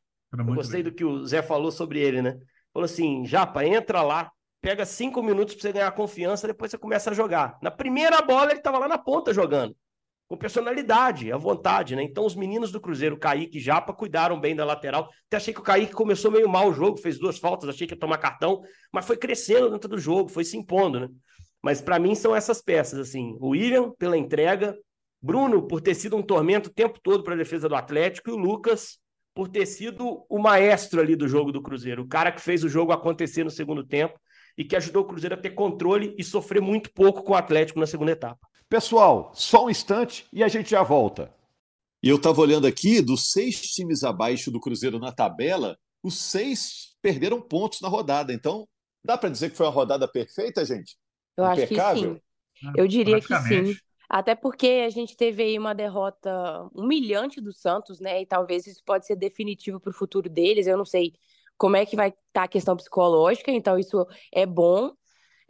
Gostei 0.54 0.82
bem. 0.82 0.90
do 0.90 0.96
que 0.96 1.04
o 1.04 1.24
Zé 1.26 1.42
falou 1.42 1.70
sobre 1.70 2.00
ele, 2.00 2.22
né? 2.22 2.36
Falou 2.72 2.84
assim: 2.84 3.24
Japa, 3.24 3.64
entra 3.64 4.02
lá, 4.02 4.30
pega 4.60 4.84
cinco 4.84 5.22
minutos 5.22 5.54
para 5.54 5.62
você 5.62 5.72
ganhar 5.72 5.90
confiança, 5.92 6.46
depois 6.46 6.70
você 6.70 6.78
começa 6.78 7.10
a 7.10 7.14
jogar. 7.14 7.58
Na 7.62 7.70
primeira 7.70 8.20
bola, 8.22 8.50
ele 8.50 8.58
estava 8.58 8.78
lá 8.78 8.88
na 8.88 8.98
ponta 8.98 9.32
jogando. 9.32 9.76
Com 10.26 10.36
personalidade, 10.36 11.30
à 11.30 11.36
vontade, 11.36 11.94
né? 11.94 12.02
Então, 12.02 12.24
os 12.24 12.34
meninos 12.34 12.72
do 12.72 12.80
Cruzeiro, 12.80 13.18
Kaique 13.18 13.58
e 13.58 13.60
Japa, 13.60 13.92
cuidaram 13.92 14.40
bem 14.40 14.56
da 14.56 14.64
lateral. 14.64 15.10
Até 15.26 15.36
achei 15.36 15.52
que 15.52 15.60
o 15.60 15.62
Kaique 15.62 15.92
começou 15.92 16.30
meio 16.30 16.48
mal 16.48 16.68
o 16.68 16.72
jogo, 16.72 16.98
fez 16.98 17.18
duas 17.18 17.38
faltas, 17.38 17.68
achei 17.68 17.86
que 17.86 17.94
ia 17.94 18.00
tomar 18.00 18.18
cartão, 18.18 18.62
mas 18.90 19.06
foi 19.06 19.16
crescendo 19.16 19.70
dentro 19.70 19.88
do 19.88 19.98
jogo, 19.98 20.30
foi 20.30 20.44
se 20.44 20.56
impondo, 20.56 21.00
né? 21.00 21.08
Mas 21.62 21.80
para 21.80 21.98
mim 21.98 22.14
são 22.14 22.34
essas 22.34 22.62
peças, 22.62 22.98
assim. 22.98 23.36
O 23.38 23.50
William, 23.50 23.90
pela 23.98 24.16
entrega, 24.16 24.76
Bruno, 25.20 25.66
por 25.66 25.80
ter 25.80 25.94
sido 25.94 26.16
um 26.16 26.22
tormento 26.22 26.68
o 26.68 26.72
tempo 26.72 26.98
todo 27.02 27.22
para 27.22 27.34
a 27.34 27.38
defesa 27.38 27.68
do 27.68 27.74
Atlético, 27.74 28.30
e 28.30 28.32
o 28.32 28.36
Lucas, 28.36 28.98
por 29.34 29.48
ter 29.48 29.66
sido 29.66 30.24
o 30.28 30.38
maestro 30.38 31.00
ali 31.00 31.16
do 31.16 31.26
jogo 31.26 31.50
do 31.50 31.62
Cruzeiro, 31.62 32.02
o 32.02 32.08
cara 32.08 32.30
que 32.30 32.40
fez 32.40 32.62
o 32.62 32.68
jogo 32.68 32.92
acontecer 32.92 33.44
no 33.44 33.50
segundo 33.50 33.82
tempo 33.82 34.18
e 34.56 34.64
que 34.64 34.76
ajudou 34.76 35.02
o 35.02 35.06
Cruzeiro 35.06 35.34
a 35.34 35.38
ter 35.38 35.50
controle 35.50 36.14
e 36.18 36.22
sofrer 36.22 36.62
muito 36.62 36.92
pouco 36.92 37.22
com 37.22 37.32
o 37.32 37.36
Atlético 37.36 37.80
na 37.80 37.86
segunda 37.86 38.12
etapa. 38.12 38.46
Pessoal, 38.74 39.30
só 39.32 39.66
um 39.66 39.70
instante 39.70 40.26
e 40.32 40.42
a 40.42 40.48
gente 40.48 40.70
já 40.70 40.82
volta. 40.82 41.32
E 42.02 42.08
eu 42.08 42.16
estava 42.16 42.40
olhando 42.40 42.66
aqui, 42.66 43.00
dos 43.00 43.30
seis 43.30 43.60
times 43.60 44.02
abaixo 44.02 44.50
do 44.50 44.58
Cruzeiro 44.58 44.98
na 44.98 45.12
tabela, 45.12 45.78
os 46.02 46.18
seis 46.18 46.96
perderam 47.00 47.40
pontos 47.40 47.80
na 47.80 47.86
rodada. 47.86 48.32
Então, 48.32 48.66
dá 49.04 49.16
para 49.16 49.28
dizer 49.28 49.50
que 49.50 49.56
foi 49.56 49.64
uma 49.66 49.70
rodada 49.70 50.08
perfeita, 50.08 50.64
gente? 50.64 50.96
Eu 51.36 51.44
acho 51.44 51.68
que 51.68 51.76
sim. 51.76 52.20
Eu 52.76 52.88
diria 52.88 53.20
que 53.20 53.38
sim. 53.42 53.76
Até 54.10 54.34
porque 54.34 54.82
a 54.84 54.90
gente 54.90 55.16
teve 55.16 55.44
aí 55.44 55.56
uma 55.56 55.72
derrota 55.72 56.68
humilhante 56.74 57.40
do 57.40 57.52
Santos, 57.52 58.00
né? 58.00 58.22
E 58.22 58.26
talvez 58.26 58.66
isso 58.66 58.82
pode 58.84 59.06
ser 59.06 59.14
definitivo 59.14 59.78
para 59.78 59.90
o 59.90 59.94
futuro 59.94 60.28
deles. 60.28 60.66
Eu 60.66 60.76
não 60.76 60.84
sei 60.84 61.12
como 61.56 61.76
é 61.76 61.86
que 61.86 61.94
vai 61.94 62.08
estar 62.08 62.20
tá 62.32 62.42
a 62.42 62.48
questão 62.48 62.76
psicológica, 62.76 63.52
então 63.52 63.78
isso 63.78 64.04
é 64.32 64.44
bom. 64.44 64.92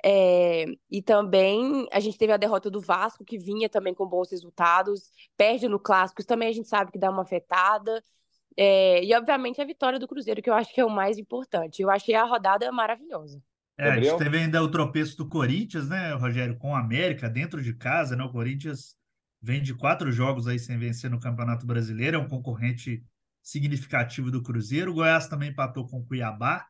É... 0.02 0.66
e 0.90 1.02
também 1.02 1.86
a 1.92 2.00
gente 2.00 2.18
teve 2.18 2.32
a 2.32 2.36
derrota 2.36 2.70
do 2.70 2.80
Vasco, 2.80 3.24
que 3.24 3.38
vinha 3.38 3.68
também 3.68 3.94
com 3.94 4.06
bons 4.06 4.30
resultados, 4.30 5.10
perde 5.36 5.68
no 5.68 5.78
Clássico, 5.78 6.20
isso 6.20 6.28
também 6.28 6.48
a 6.48 6.52
gente 6.52 6.68
sabe 6.68 6.92
que 6.92 6.98
dá 6.98 7.10
uma 7.10 7.22
afetada. 7.22 8.02
É... 8.56 9.04
e 9.04 9.14
obviamente 9.14 9.60
a 9.60 9.64
vitória 9.64 9.98
do 9.98 10.08
Cruzeiro, 10.08 10.42
que 10.42 10.50
eu 10.50 10.54
acho 10.54 10.72
que 10.72 10.80
é 10.80 10.84
o 10.84 10.90
mais 10.90 11.18
importante. 11.18 11.82
Eu 11.82 11.90
achei 11.90 12.14
a 12.14 12.24
rodada 12.24 12.70
maravilhosa. 12.70 13.42
É, 13.76 13.90
a 13.90 14.00
gente 14.00 14.18
teve 14.18 14.38
ainda 14.38 14.62
o 14.62 14.70
tropeço 14.70 15.16
do 15.16 15.28
Corinthians, 15.28 15.88
né, 15.88 16.12
Rogério, 16.14 16.56
com 16.56 16.70
o 16.70 16.76
América 16.76 17.28
dentro 17.28 17.60
de 17.60 17.74
casa, 17.74 18.14
né? 18.14 18.22
O 18.22 18.30
Corinthians 18.30 18.94
vem 19.42 19.60
de 19.60 19.74
quatro 19.74 20.12
jogos 20.12 20.46
aí 20.46 20.58
sem 20.58 20.78
vencer 20.78 21.10
no 21.10 21.18
Campeonato 21.18 21.66
Brasileiro, 21.66 22.16
é 22.16 22.20
um 22.20 22.28
concorrente 22.28 23.04
significativo 23.42 24.30
do 24.30 24.42
Cruzeiro. 24.42 24.92
O 24.92 24.94
Goiás 24.94 25.28
também 25.28 25.50
empatou 25.50 25.86
com 25.86 25.98
o 25.98 26.06
Cuiabá, 26.06 26.66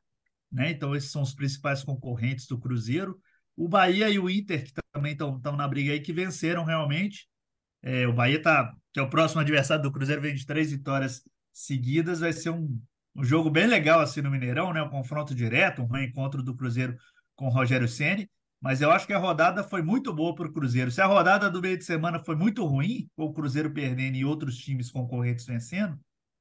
né? 0.51 0.71
Então 0.71 0.95
esses 0.95 1.11
são 1.11 1.23
os 1.23 1.35
principais 1.35 1.83
concorrentes 1.83 2.47
do 2.47 2.59
Cruzeiro. 2.59 3.19
O 3.57 3.69
Bahia 3.69 4.09
e 4.11 4.19
o 4.19 4.29
Inter, 4.29 4.65
que 4.65 4.73
também 4.93 5.13
estão 5.13 5.57
na 5.57 5.69
briga 5.69 5.93
aí, 5.93 6.01
que 6.01 6.13
venceram 6.13 6.65
realmente. 6.65 7.29
É, 7.83 8.07
o 8.07 8.13
Bahia 8.13 8.41
tá, 8.41 8.75
que 8.93 8.99
é 8.99 9.03
o 9.03 9.11
próximo 9.11 9.41
adversário 9.41 9.83
do 9.83 9.93
Cruzeiro, 9.93 10.23
vem 10.23 10.35
de 10.35 10.47
três 10.47 10.71
vitórias 10.71 11.23
seguidas, 11.53 12.21
vai 12.21 12.33
ser 12.33 12.51
um, 12.51 12.81
um 13.15 13.23
jogo 13.23 13.51
bem 13.51 13.67
legal 13.67 14.01
assim 14.01 14.23
no 14.23 14.31
Mineirão, 14.31 14.73
né? 14.73 14.83
Um 14.83 14.91
confronto 14.91 15.35
direto, 15.35 15.83
um 15.83 15.87
reencontro 15.87 16.43
do 16.43 16.55
Cruzeiro 16.55 16.97
com 17.37 17.47
o 17.47 17.51
Rogério 17.51 17.89
Ceni. 17.89 18.29
Mas 18.61 18.81
eu 18.81 18.91
acho 18.91 19.07
que 19.07 19.13
a 19.13 19.19
rodada 19.19 19.63
foi 19.63 19.83
muito 19.83 20.13
boa 20.13 20.35
para 20.35 20.49
o 20.49 20.53
Cruzeiro. 20.53 20.91
Se 20.91 21.01
a 21.03 21.07
rodada 21.07 21.51
do 21.51 21.61
meio 21.61 21.77
de 21.77 21.85
semana 21.85 22.19
foi 22.19 22.35
muito 22.35 22.65
ruim, 22.65 23.07
com 23.15 23.25
o 23.25 23.33
Cruzeiro 23.33 23.71
perdendo 23.71 24.17
e 24.17 24.25
outros 24.25 24.57
times 24.57 24.91
concorrentes 24.91 25.45
vencendo, 25.45 26.01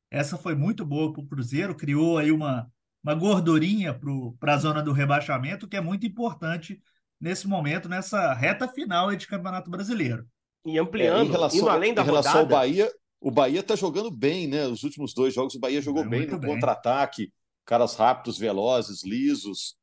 essa 0.09 0.37
foi 0.37 0.55
muito 0.55 0.85
boa 0.85 1.11
para 1.11 1.21
o 1.21 1.27
Cruzeiro, 1.27 1.75
criou 1.75 2.17
aí 2.17 2.31
uma, 2.31 2.71
uma 3.03 3.13
gordurinha 3.13 3.99
para 4.39 4.53
a 4.53 4.57
zona 4.57 4.81
do 4.81 4.93
rebaixamento, 4.93 5.67
que 5.67 5.75
é 5.75 5.81
muito 5.81 6.05
importante 6.05 6.81
nesse 7.19 7.47
momento, 7.47 7.89
nessa 7.89 8.33
reta 8.33 8.67
final 8.67 9.13
de 9.15 9.27
Campeonato 9.27 9.69
Brasileiro. 9.69 10.25
E 10.65 10.79
ampliando, 10.79 11.25
é, 11.25 11.25
em 11.25 11.31
relação, 11.31 11.59
indo 11.59 11.69
além 11.69 11.93
da 11.93 12.01
em 12.01 12.05
relação 12.05 12.33
rodada... 12.33 12.55
ao 12.55 12.61
Bahia, 12.61 12.91
o 13.19 13.31
Bahia 13.31 13.59
está 13.59 13.75
jogando 13.75 14.09
bem, 14.09 14.47
né? 14.47 14.65
Os 14.67 14.83
últimos 14.83 15.13
dois 15.13 15.33
jogos 15.33 15.55
o 15.55 15.59
Bahia 15.59 15.81
jogou 15.81 16.03
é, 16.03 16.07
bem 16.07 16.27
no 16.27 16.39
contra-ataque, 16.39 17.31
caras 17.65 17.95
rápidos, 17.95 18.37
velozes, 18.37 19.03
lisos. 19.03 19.75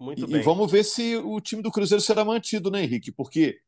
Muito 0.00 0.24
e, 0.24 0.26
bem. 0.26 0.40
E 0.40 0.42
vamos 0.42 0.70
ver 0.70 0.84
se 0.84 1.16
o 1.16 1.40
time 1.40 1.62
do 1.62 1.70
Cruzeiro 1.70 2.02
será 2.02 2.24
mantido, 2.24 2.70
né, 2.70 2.82
Henrique? 2.82 3.12
Porque 3.12 3.58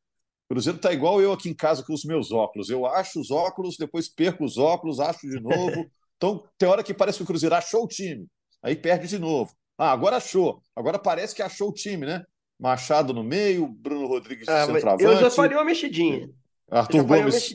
o 0.45 0.55
Cruzeiro 0.55 0.77
está 0.77 0.93
igual 0.93 1.21
eu 1.21 1.33
aqui 1.33 1.49
em 1.49 1.55
casa 1.55 1.83
com 1.83 1.93
os 1.93 2.05
meus 2.05 2.33
óculos. 2.33 2.71
Eu 2.71 2.87
acho 2.87 3.21
os 3.21 3.31
óculos, 3.31 3.77
depois 3.79 4.09
perco 4.09 4.45
os 4.45 4.59
óculos, 4.59 5.01
acho 5.01 5.29
de 5.29 5.41
novo. 5.41 5.91
então, 6.17 6.43
tem 6.59 6.69
hora 6.69 6.83
que 6.83 6.93
parece 6.93 7.19
que 7.19 7.25
o 7.25 7.27
Cruzeiro 7.27 7.55
achou 7.55 7.85
o 7.85 7.89
time, 7.89 8.27
aí 8.65 8.75
perde 8.75 9.07
de 9.07 9.19
novo. 9.19 9.55
Ah, 9.79 9.93
agora 9.93 10.17
achou. 10.17 10.63
Agora 10.75 10.99
parece 10.99 11.35
que 11.35 11.43
achou 11.43 11.69
o 11.69 11.75
time, 11.75 12.07
né? 12.07 12.25
Machado 12.59 13.13
no 13.13 13.23
meio, 13.23 13.69
Bruno 13.69 14.07
Rodrigues 14.07 14.49
ah, 14.49 14.67
centroavante. 14.67 15.05
Eu 15.05 15.19
já 15.19 15.31
faria 15.31 15.57
uma 15.57 15.65
mexidinha. 15.65 16.29
Arthur 16.71 17.05
Gomes. 17.05 17.55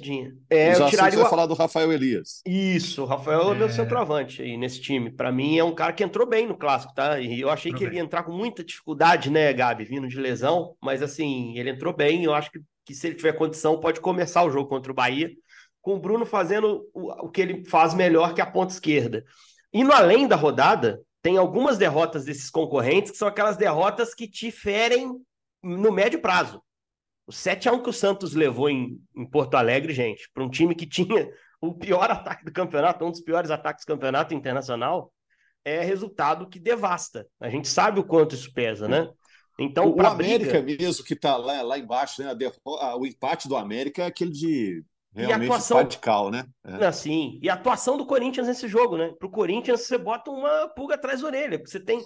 É, 0.49 0.75
eu 0.75 0.87
tiraria 0.87 1.17
o... 1.17 1.21
vai 1.21 1.29
falar 1.29 1.45
do 1.47 1.55
Rafael 1.55 1.91
Elias. 1.91 2.41
Isso, 2.45 3.01
o 3.01 3.05
Rafael 3.05 3.49
é, 3.49 3.55
é 3.55 3.57
meu 3.57 3.69
centroavante 3.69 4.41
aí 4.41 4.55
nesse 4.55 4.79
time. 4.79 5.09
Para 5.09 5.31
mim 5.31 5.57
é 5.57 5.63
um 5.63 5.73
cara 5.73 5.93
que 5.93 6.03
entrou 6.03 6.27
bem 6.27 6.47
no 6.47 6.55
clássico, 6.55 6.93
tá? 6.93 7.19
E 7.19 7.41
eu 7.41 7.49
achei 7.49 7.71
entrou 7.71 7.79
que 7.79 7.85
bem. 7.85 7.93
ele 7.93 8.01
ia 8.01 8.05
entrar 8.05 8.23
com 8.23 8.31
muita 8.31 8.63
dificuldade, 8.63 9.31
né, 9.31 9.51
Gabi, 9.51 9.83
vindo 9.83 10.07
de 10.07 10.19
lesão, 10.19 10.75
mas 10.81 11.01
assim, 11.01 11.57
ele 11.57 11.71
entrou 11.71 11.93
bem. 11.93 12.23
Eu 12.23 12.33
acho 12.33 12.51
que, 12.51 12.61
que 12.85 12.93
se 12.93 13.07
ele 13.07 13.15
tiver 13.15 13.33
condição, 13.33 13.79
pode 13.79 13.99
começar 13.99 14.43
o 14.43 14.51
jogo 14.51 14.69
contra 14.69 14.91
o 14.91 14.95
Bahia, 14.95 15.31
com 15.81 15.95
o 15.95 15.99
Bruno 15.99 16.25
fazendo 16.25 16.85
o, 16.93 17.25
o 17.25 17.29
que 17.29 17.41
ele 17.41 17.65
faz 17.65 17.93
melhor, 17.93 18.33
que 18.33 18.41
é 18.41 18.43
a 18.43 18.51
ponta 18.51 18.73
esquerda. 18.73 19.25
Indo 19.73 19.91
além 19.91 20.27
da 20.27 20.35
rodada, 20.35 21.01
tem 21.21 21.37
algumas 21.37 21.77
derrotas 21.77 22.25
desses 22.25 22.49
concorrentes 22.49 23.11
que 23.11 23.17
são 23.17 23.27
aquelas 23.27 23.57
derrotas 23.57 24.13
que 24.13 24.27
te 24.27 24.51
ferem 24.51 25.13
no 25.61 25.91
médio 25.91 26.21
prazo. 26.21 26.61
O 27.27 27.31
7x1 27.31 27.83
que 27.83 27.89
o 27.89 27.93
Santos 27.93 28.33
levou 28.33 28.69
em, 28.69 28.99
em 29.15 29.25
Porto 29.25 29.55
Alegre, 29.55 29.93
gente, 29.93 30.29
para 30.33 30.43
um 30.43 30.49
time 30.49 30.73
que 30.73 30.87
tinha 30.87 31.29
o 31.61 31.73
pior 31.73 32.09
ataque 32.09 32.45
do 32.45 32.51
campeonato, 32.51 33.05
um 33.05 33.11
dos 33.11 33.21
piores 33.21 33.51
ataques 33.51 33.85
do 33.85 33.87
campeonato 33.87 34.33
internacional, 34.33 35.13
é 35.63 35.81
resultado 35.81 36.49
que 36.49 36.59
devasta. 36.59 37.27
A 37.39 37.49
gente 37.49 37.67
sabe 37.67 37.99
o 37.99 38.03
quanto 38.03 38.33
isso 38.33 38.51
pesa, 38.53 38.87
né? 38.87 39.09
Então, 39.59 39.93
o 39.93 40.01
América 40.05 40.61
briga... 40.61 40.83
mesmo, 40.83 41.03
que 41.03 41.13
está 41.13 41.35
lá, 41.35 41.61
lá 41.61 41.77
embaixo, 41.77 42.23
né? 42.23 42.33
o 42.65 43.05
empate 43.05 43.47
do 43.49 43.57
América 43.57 44.03
é 44.03 44.05
aquele 44.05 44.31
de 44.31 44.83
realmente 45.13 45.49
e 45.49 45.51
atuação... 45.51 45.77
radical, 45.77 46.31
né? 46.31 46.45
É. 46.65 46.85
Assim, 46.85 47.39
e 47.41 47.49
a 47.49 47.53
atuação 47.53 47.97
do 47.97 48.05
Corinthians 48.05 48.47
nesse 48.47 48.67
jogo, 48.67 48.97
né? 48.97 49.11
Para 49.17 49.27
o 49.27 49.31
Corinthians, 49.31 49.81
você 49.81 49.97
bota 49.97 50.31
uma 50.31 50.67
pulga 50.69 50.95
atrás 50.95 51.21
da 51.21 51.27
orelha. 51.27 51.61
Você 51.65 51.79
tem, 51.79 51.99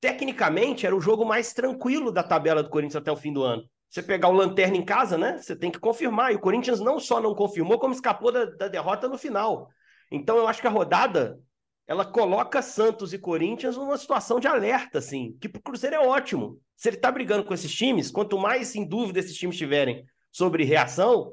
tecnicamente, 0.00 0.86
era 0.86 0.96
o 0.96 1.00
jogo 1.00 1.24
mais 1.24 1.52
tranquilo 1.52 2.12
da 2.12 2.22
tabela 2.22 2.62
do 2.62 2.70
Corinthians 2.70 2.96
até 2.96 3.10
o 3.10 3.16
fim 3.16 3.32
do 3.32 3.42
ano 3.42 3.64
você 3.94 4.02
pegar 4.02 4.28
o 4.28 4.32
Lanterna 4.32 4.76
em 4.76 4.84
casa, 4.84 5.16
né? 5.16 5.38
Você 5.38 5.54
tem 5.54 5.70
que 5.70 5.78
confirmar. 5.78 6.32
E 6.32 6.34
o 6.34 6.40
Corinthians 6.40 6.80
não 6.80 6.98
só 6.98 7.20
não 7.20 7.32
confirmou, 7.32 7.78
como 7.78 7.94
escapou 7.94 8.32
da, 8.32 8.44
da 8.44 8.66
derrota 8.66 9.08
no 9.08 9.16
final. 9.16 9.68
Então 10.10 10.36
eu 10.36 10.48
acho 10.48 10.60
que 10.60 10.66
a 10.66 10.70
rodada 10.70 11.38
ela 11.86 12.04
coloca 12.04 12.60
Santos 12.60 13.12
e 13.12 13.18
Corinthians 13.18 13.76
numa 13.76 13.96
situação 13.96 14.40
de 14.40 14.48
alerta, 14.48 14.98
assim, 14.98 15.36
que 15.40 15.48
pro 15.48 15.62
Cruzeiro 15.62 15.94
é 15.94 16.00
ótimo. 16.00 16.58
Se 16.76 16.88
ele 16.88 16.96
tá 16.96 17.12
brigando 17.12 17.44
com 17.44 17.54
esses 17.54 17.72
times, 17.72 18.10
quanto 18.10 18.36
mais 18.36 18.74
em 18.74 18.84
dúvida 18.84 19.20
esses 19.20 19.36
times 19.36 19.56
tiverem 19.56 20.04
sobre 20.32 20.64
reação, 20.64 21.30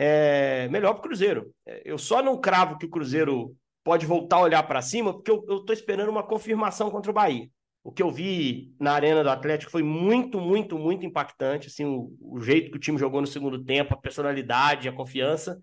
é, 0.00 0.68
melhor 0.68 0.92
para 0.94 1.00
o 1.00 1.02
Cruzeiro. 1.02 1.52
É, 1.66 1.82
eu 1.84 1.98
só 1.98 2.22
não 2.22 2.40
cravo 2.40 2.78
que 2.78 2.86
o 2.86 2.88
Cruzeiro 2.88 3.56
pode 3.82 4.06
voltar 4.06 4.36
a 4.36 4.42
olhar 4.42 4.62
para 4.62 4.80
cima, 4.80 5.12
porque 5.12 5.28
eu 5.28 5.40
estou 5.40 5.72
esperando 5.72 6.08
uma 6.08 6.22
confirmação 6.22 6.88
contra 6.88 7.10
o 7.10 7.14
Bahia. 7.14 7.50
O 7.82 7.90
que 7.90 8.00
eu 8.00 8.08
vi 8.08 8.72
na 8.78 8.92
arena 8.92 9.24
do 9.24 9.30
Atlético 9.30 9.72
foi 9.72 9.82
muito, 9.82 10.40
muito, 10.40 10.78
muito 10.78 11.04
impactante. 11.04 11.66
Assim, 11.66 11.84
o, 11.84 12.12
o 12.20 12.40
jeito 12.40 12.70
que 12.70 12.76
o 12.76 12.80
time 12.80 12.96
jogou 12.96 13.20
no 13.20 13.26
segundo 13.26 13.64
tempo, 13.64 13.92
a 13.92 13.96
personalidade, 13.96 14.88
a 14.88 14.92
confiança. 14.92 15.60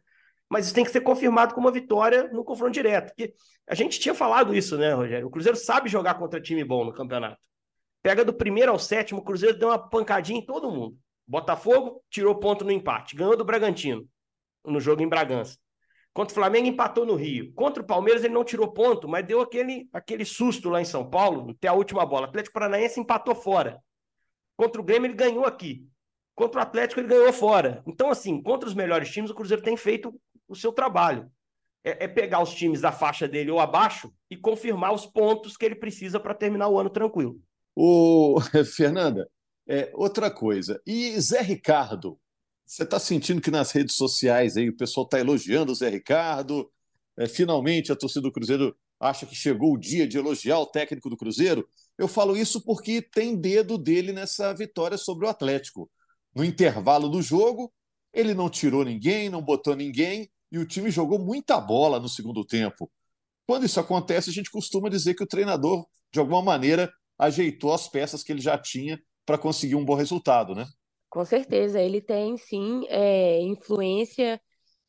Mas 0.49 0.65
isso 0.65 0.75
tem 0.75 0.83
que 0.83 0.91
ser 0.91 1.01
confirmado 1.01 1.55
com 1.55 1.61
uma 1.61 1.71
vitória 1.71 2.27
no 2.33 2.43
confronto 2.43 2.73
direto. 2.73 3.13
Porque 3.15 3.33
a 3.65 3.73
gente 3.73 4.01
tinha 4.01 4.13
falado 4.13 4.53
isso, 4.53 4.77
né, 4.77 4.93
Rogério? 4.93 5.27
O 5.27 5.31
Cruzeiro 5.31 5.57
sabe 5.57 5.87
jogar 5.87 6.15
contra 6.15 6.41
time 6.41 6.63
bom 6.63 6.83
no 6.83 6.93
campeonato. 6.93 7.37
Pega 8.03 8.25
do 8.25 8.33
primeiro 8.33 8.71
ao 8.71 8.79
sétimo, 8.79 9.21
o 9.21 9.23
Cruzeiro 9.23 9.57
deu 9.57 9.69
uma 9.69 9.79
pancadinha 9.79 10.39
em 10.39 10.45
todo 10.45 10.69
mundo. 10.69 10.97
Botafogo 11.25 12.03
tirou 12.09 12.35
ponto 12.35 12.65
no 12.65 12.71
empate, 12.71 13.15
ganhou 13.15 13.37
do 13.37 13.45
Bragantino 13.45 14.05
no 14.67 14.79
jogo 14.79 15.01
em 15.01 15.07
Bragança. 15.07 15.57
Contra 16.13 16.31
o 16.31 16.35
Flamengo 16.35 16.67
empatou 16.67 17.05
no 17.05 17.15
Rio. 17.15 17.51
Contra 17.53 17.83
o 17.83 17.85
Palmeiras 17.85 18.23
ele 18.23 18.33
não 18.33 18.45
tirou 18.45 18.71
ponto, 18.71 19.05
mas 19.05 19.25
deu 19.25 19.41
aquele, 19.41 19.89
aquele 19.91 20.23
susto 20.23 20.69
lá 20.69 20.81
em 20.81 20.85
São 20.85 21.09
Paulo, 21.09 21.51
até 21.51 21.67
a 21.67 21.73
última 21.73 22.05
bola. 22.05 22.25
O 22.25 22.29
Atlético 22.29 22.53
Paranaense 22.53 22.99
empatou 22.99 23.35
fora. 23.35 23.81
Contra 24.55 24.79
o 24.79 24.83
Grêmio 24.83 25.07
ele 25.07 25.13
ganhou 25.13 25.45
aqui. 25.45 25.85
Contra 26.33 26.59
o 26.59 26.63
Atlético 26.63 27.01
ele 27.01 27.09
ganhou 27.09 27.33
fora. 27.33 27.83
Então, 27.85 28.09
assim, 28.09 28.41
contra 28.41 28.67
os 28.67 28.73
melhores 28.73 29.11
times, 29.11 29.29
o 29.29 29.35
Cruzeiro 29.35 29.61
tem 29.61 29.75
feito 29.75 30.13
o 30.47 30.55
seu 30.55 30.71
trabalho. 30.71 31.29
É, 31.83 32.05
é 32.05 32.07
pegar 32.07 32.41
os 32.41 32.53
times 32.53 32.79
da 32.79 32.93
faixa 32.93 33.27
dele 33.27 33.51
ou 33.51 33.59
abaixo 33.59 34.09
e 34.29 34.37
confirmar 34.37 34.93
os 34.93 35.05
pontos 35.05 35.57
que 35.57 35.65
ele 35.65 35.75
precisa 35.75 36.17
para 36.17 36.33
terminar 36.33 36.69
o 36.69 36.79
ano 36.79 36.89
tranquilo. 36.89 37.39
O 37.75 38.39
Fernanda, 38.75 39.29
é, 39.67 39.91
outra 39.93 40.31
coisa. 40.31 40.81
E 40.87 41.19
Zé 41.19 41.41
Ricardo, 41.41 42.17
você 42.65 42.83
está 42.83 42.99
sentindo 42.99 43.41
que 43.41 43.51
nas 43.51 43.71
redes 43.71 43.95
sociais 43.95 44.57
aí 44.57 44.69
o 44.69 44.75
pessoal 44.75 45.05
está 45.05 45.19
elogiando 45.19 45.71
o 45.71 45.75
Zé 45.75 45.89
Ricardo? 45.89 46.69
É, 47.17 47.27
finalmente 47.27 47.91
a 47.91 47.95
torcida 47.95 48.21
do 48.21 48.31
Cruzeiro 48.31 48.75
acha 48.99 49.25
que 49.25 49.35
chegou 49.35 49.73
o 49.73 49.77
dia 49.77 50.07
de 50.07 50.17
elogiar 50.17 50.59
o 50.59 50.65
técnico 50.65 51.09
do 51.09 51.17
Cruzeiro? 51.17 51.67
Eu 51.97 52.07
falo 52.07 52.35
isso 52.35 52.61
porque 52.61 53.01
tem 53.01 53.35
dedo 53.35 53.77
dele 53.77 54.11
nessa 54.11 54.53
vitória 54.53 54.97
sobre 54.97 55.25
o 55.25 55.29
Atlético. 55.29 55.89
No 56.33 56.43
intervalo 56.43 57.07
do 57.07 57.21
jogo, 57.21 57.71
ele 58.13 58.33
não 58.33 58.49
tirou 58.49 58.83
ninguém, 58.83 59.29
não 59.29 59.41
botou 59.41 59.75
ninguém 59.75 60.29
e 60.51 60.57
o 60.57 60.65
time 60.65 60.89
jogou 60.89 61.19
muita 61.19 61.59
bola 61.59 61.99
no 61.99 62.09
segundo 62.09 62.43
tempo. 62.43 62.91
Quando 63.45 63.65
isso 63.65 63.79
acontece, 63.79 64.29
a 64.29 64.33
gente 64.33 64.49
costuma 64.49 64.89
dizer 64.89 65.13
que 65.13 65.23
o 65.23 65.27
treinador, 65.27 65.85
de 66.11 66.19
alguma 66.19 66.41
maneira, 66.41 66.91
ajeitou 67.17 67.73
as 67.73 67.87
peças 67.87 68.23
que 68.23 68.31
ele 68.31 68.41
já 68.41 68.57
tinha 68.57 68.99
para 69.25 69.37
conseguir 69.37 69.75
um 69.75 69.85
bom 69.85 69.95
resultado, 69.95 70.55
né? 70.55 70.65
Com 71.15 71.23
certeza, 71.23 71.79
ele 71.79 72.01
tem 72.01 72.35
sim 72.35 72.85
é, 72.89 73.39
influência 73.39 74.37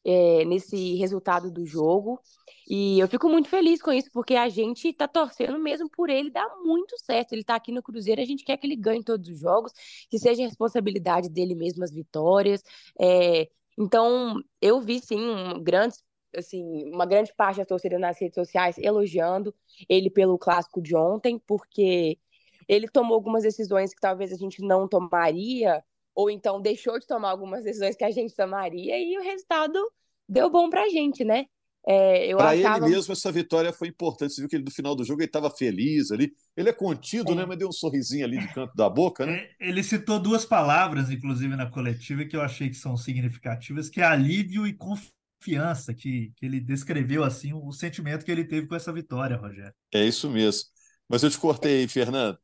é, 0.04 0.44
nesse 0.44 0.96
resultado 0.96 1.52
do 1.52 1.64
jogo. 1.64 2.20
E 2.68 2.98
eu 2.98 3.06
fico 3.06 3.28
muito 3.28 3.48
feliz 3.48 3.80
com 3.80 3.92
isso, 3.92 4.10
porque 4.12 4.34
a 4.34 4.48
gente 4.48 4.88
está 4.88 5.06
torcendo 5.06 5.56
mesmo 5.56 5.88
por 5.88 6.10
ele 6.10 6.28
dar 6.32 6.48
muito 6.64 6.98
certo. 6.98 7.32
Ele 7.32 7.42
está 7.42 7.54
aqui 7.54 7.70
no 7.70 7.80
Cruzeiro, 7.80 8.20
a 8.20 8.24
gente 8.24 8.44
quer 8.44 8.56
que 8.56 8.66
ele 8.66 8.74
ganhe 8.74 9.04
todos 9.04 9.28
os 9.28 9.38
jogos, 9.38 9.72
que 10.10 10.18
seja 10.18 10.42
responsabilidade 10.42 11.28
dele 11.30 11.54
mesmo 11.54 11.84
as 11.84 11.92
vitórias. 11.92 12.60
É, 13.00 13.48
então, 13.78 14.42
eu 14.60 14.80
vi 14.80 14.98
sim 14.98 15.20
um, 15.20 15.62
grandes 15.62 16.02
assim, 16.36 16.90
uma 16.92 17.06
grande 17.06 17.32
parte 17.36 17.58
da 17.58 17.64
torcida 17.64 18.00
nas 18.00 18.20
redes 18.20 18.34
sociais 18.34 18.76
elogiando 18.78 19.54
ele 19.88 20.10
pelo 20.10 20.36
clássico 20.36 20.82
de 20.82 20.96
ontem, 20.96 21.38
porque 21.46 22.18
ele 22.66 22.88
tomou 22.88 23.14
algumas 23.14 23.44
decisões 23.44 23.94
que 23.94 24.00
talvez 24.00 24.32
a 24.32 24.36
gente 24.36 24.60
não 24.60 24.88
tomaria 24.88 25.84
ou 26.16 26.30
então 26.30 26.60
deixou 26.62 26.98
de 26.98 27.06
tomar 27.06 27.30
algumas 27.30 27.62
decisões 27.62 27.94
que 27.94 28.04
a 28.04 28.10
gente 28.10 28.34
tomaria 28.34 28.98
e 28.98 29.18
o 29.18 29.22
resultado 29.22 29.78
deu 30.26 30.48
bom 30.48 30.70
pra 30.70 30.88
gente, 30.88 31.22
né? 31.22 31.44
É, 31.88 32.34
para 32.34 32.50
achava... 32.50 32.86
ele 32.86 32.96
mesmo, 32.96 33.12
essa 33.12 33.30
vitória 33.30 33.72
foi 33.72 33.88
importante. 33.88 34.32
Você 34.32 34.40
viu 34.40 34.48
que 34.48 34.56
ele, 34.56 34.64
no 34.64 34.72
final 34.72 34.96
do 34.96 35.04
jogo 35.04 35.20
ele 35.20 35.28
estava 35.28 35.48
feliz 35.50 36.10
ali. 36.10 36.32
Ele 36.56 36.70
é 36.70 36.72
contido, 36.72 37.30
é. 37.30 37.34
né? 37.36 37.46
Mas 37.46 37.58
deu 37.58 37.68
um 37.68 37.72
sorrisinho 37.72 38.24
ali 38.24 38.38
de 38.38 38.52
canto 38.52 38.74
da 38.74 38.90
boca, 38.90 39.24
né? 39.24 39.48
É, 39.60 39.68
ele 39.68 39.84
citou 39.84 40.18
duas 40.18 40.44
palavras, 40.44 41.10
inclusive, 41.10 41.54
na 41.54 41.70
coletiva, 41.70 42.24
que 42.24 42.34
eu 42.34 42.40
achei 42.40 42.68
que 42.68 42.74
são 42.74 42.96
significativas, 42.96 43.88
que 43.88 44.00
é 44.00 44.04
alívio 44.04 44.66
e 44.66 44.72
confiança, 44.72 45.94
que, 45.94 46.32
que 46.34 46.46
ele 46.46 46.58
descreveu 46.58 47.22
assim 47.22 47.52
o 47.52 47.70
sentimento 47.70 48.24
que 48.24 48.32
ele 48.32 48.44
teve 48.44 48.66
com 48.66 48.74
essa 48.74 48.92
vitória, 48.92 49.36
Rogério. 49.36 49.74
É 49.94 50.04
isso 50.04 50.28
mesmo. 50.28 50.64
Mas 51.08 51.22
eu 51.22 51.30
te 51.30 51.38
cortei, 51.38 51.86
Fernando. 51.86 52.36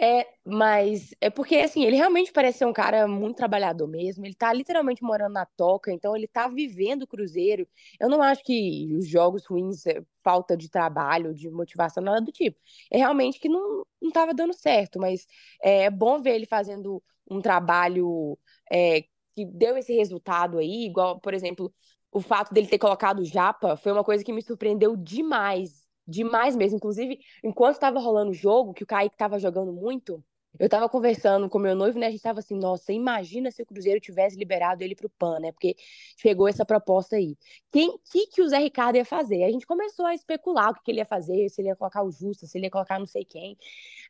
É, 0.00 0.26
mas 0.44 1.14
é 1.20 1.30
porque, 1.30 1.56
assim, 1.56 1.84
ele 1.84 1.96
realmente 1.96 2.32
parece 2.32 2.58
ser 2.58 2.66
um 2.66 2.72
cara 2.72 3.06
muito 3.08 3.36
trabalhador 3.36 3.86
mesmo. 3.86 4.24
Ele 4.24 4.34
tá 4.34 4.52
literalmente 4.52 5.02
morando 5.02 5.32
na 5.34 5.46
toca, 5.46 5.92
então 5.92 6.16
ele 6.16 6.26
tá 6.28 6.48
vivendo 6.48 7.02
o 7.02 7.06
Cruzeiro. 7.06 7.66
Eu 8.00 8.08
não 8.08 8.22
acho 8.22 8.42
que 8.44 8.88
os 8.96 9.06
jogos 9.08 9.44
ruins 9.46 9.86
é 9.86 10.02
falta 10.22 10.56
de 10.56 10.68
trabalho, 10.70 11.34
de 11.34 11.50
motivação, 11.50 12.02
nada 12.02 12.20
do 12.20 12.32
tipo. 12.32 12.58
É 12.90 12.98
realmente 12.98 13.38
que 13.38 13.48
não, 13.48 13.84
não 14.00 14.10
tava 14.10 14.34
dando 14.34 14.52
certo, 14.54 14.98
mas 14.98 15.26
é, 15.62 15.84
é 15.84 15.90
bom 15.90 16.20
ver 16.20 16.34
ele 16.36 16.46
fazendo 16.46 17.02
um 17.30 17.40
trabalho 17.40 18.38
é, 18.70 19.02
que 19.34 19.44
deu 19.46 19.76
esse 19.76 19.92
resultado 19.94 20.58
aí, 20.58 20.84
igual, 20.86 21.20
por 21.20 21.34
exemplo, 21.34 21.72
o 22.12 22.20
fato 22.20 22.52
dele 22.54 22.68
ter 22.68 22.78
colocado 22.78 23.20
o 23.20 23.24
Japa 23.24 23.76
foi 23.76 23.92
uma 23.92 24.04
coisa 24.04 24.22
que 24.24 24.32
me 24.32 24.42
surpreendeu 24.42 24.96
demais 24.96 25.83
demais 26.06 26.56
mesmo. 26.56 26.76
Inclusive, 26.76 27.18
enquanto 27.42 27.74
estava 27.74 27.98
rolando 27.98 28.30
o 28.30 28.34
jogo, 28.34 28.74
que 28.74 28.82
o 28.84 28.86
Kaique 28.86 29.14
estava 29.14 29.38
jogando 29.38 29.72
muito, 29.72 30.22
eu 30.58 30.68
tava 30.68 30.88
conversando 30.88 31.48
com 31.48 31.58
meu 31.58 31.74
noivo, 31.74 31.98
né? 31.98 32.06
A 32.06 32.10
gente 32.10 32.22
tava 32.22 32.38
assim, 32.38 32.56
nossa, 32.56 32.92
imagina 32.92 33.50
se 33.50 33.62
o 33.62 33.66
Cruzeiro 33.66 34.00
tivesse 34.00 34.36
liberado 34.36 34.82
ele 34.82 34.94
pro 34.94 35.10
PAN, 35.10 35.40
né? 35.40 35.50
Porque 35.50 35.74
chegou 36.16 36.46
essa 36.46 36.64
proposta 36.64 37.16
aí. 37.16 37.36
Quem 37.72 37.98
que, 38.10 38.28
que 38.28 38.40
o 38.40 38.48
Zé 38.48 38.58
Ricardo 38.58 38.96
ia 38.96 39.04
fazer? 39.04 39.42
A 39.44 39.50
gente 39.50 39.66
começou 39.66 40.06
a 40.06 40.14
especular 40.14 40.70
o 40.70 40.74
que, 40.74 40.82
que 40.84 40.90
ele 40.92 41.00
ia 41.00 41.06
fazer, 41.06 41.48
se 41.48 41.60
ele 41.60 41.68
ia 41.68 41.76
colocar 41.76 42.04
o 42.04 42.10
Justa, 42.10 42.46
se 42.46 42.56
ele 42.56 42.66
ia 42.66 42.70
colocar 42.70 42.98
não 43.00 43.06
sei 43.06 43.24
quem. 43.24 43.56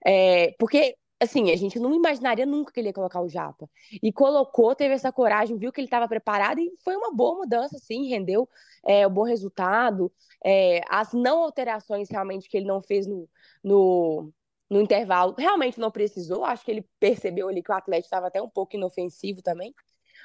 É, 0.04 0.52
porque 0.59 0.96
assim, 1.24 1.50
a 1.50 1.56
gente 1.56 1.78
não 1.78 1.92
imaginaria 1.94 2.46
nunca 2.46 2.72
que 2.72 2.80
ele 2.80 2.88
ia 2.88 2.92
colocar 2.92 3.20
o 3.20 3.28
Japa. 3.28 3.68
E 4.02 4.12
colocou, 4.12 4.74
teve 4.74 4.94
essa 4.94 5.12
coragem, 5.12 5.56
viu 5.58 5.72
que 5.72 5.80
ele 5.80 5.87
estava 5.87 6.08
preparado 6.08 6.60
e 6.60 6.72
foi 6.82 6.96
uma 6.96 7.12
boa 7.12 7.38
mudança, 7.38 7.78
sim, 7.78 8.08
rendeu 8.08 8.48
é, 8.87 9.06
um 9.06 9.10
bom 9.10 9.24
resultado. 9.24 10.12
É, 10.44 10.80
as 10.88 11.12
não 11.12 11.42
alterações 11.42 12.08
realmente 12.10 12.48
que 12.48 12.56
ele 12.56 12.66
não 12.66 12.82
fez 12.82 13.06
no, 13.06 13.28
no, 13.62 14.32
no 14.70 14.80
intervalo, 14.80 15.34
realmente 15.37 15.78
não 15.78 15.90
precisou. 15.90 16.44
Acho 16.44 16.64
que 16.64 16.70
ele 16.70 16.88
percebeu 17.00 17.48
ali 17.48 17.62
que 17.62 17.70
o 17.72 17.74
Atlético 17.74 18.06
estava 18.06 18.28
até 18.28 18.40
um 18.40 18.48
pouco 18.48 18.76
inofensivo 18.76 19.42
também. 19.42 19.74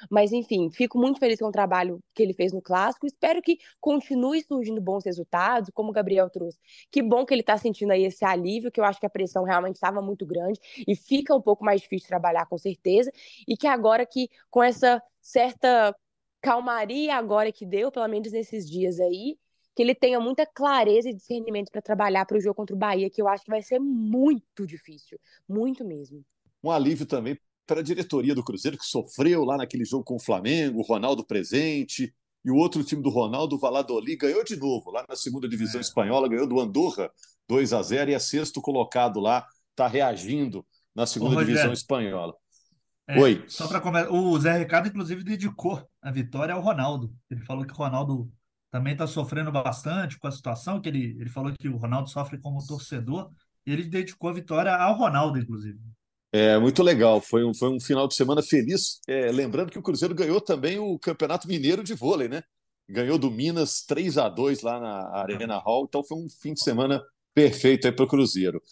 Mas, 0.08 0.32
enfim, 0.32 0.70
fico 0.70 0.98
muito 0.98 1.18
feliz 1.18 1.38
com 1.38 1.46
o 1.46 1.52
trabalho 1.52 2.00
que 2.14 2.22
ele 2.22 2.32
fez 2.32 2.52
no 2.52 2.62
Clássico. 2.62 3.06
Espero 3.06 3.42
que 3.42 3.58
continue 3.80 4.42
surgindo 4.42 4.80
bons 4.80 5.04
resultados, 5.04 5.70
como 5.74 5.90
o 5.90 5.92
Gabriel 5.92 6.30
trouxe. 6.30 6.58
Que 6.90 7.02
bom 7.02 7.26
que 7.26 7.34
ele 7.34 7.40
está 7.40 7.56
sentindo 7.58 7.92
aí 7.92 8.04
esse 8.04 8.24
alívio, 8.24 8.70
que 8.70 8.80
eu 8.80 8.84
acho 8.84 9.00
que 9.00 9.06
a 9.06 9.10
pressão 9.10 9.44
realmente 9.44 9.74
estava 9.74 10.00
muito 10.00 10.24
grande 10.24 10.60
e 10.86 10.94
fica 10.94 11.34
um 11.34 11.42
pouco 11.42 11.64
mais 11.64 11.80
difícil 11.80 12.08
trabalhar, 12.08 12.46
com 12.46 12.56
certeza. 12.56 13.10
E 13.46 13.56
que 13.56 13.66
agora 13.66 14.06
que, 14.06 14.28
com 14.50 14.62
essa 14.62 15.02
certa 15.20 15.94
calmaria 16.40 17.14
agora 17.14 17.52
que 17.52 17.66
deu, 17.66 17.92
pelo 17.92 18.08
menos 18.08 18.32
nesses 18.32 18.68
dias 18.68 18.98
aí, 18.98 19.36
que 19.74 19.82
ele 19.82 19.94
tenha 19.94 20.18
muita 20.18 20.46
clareza 20.46 21.08
e 21.08 21.14
discernimento 21.14 21.70
para 21.70 21.82
trabalhar 21.82 22.24
para 22.26 22.36
o 22.36 22.40
jogo 22.40 22.54
contra 22.54 22.74
o 22.74 22.78
Bahia, 22.78 23.10
que 23.10 23.20
eu 23.20 23.28
acho 23.28 23.44
que 23.44 23.50
vai 23.50 23.62
ser 23.62 23.78
muito 23.78 24.66
difícil, 24.66 25.18
muito 25.48 25.84
mesmo. 25.84 26.24
Um 26.62 26.70
alívio 26.70 27.06
também 27.06 27.38
para 27.70 27.78
a 27.78 27.84
diretoria 27.84 28.34
do 28.34 28.42
Cruzeiro, 28.42 28.76
que 28.76 28.84
sofreu 28.84 29.44
lá 29.44 29.56
naquele 29.56 29.84
jogo 29.84 30.02
com 30.02 30.16
o 30.16 30.20
Flamengo, 30.20 30.80
o 30.80 30.82
Ronaldo 30.82 31.24
presente, 31.24 32.12
e 32.44 32.50
o 32.50 32.56
outro 32.56 32.82
time 32.82 33.00
do 33.00 33.10
Ronaldo, 33.10 33.54
o 33.54 33.58
Valladolid, 33.60 34.16
ganhou 34.16 34.42
de 34.42 34.56
novo, 34.56 34.90
lá 34.90 35.06
na 35.08 35.14
segunda 35.14 35.48
divisão 35.48 35.78
é. 35.78 35.80
espanhola, 35.80 36.28
ganhou 36.28 36.48
do 36.48 36.58
Andorra 36.58 37.08
2 37.46 37.72
a 37.72 37.80
0 37.80 38.10
e 38.10 38.14
é 38.14 38.18
sexto 38.18 38.60
colocado 38.60 39.20
lá, 39.20 39.46
está 39.70 39.86
reagindo 39.86 40.66
na 40.92 41.06
segunda 41.06 41.36
Ô, 41.36 41.44
divisão 41.44 41.72
espanhola. 41.72 42.34
É, 43.06 43.20
Oi. 43.20 43.44
Só 43.46 43.68
para 43.68 43.80
começar, 43.80 44.10
o 44.10 44.36
Zé 44.40 44.58
Ricardo, 44.58 44.88
inclusive, 44.88 45.22
dedicou 45.22 45.88
a 46.02 46.10
vitória 46.10 46.52
ao 46.52 46.60
Ronaldo. 46.60 47.14
Ele 47.30 47.44
falou 47.44 47.64
que 47.64 47.72
o 47.72 47.76
Ronaldo 47.76 48.28
também 48.68 48.94
está 48.94 49.06
sofrendo 49.06 49.52
bastante 49.52 50.18
com 50.18 50.26
a 50.26 50.32
situação, 50.32 50.80
que 50.80 50.88
ele, 50.88 51.16
ele 51.20 51.30
falou 51.30 51.52
que 51.56 51.68
o 51.68 51.76
Ronaldo 51.76 52.10
sofre 52.10 52.36
como 52.36 52.66
torcedor, 52.66 53.30
e 53.64 53.72
ele 53.72 53.84
dedicou 53.84 54.28
a 54.28 54.32
vitória 54.32 54.74
ao 54.74 54.98
Ronaldo, 54.98 55.38
inclusive. 55.38 55.78
É 56.32 56.58
muito 56.58 56.82
legal, 56.82 57.20
foi 57.20 57.44
um, 57.44 57.52
foi 57.52 57.68
um 57.68 57.80
final 57.80 58.06
de 58.06 58.14
semana 58.14 58.42
feliz. 58.42 59.00
É, 59.08 59.32
lembrando 59.32 59.70
que 59.70 59.78
o 59.78 59.82
Cruzeiro 59.82 60.14
ganhou 60.14 60.40
também 60.40 60.78
o 60.78 60.98
Campeonato 60.98 61.48
Mineiro 61.48 61.82
de 61.82 61.92
Vôlei, 61.92 62.28
né? 62.28 62.42
Ganhou 62.88 63.18
do 63.18 63.30
Minas 63.30 63.84
3 63.84 64.16
a 64.16 64.28
2 64.28 64.62
lá 64.62 64.78
na 64.80 65.18
Arena 65.18 65.58
Hall, 65.58 65.86
então 65.88 66.04
foi 66.04 66.18
um 66.18 66.28
fim 66.28 66.54
de 66.54 66.62
semana 66.62 67.02
perfeito 67.34 67.86
aí 67.86 67.92
para 67.92 68.04
o 68.04 68.08
Cruzeiro. 68.08 68.62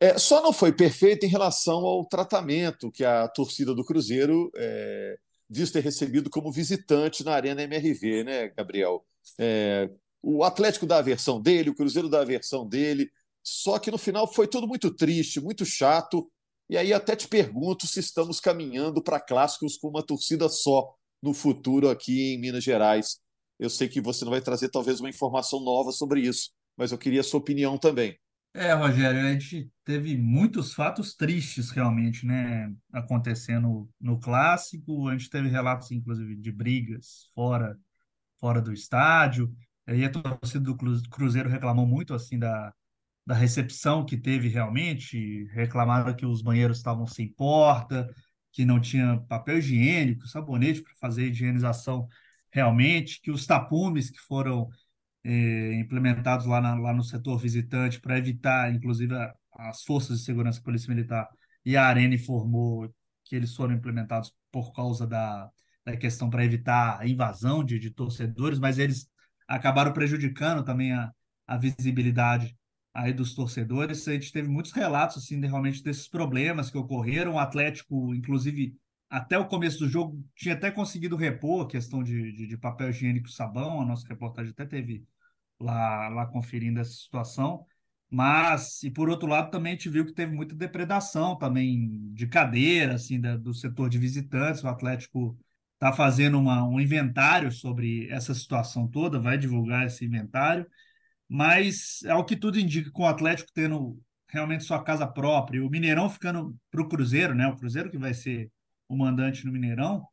É, 0.00 0.18
só 0.18 0.42
não 0.42 0.52
foi 0.52 0.72
perfeito 0.72 1.24
em 1.24 1.28
relação 1.28 1.78
ao 1.78 2.04
tratamento 2.04 2.90
que 2.90 3.04
a 3.04 3.26
torcida 3.28 3.74
do 3.74 3.84
Cruzeiro 3.84 4.50
é, 4.56 5.16
diz 5.48 5.70
ter 5.70 5.82
recebido 5.82 6.28
como 6.28 6.52
visitante 6.52 7.24
na 7.24 7.32
Arena 7.32 7.62
MRV, 7.62 8.24
né, 8.24 8.48
Gabriel? 8.48 9.04
É, 9.38 9.88
o 10.22 10.44
Atlético 10.44 10.86
dá 10.86 10.98
a 10.98 11.02
versão 11.02 11.40
dele, 11.40 11.70
o 11.70 11.74
Cruzeiro 11.74 12.08
dá 12.08 12.20
a 12.20 12.24
versão 12.24 12.68
dele, 12.68 13.10
só 13.42 13.78
que 13.78 13.90
no 13.90 13.98
final 13.98 14.30
foi 14.32 14.46
tudo 14.46 14.66
muito 14.66 14.90
triste, 14.92 15.40
muito 15.40 15.64
chato. 15.64 16.28
E 16.68 16.76
aí 16.76 16.92
até 16.92 17.14
te 17.14 17.28
pergunto 17.28 17.86
se 17.86 18.00
estamos 18.00 18.40
caminhando 18.40 19.02
para 19.02 19.20
clássicos 19.20 19.76
com 19.76 19.88
uma 19.88 20.02
torcida 20.02 20.48
só 20.48 20.94
no 21.22 21.32
futuro 21.32 21.88
aqui 21.88 22.34
em 22.34 22.40
Minas 22.40 22.64
Gerais. 22.64 23.18
Eu 23.58 23.70
sei 23.70 23.88
que 23.88 24.00
você 24.00 24.24
não 24.24 24.32
vai 24.32 24.40
trazer 24.40 24.68
talvez 24.68 25.00
uma 25.00 25.08
informação 25.08 25.60
nova 25.60 25.92
sobre 25.92 26.20
isso, 26.20 26.50
mas 26.76 26.92
eu 26.92 26.98
queria 26.98 27.20
a 27.20 27.24
sua 27.24 27.40
opinião 27.40 27.78
também. 27.78 28.18
É, 28.52 28.72
Rogério, 28.72 29.20
a 29.20 29.32
gente 29.32 29.70
teve 29.84 30.16
muitos 30.16 30.72
fatos 30.72 31.14
tristes 31.14 31.70
realmente, 31.70 32.24
né, 32.24 32.72
acontecendo 32.90 33.88
no 34.00 34.18
clássico. 34.18 35.08
A 35.08 35.12
gente 35.12 35.28
teve 35.28 35.48
relatos, 35.48 35.90
inclusive, 35.90 36.34
de 36.36 36.50
brigas 36.50 37.28
fora, 37.34 37.78
fora 38.40 38.60
do 38.60 38.72
estádio. 38.72 39.54
E 39.86 40.04
a 40.04 40.10
torcida 40.10 40.64
do 40.64 40.76
Cruzeiro 41.10 41.48
reclamou 41.48 41.86
muito 41.86 42.14
assim 42.14 42.38
da, 42.38 42.72
da 43.26 43.34
recepção 43.34 44.04
que 44.04 44.16
teve 44.16 44.48
realmente. 44.48 45.44
Reclamaram 45.52 46.14
que 46.14 46.24
os 46.26 46.42
banheiros 46.42 46.78
estavam 46.78 47.06
sem 47.06 47.28
porta, 47.32 48.08
que 48.52 48.64
não 48.64 48.80
tinha 48.80 49.18
papel 49.28 49.58
higiênico, 49.58 50.26
sabonete 50.26 50.82
para 50.82 50.94
fazer 51.00 51.28
higienização 51.30 52.06
realmente, 52.50 53.20
que 53.20 53.30
os 53.30 53.46
tapumes 53.46 54.10
que 54.10 54.20
foram 54.20 54.68
eh, 55.24 55.74
implementados 55.74 56.46
lá, 56.46 56.60
na, 56.60 56.74
lá 56.76 56.94
no 56.94 57.02
setor 57.04 57.38
visitante 57.38 58.00
para 58.00 58.18
evitar, 58.18 58.72
inclusive, 58.72 59.14
a, 59.14 59.34
as 59.52 59.82
forças 59.84 60.18
de 60.20 60.24
segurança, 60.24 60.62
Polícia 60.62 60.88
Militar 60.88 61.28
e 61.64 61.76
a 61.76 61.84
Arena 61.86 62.14
informou 62.14 62.88
que 63.24 63.34
eles 63.34 63.54
foram 63.54 63.74
implementados 63.74 64.32
por 64.52 64.72
causa 64.72 65.06
da, 65.06 65.50
da 65.84 65.96
questão 65.96 66.30
para 66.30 66.44
evitar 66.44 67.00
a 67.00 67.06
invasão 67.06 67.64
de, 67.64 67.78
de 67.78 67.90
torcedores, 67.90 68.58
mas 68.58 68.78
eles 68.78 69.08
acabaram 69.48 69.92
prejudicando 69.92 70.64
também 70.64 70.92
a, 70.92 71.12
a 71.46 71.56
visibilidade 71.56 72.56
aí 72.96 73.12
dos 73.12 73.34
torcedores. 73.34 74.08
A 74.08 74.12
gente 74.14 74.32
teve 74.32 74.48
muitos 74.48 74.72
relatos 74.72 75.18
assim 75.18 75.38
de, 75.38 75.46
realmente 75.46 75.82
desses 75.82 76.08
problemas 76.08 76.70
que 76.70 76.78
ocorreram. 76.78 77.34
O 77.34 77.38
Atlético, 77.38 78.14
inclusive, 78.14 78.74
até 79.10 79.38
o 79.38 79.46
começo 79.46 79.80
do 79.80 79.88
jogo 79.88 80.24
tinha 80.34 80.54
até 80.54 80.70
conseguido 80.70 81.14
repor 81.14 81.66
a 81.66 81.68
questão 81.68 82.02
de, 82.02 82.32
de, 82.32 82.46
de 82.46 82.56
papel 82.56 82.90
higiênico 82.90 83.28
e 83.28 83.32
sabão. 83.32 83.80
A 83.80 83.84
nossa 83.84 84.08
reportagem 84.08 84.52
até 84.52 84.64
teve 84.64 85.04
lá, 85.60 86.08
lá 86.08 86.26
conferindo 86.26 86.80
essa 86.80 86.92
situação. 86.92 87.66
Mas, 88.10 88.82
e 88.82 88.90
por 88.90 89.08
outro 89.08 89.28
lado, 89.28 89.50
também 89.50 89.72
a 89.72 89.76
gente 89.76 89.90
viu 89.90 90.06
que 90.06 90.12
teve 90.12 90.32
muita 90.32 90.54
depredação 90.54 91.36
também 91.36 92.12
de 92.14 92.26
cadeira, 92.26 92.94
assim, 92.94 93.20
da, 93.20 93.36
do 93.36 93.52
setor 93.52 93.90
de 93.90 93.98
visitantes. 93.98 94.62
O 94.62 94.68
Atlético 94.68 95.36
está 95.74 95.92
fazendo 95.92 96.38
uma, 96.38 96.66
um 96.66 96.80
inventário 96.80 97.52
sobre 97.52 98.08
essa 98.08 98.32
situação 98.32 98.88
toda, 98.88 99.20
vai 99.20 99.36
divulgar 99.36 99.86
esse 99.86 100.04
inventário. 100.04 100.66
Mas, 101.28 102.00
ao 102.08 102.24
que 102.24 102.36
tudo 102.36 102.58
indica, 102.58 102.90
com 102.90 103.02
o 103.02 103.06
Atlético 103.06 103.50
tendo 103.52 104.00
realmente 104.28 104.64
sua 104.64 104.82
casa 104.82 105.06
própria, 105.06 105.64
o 105.64 105.70
Mineirão 105.70 106.08
ficando 106.10 106.56
para 106.70 106.82
o 106.82 106.88
Cruzeiro, 106.88 107.34
né? 107.34 107.46
O 107.48 107.56
Cruzeiro 107.56 107.90
que 107.90 107.98
vai 107.98 108.14
ser 108.14 108.50
o 108.88 108.96
mandante 108.96 109.44
no 109.44 109.52
Mineirão, 109.52 110.06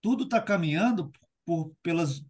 tudo 0.00 0.24
está 0.24 0.40
caminhando 0.40 1.10
por, 1.44 1.74
pelas, 1.82 2.24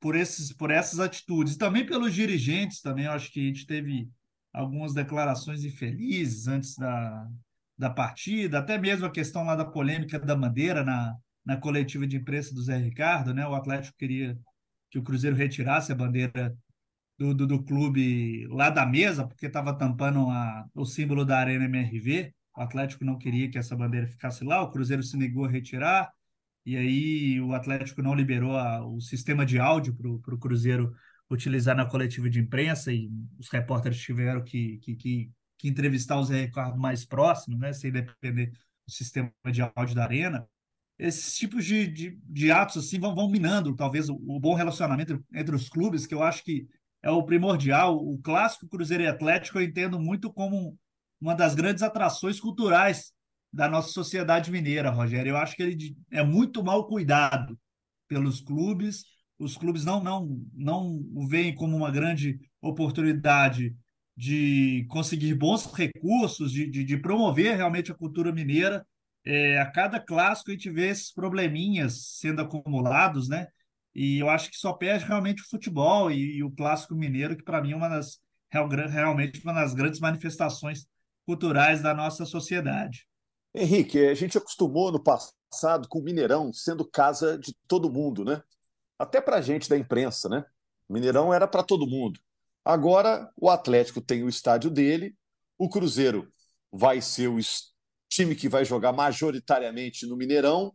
por, 0.00 0.16
esses, 0.16 0.52
por 0.52 0.70
essas 0.70 1.00
atitudes. 1.00 1.54
E 1.54 1.58
também 1.58 1.86
pelos 1.86 2.14
dirigentes, 2.14 2.80
também 2.80 3.04
eu 3.04 3.12
acho 3.12 3.30
que 3.32 3.40
a 3.40 3.44
gente 3.44 3.66
teve 3.66 4.08
algumas 4.52 4.94
declarações 4.94 5.64
infelizes 5.64 6.48
antes 6.48 6.76
da, 6.76 7.28
da 7.76 7.90
partida, 7.90 8.58
até 8.58 8.78
mesmo 8.78 9.06
a 9.06 9.10
questão 9.10 9.44
lá 9.44 9.54
da 9.54 9.64
polêmica 9.64 10.18
da 10.18 10.34
bandeira 10.34 10.82
na, 10.82 11.14
na 11.44 11.56
coletiva 11.56 12.06
de 12.06 12.16
imprensa 12.16 12.54
do 12.54 12.62
Zé 12.62 12.76
Ricardo, 12.76 13.32
né? 13.32 13.46
O 13.46 13.54
Atlético 13.54 13.96
queria 13.96 14.38
que 14.90 14.98
o 14.98 15.02
Cruzeiro 15.02 15.36
retirasse 15.36 15.92
a 15.92 15.94
bandeira 15.94 16.56
do, 17.18 17.34
do, 17.34 17.46
do 17.46 17.62
clube 17.64 18.46
lá 18.48 18.70
da 18.70 18.86
mesa, 18.86 19.26
porque 19.26 19.46
estava 19.46 19.74
tampando 19.76 20.28
a, 20.30 20.66
o 20.74 20.84
símbolo 20.84 21.24
da 21.24 21.38
Arena 21.38 21.64
MRV. 21.64 22.32
O 22.56 22.60
Atlético 22.60 23.04
não 23.04 23.18
queria 23.18 23.50
que 23.50 23.58
essa 23.58 23.76
bandeira 23.76 24.06
ficasse 24.06 24.44
lá, 24.44 24.62
o 24.62 24.70
Cruzeiro 24.70 25.02
se 25.02 25.16
negou 25.16 25.44
a 25.44 25.50
retirar 25.50 26.10
e 26.68 26.76
aí 26.76 27.40
o 27.40 27.54
Atlético 27.54 28.02
não 28.02 28.14
liberou 28.14 28.56
a, 28.56 28.86
o 28.86 29.00
sistema 29.00 29.46
de 29.46 29.58
áudio 29.58 29.94
para 29.94 30.34
o 30.34 30.38
Cruzeiro 30.38 30.92
utilizar 31.30 31.76
na 31.76 31.86
coletiva 31.86 32.28
de 32.28 32.40
imprensa 32.40 32.92
e 32.92 33.10
os 33.38 33.48
repórteres 33.48 33.98
tiveram 33.98 34.42
que, 34.44 34.78
que, 34.78 34.94
que, 34.94 35.30
que 35.56 35.68
entrevistar 35.68 36.18
os 36.18 36.28
recados 36.28 36.78
mais 36.78 37.04
próximos, 37.04 37.58
né, 37.58 37.72
sem 37.72 37.90
depender 37.90 38.50
do 38.86 38.92
sistema 38.92 39.32
de 39.50 39.62
áudio 39.62 39.94
da 39.94 40.04
arena. 40.04 40.46
Esses 40.98 41.36
tipos 41.36 41.64
de, 41.64 41.86
de, 41.86 42.18
de 42.24 42.50
atos 42.50 42.84
assim 42.84 42.98
vão, 42.98 43.14
vão 43.14 43.30
minando 43.30 43.74
talvez 43.74 44.08
o, 44.08 44.14
o 44.26 44.38
bom 44.38 44.54
relacionamento 44.54 45.24
entre 45.32 45.54
os 45.54 45.68
clubes, 45.68 46.06
que 46.06 46.14
eu 46.14 46.22
acho 46.22 46.44
que 46.44 46.66
é 47.02 47.10
o 47.10 47.22
primordial. 47.22 47.96
O 47.96 48.18
clássico 48.18 48.68
Cruzeiro 48.68 49.02
e 49.02 49.06
Atlético 49.06 49.58
eu 49.58 49.62
entendo 49.62 49.98
muito 50.00 50.32
como 50.32 50.78
uma 51.20 51.34
das 51.34 51.54
grandes 51.54 51.82
atrações 51.82 52.40
culturais 52.40 53.12
da 53.52 53.68
nossa 53.68 53.88
sociedade 53.88 54.50
mineira, 54.50 54.90
Rogério. 54.90 55.30
Eu 55.30 55.36
acho 55.36 55.56
que 55.56 55.62
ele 55.62 55.96
é 56.10 56.22
muito 56.22 56.62
mal 56.62 56.86
cuidado 56.86 57.58
pelos 58.06 58.40
clubes. 58.40 59.04
Os 59.38 59.56
clubes 59.56 59.84
não 59.84 60.02
não 60.02 60.40
não 60.54 61.04
o 61.14 61.26
veem 61.26 61.54
como 61.54 61.76
uma 61.76 61.90
grande 61.90 62.38
oportunidade 62.60 63.74
de 64.16 64.84
conseguir 64.88 65.34
bons 65.34 65.64
recursos, 65.72 66.50
de, 66.50 66.68
de, 66.68 66.82
de 66.82 66.96
promover 66.96 67.56
realmente 67.56 67.92
a 67.92 67.94
cultura 67.94 68.32
mineira. 68.32 68.84
É, 69.24 69.60
a 69.60 69.66
cada 69.70 70.00
clássico 70.00 70.50
a 70.50 70.54
gente 70.54 70.70
vê 70.70 70.88
esses 70.88 71.12
probleminhas 71.12 72.16
sendo 72.18 72.42
acumulados, 72.42 73.28
né? 73.28 73.46
E 73.94 74.18
eu 74.18 74.28
acho 74.28 74.50
que 74.50 74.56
só 74.56 74.72
perde 74.72 75.04
realmente 75.04 75.42
o 75.42 75.48
futebol 75.48 76.10
e, 76.10 76.36
e 76.36 76.44
o 76.44 76.50
clássico 76.50 76.94
mineiro, 76.94 77.36
que 77.36 77.42
para 77.42 77.60
mim 77.60 77.72
é 77.72 77.76
uma 77.76 77.88
das 77.88 78.20
realmente 78.50 79.42
uma 79.44 79.52
das 79.52 79.74
grandes 79.74 80.00
manifestações 80.00 80.86
culturais 81.26 81.82
da 81.82 81.92
nossa 81.92 82.24
sociedade. 82.24 83.06
Henrique, 83.54 83.98
a 84.06 84.14
gente 84.14 84.38
acostumou 84.38 84.90
no 84.90 85.02
passado 85.02 85.88
com 85.88 85.98
o 85.98 86.02
Mineirão 86.02 86.52
sendo 86.52 86.88
casa 86.88 87.38
de 87.38 87.54
todo 87.66 87.92
mundo, 87.92 88.24
né? 88.24 88.42
Até 88.98 89.20
para 89.20 89.40
gente 89.42 89.68
da 89.68 89.76
imprensa, 89.76 90.28
né? 90.28 90.44
Mineirão 90.88 91.32
era 91.32 91.46
para 91.46 91.62
todo 91.62 91.86
mundo. 91.86 92.18
Agora 92.64 93.30
o 93.36 93.50
Atlético 93.50 94.00
tem 94.00 94.22
o 94.22 94.28
estádio 94.28 94.70
dele, 94.70 95.14
o 95.58 95.68
Cruzeiro 95.68 96.32
vai 96.72 97.00
ser 97.00 97.28
o 97.28 97.38
time 98.08 98.34
que 98.34 98.48
vai 98.48 98.64
jogar 98.64 98.92
majoritariamente 98.92 100.06
no 100.06 100.16
Mineirão, 100.16 100.74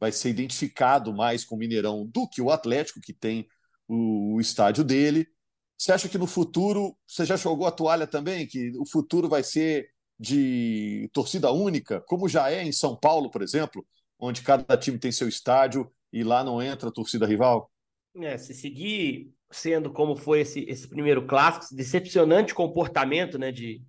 vai 0.00 0.10
ser 0.10 0.30
identificado 0.30 1.14
mais 1.14 1.44
com 1.44 1.54
o 1.54 1.58
Mineirão 1.58 2.06
do 2.06 2.26
que 2.26 2.40
o 2.40 2.50
Atlético, 2.50 3.00
que 3.00 3.12
tem 3.12 3.46
o, 3.86 4.36
o 4.36 4.40
estádio 4.40 4.82
dele. 4.82 5.28
Você 5.76 5.92
acha 5.92 6.08
que 6.08 6.18
no 6.18 6.26
futuro, 6.26 6.96
você 7.06 7.24
já 7.24 7.36
jogou 7.36 7.66
a 7.66 7.72
toalha 7.72 8.06
também, 8.06 8.46
que 8.46 8.72
o 8.78 8.86
futuro 8.86 9.28
vai 9.28 9.42
ser 9.42 9.90
de 10.18 11.08
torcida 11.12 11.50
única, 11.50 12.00
como 12.02 12.28
já 12.28 12.50
é 12.50 12.62
em 12.62 12.72
São 12.72 12.96
Paulo, 12.96 13.30
por 13.30 13.42
exemplo, 13.42 13.86
onde 14.18 14.42
cada 14.42 14.76
time 14.76 14.98
tem 14.98 15.12
seu 15.12 15.28
estádio 15.28 15.90
e 16.12 16.22
lá 16.22 16.42
não 16.44 16.60
entra 16.60 16.88
a 16.88 16.92
torcida 16.92 17.26
rival? 17.26 17.70
É, 18.16 18.36
se 18.36 18.52
seguir 18.52 19.32
sendo 19.50 19.90
como 19.90 20.16
foi 20.16 20.40
esse, 20.40 20.60
esse 20.68 20.88
primeiro 20.88 21.26
clássico, 21.26 21.74
decepcionante 21.74 22.54
comportamento, 22.54 23.38
né, 23.38 23.50
de, 23.50 23.82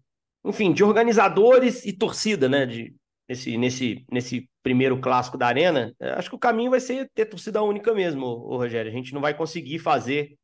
enfim, 0.45 0.71
de 0.71 0.83
organizadores 0.83 1.85
e 1.85 1.91
torcida, 1.93 2.47
né, 2.47 2.65
de, 2.65 2.95
nesse, 3.31 3.57
nesse, 3.57 4.05
nesse 4.11 4.49
primeiro 4.61 4.99
clássico 4.99 5.37
da 5.37 5.47
Arena, 5.47 5.95
é, 5.99 6.11
acho 6.11 6.29
que 6.29 6.35
o 6.35 6.39
caminho 6.39 6.71
vai 6.71 6.81
ser 6.81 7.09
ter 7.15 7.25
torcida 7.25 7.63
única 7.63 7.93
mesmo, 7.93 8.25
ô, 8.25 8.57
Rogério. 8.57 8.91
A 8.91 8.93
gente 8.93 9.13
não 9.13 9.21
vai 9.21 9.33
conseguir 9.33 9.79
fazer 9.79 10.37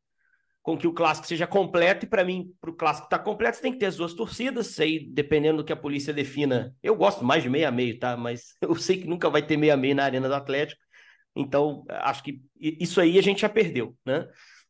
com 0.63 0.77
que 0.77 0.87
o 0.87 0.93
clássico 0.93 1.27
seja 1.27 1.45
completo, 1.45 2.05
e 2.05 2.09
para 2.09 2.23
mim, 2.23 2.53
para 2.59 2.69
o 2.69 2.75
clássico 2.75 3.07
estar 3.07 3.19
tá 3.19 3.23
completo, 3.23 3.57
você 3.57 3.61
tem 3.61 3.73
que 3.73 3.77
ter 3.77 3.87
as 3.87 3.97
duas 3.97 4.13
torcidas, 4.13 4.79
aí 4.79 5.05
dependendo 5.09 5.57
do 5.57 5.65
que 5.65 5.73
a 5.73 5.77
polícia 5.77 6.13
defina. 6.13 6.73
Eu 6.81 6.95
gosto 6.95 7.23
mais 7.23 7.43
de 7.43 7.49
meio 7.49 7.67
a 7.67 7.71
meio, 7.71 7.99
tá? 7.99 8.15
Mas 8.15 8.55
eu 8.61 8.73
sei 8.75 8.97
que 8.97 9.07
nunca 9.07 9.29
vai 9.29 9.45
ter 9.45 9.57
meio 9.57 9.73
a 9.73 9.77
meio 9.77 9.95
na 9.95 10.05
Arena 10.05 10.27
do 10.29 10.35
Atlético, 10.35 10.81
então 11.35 11.85
acho 11.89 12.23
que 12.23 12.41
isso 12.59 12.99
aí 12.99 13.19
a 13.19 13.21
gente 13.21 13.41
já 13.41 13.49
perdeu, 13.49 13.95
né? 14.05 14.27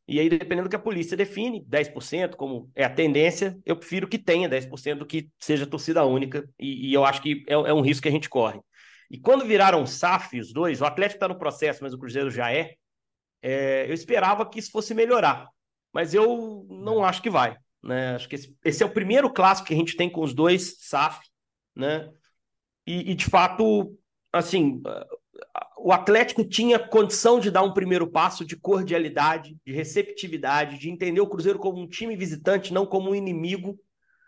E 0.08 0.20
aí, 0.20 0.30
dependendo 0.30 0.63
do 0.63 0.70
que 0.70 0.76
a 0.76 0.80
polícia 0.80 1.17
define, 1.17 1.65
10%, 1.65 2.36
como 2.36 2.72
é 2.74 2.84
a 2.84 2.89
tendência, 2.89 3.58
eu 3.65 3.76
prefiro 3.76 4.08
que 4.08 4.17
tenha 4.17 4.48
10% 4.48 5.00
do 5.00 5.06
que 5.06 5.30
seja 5.38 5.67
torcida 5.67 6.06
única, 6.06 6.48
e, 6.58 6.89
e 6.89 6.93
eu 6.93 7.04
acho 7.04 7.22
que 7.22 7.43
é, 7.48 7.54
é, 7.54 7.74
um 7.74 7.82
risco 7.82 8.04
que 8.04 8.10
a 8.10 8.12
gente 8.12 8.30
corre. 8.30 8.60
E 9.12 9.20
quando 9.20 9.46
viraram 9.46 9.86
SAF, 9.86 10.39
os 10.39 10.54
dois, 10.54 10.82
o 10.82 10.86
Atlético 10.86 11.17
está 11.17 11.28
no 11.28 11.38
processo, 11.38 11.84
mas 11.84 11.93
o 11.93 12.00
Cruzeiro 12.00 12.30
já 12.30 12.52
é, 12.54 12.76
é, 13.41 13.86
eu 13.88 13.93
esperava 13.93 14.50
que 14.50 14.60
isso 14.60 14.72
fosse 14.72 14.93
melhorar 14.93 15.48
mas 15.98 16.13
eu 16.13 16.63
não 16.70 17.04
acho 17.04 17.24
que 17.24 17.30
vai. 17.30 17.58
Né? 17.84 18.13
Acho 18.13 18.30
que 18.30 18.36
esse, 18.36 18.56
esse, 18.63 18.84
é 18.84 18.86
o 18.86 18.93
primeiro 18.93 19.34
clássico 19.34 19.67
que 19.67 19.74
a 19.74 19.78
gente 19.78 19.96
tem 19.96 20.08
com 20.08 20.22
os 20.22 20.32
dois 20.32 20.78
SAF, 20.82 21.20
né? 21.76 22.08
E, 22.86 23.12
e, 23.12 23.15
de 23.15 23.26
fato, 23.26 23.98
assim, 24.32 24.80
o 25.88 25.93
Atlético 25.93 26.43
tinha 26.43 26.78
condição 26.78 27.39
de 27.39 27.50
dar 27.50 27.63
um 27.63 27.71
primeiro 27.71 28.06
passo 28.06 28.43
de 28.43 28.58
cordialidade, 28.58 29.56
de 29.65 29.71
receptividade, 29.71 30.78
de 30.78 30.89
entender 30.89 31.21
o 31.21 31.30
Cruzeiro 31.30 31.58
como 31.58 31.82
um 31.82 31.88
time 31.88 32.13
visitante, 32.13 32.73
não 32.73 32.86
como 32.86 33.12
um 33.12 33.15
inimigo. 33.15 33.80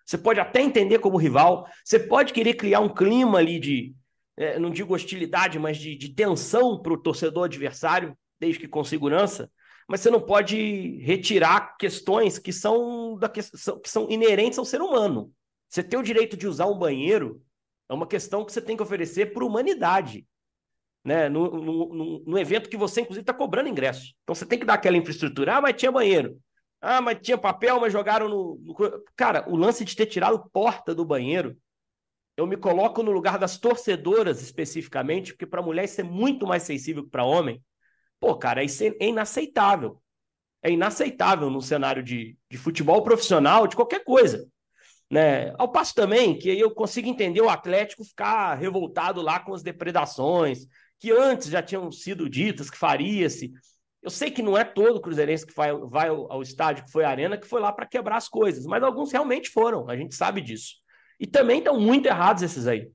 Você 0.06 0.18
pode 0.18 0.40
até 0.40 0.62
entender 0.62 1.00
como 1.00 1.18
rival, 1.18 1.68
você 1.84 2.00
pode 2.00 2.32
querer 2.32 2.54
criar 2.54 2.80
um 2.80 2.88
clima 2.88 3.40
ali 3.40 3.60
de, 3.60 3.94
é, 4.38 4.58
não 4.58 4.70
digo 4.70 4.96
hostilidade, 4.96 5.60
mas 5.60 5.76
de, 5.76 5.98
de 5.98 6.14
tensão 6.14 6.82
para 6.82 6.94
o 6.94 6.98
torcedor 6.98 7.44
adversário, 7.44 8.18
desde 8.40 8.62
que 8.62 8.68
com 8.70 8.82
segurança 8.82 9.52
mas 9.86 10.02
você 10.02 10.12
não 10.12 10.22
pode 10.22 11.00
retirar 11.00 11.76
questões 11.76 12.38
que 12.38 12.54
são, 12.54 13.18
da, 13.18 13.28
que, 13.28 13.42
são, 13.42 13.80
que 13.82 13.90
são 13.90 14.08
inerentes 14.08 14.60
ao 14.60 14.64
ser 14.64 14.84
humano. 14.84 15.34
Você 15.68 15.82
ter 15.82 15.98
o 15.98 16.04
direito 16.04 16.38
de 16.38 16.48
usar 16.48 16.68
um 16.68 16.78
banheiro 16.78 17.42
é 17.90 17.94
uma 17.96 18.06
questão 18.06 18.46
que 18.46 18.54
você 18.54 18.62
tem 18.62 18.78
que 18.78 18.84
oferecer 18.84 19.34
por 19.34 19.44
humanidade. 19.44 20.28
Né? 21.10 21.28
No, 21.28 21.50
no, 21.50 22.24
no 22.24 22.38
evento 22.38 22.70
que 22.70 22.78
você, 22.78 23.02
inclusive, 23.02 23.24
está 23.24 23.34
cobrando 23.34 23.68
ingresso. 23.68 24.14
Então 24.22 24.36
você 24.36 24.46
tem 24.46 24.60
que 24.60 24.66
dar 24.66 24.76
aquela 24.76 24.96
infraestrutura. 24.96 25.56
Ah, 25.56 25.62
mas 25.62 25.76
tinha 25.76 25.92
banheiro. 25.92 26.40
Ah, 26.80 27.02
mas 27.02 27.18
tinha 27.20 27.36
papel, 27.36 27.80
mas 27.80 27.92
jogaram 27.92 28.30
no. 28.30 28.62
no... 28.64 29.04
Cara, 29.16 29.44
o 29.50 29.56
lance 29.56 29.84
de 29.84 29.96
ter 29.96 30.06
tirado 30.06 30.48
porta 30.54 30.94
do 30.94 31.04
banheiro, 31.04 31.58
eu 32.38 32.46
me 32.46 32.56
coloco 32.56 33.02
no 33.02 33.12
lugar 33.12 33.40
das 33.40 33.58
torcedoras 33.58 34.40
especificamente, 34.40 35.34
porque 35.34 35.48
para 35.48 35.64
mulher 35.64 35.86
isso 35.86 36.00
é 36.00 36.04
muito 36.04 36.46
mais 36.46 36.62
sensível 36.62 37.04
que 37.04 37.10
para 37.10 37.26
homem. 37.26 37.60
Pô, 38.20 38.36
cara, 38.38 38.64
isso 38.64 38.84
é 38.84 39.08
inaceitável. 39.08 40.00
É 40.62 40.70
inaceitável 40.70 41.50
num 41.50 41.62
cenário 41.62 42.04
de, 42.04 42.38
de 42.52 42.58
futebol 42.58 43.02
profissional, 43.02 43.66
de 43.66 43.76
qualquer 43.76 44.04
coisa. 44.04 44.48
Né? 45.10 45.56
Ao 45.58 45.72
passo 45.72 45.96
também 45.96 46.38
que 46.38 46.50
eu 46.50 46.70
consigo 46.70 47.10
entender 47.10 47.42
o 47.42 47.50
Atlético 47.50 48.06
ficar 48.06 48.54
revoltado 48.54 49.24
lá 49.24 49.40
com 49.40 49.56
as 49.56 49.64
depredações, 49.64 50.68
que 51.00 51.12
antes 51.12 51.48
já 51.48 51.62
tinham 51.62 51.92
sido 51.92 52.30
ditas 52.30 52.70
que 52.70 52.78
faria-se. 52.78 53.52
Eu 54.02 54.10
sei 54.10 54.32
que 54.32 54.42
não 54.42 54.58
é 54.58 54.64
todo 54.64 55.02
cruzeirense 55.02 55.46
que 55.46 55.54
vai, 55.54 55.74
vai 55.74 56.08
ao 56.08 56.42
estádio, 56.42 56.86
que 56.86 56.92
foi 56.92 57.04
a 57.04 57.10
arena, 57.10 57.38
que 57.38 57.48
foi 57.48 57.62
lá 57.62 57.72
para 57.72 57.86
quebrar 57.86 58.18
as 58.18 58.30
coisas, 58.30 58.66
mas 58.66 58.84
alguns 58.84 59.12
realmente 59.12 59.50
foram, 59.50 59.90
a 59.90 59.96
gente 59.96 60.16
sabe 60.16 60.42
disso. 60.42 60.76
E 61.20 61.28
também 61.28 61.60
estão 61.60 61.80
muito 61.80 62.06
errados 62.06 62.44
esses 62.44 62.66
aí. 62.66 62.90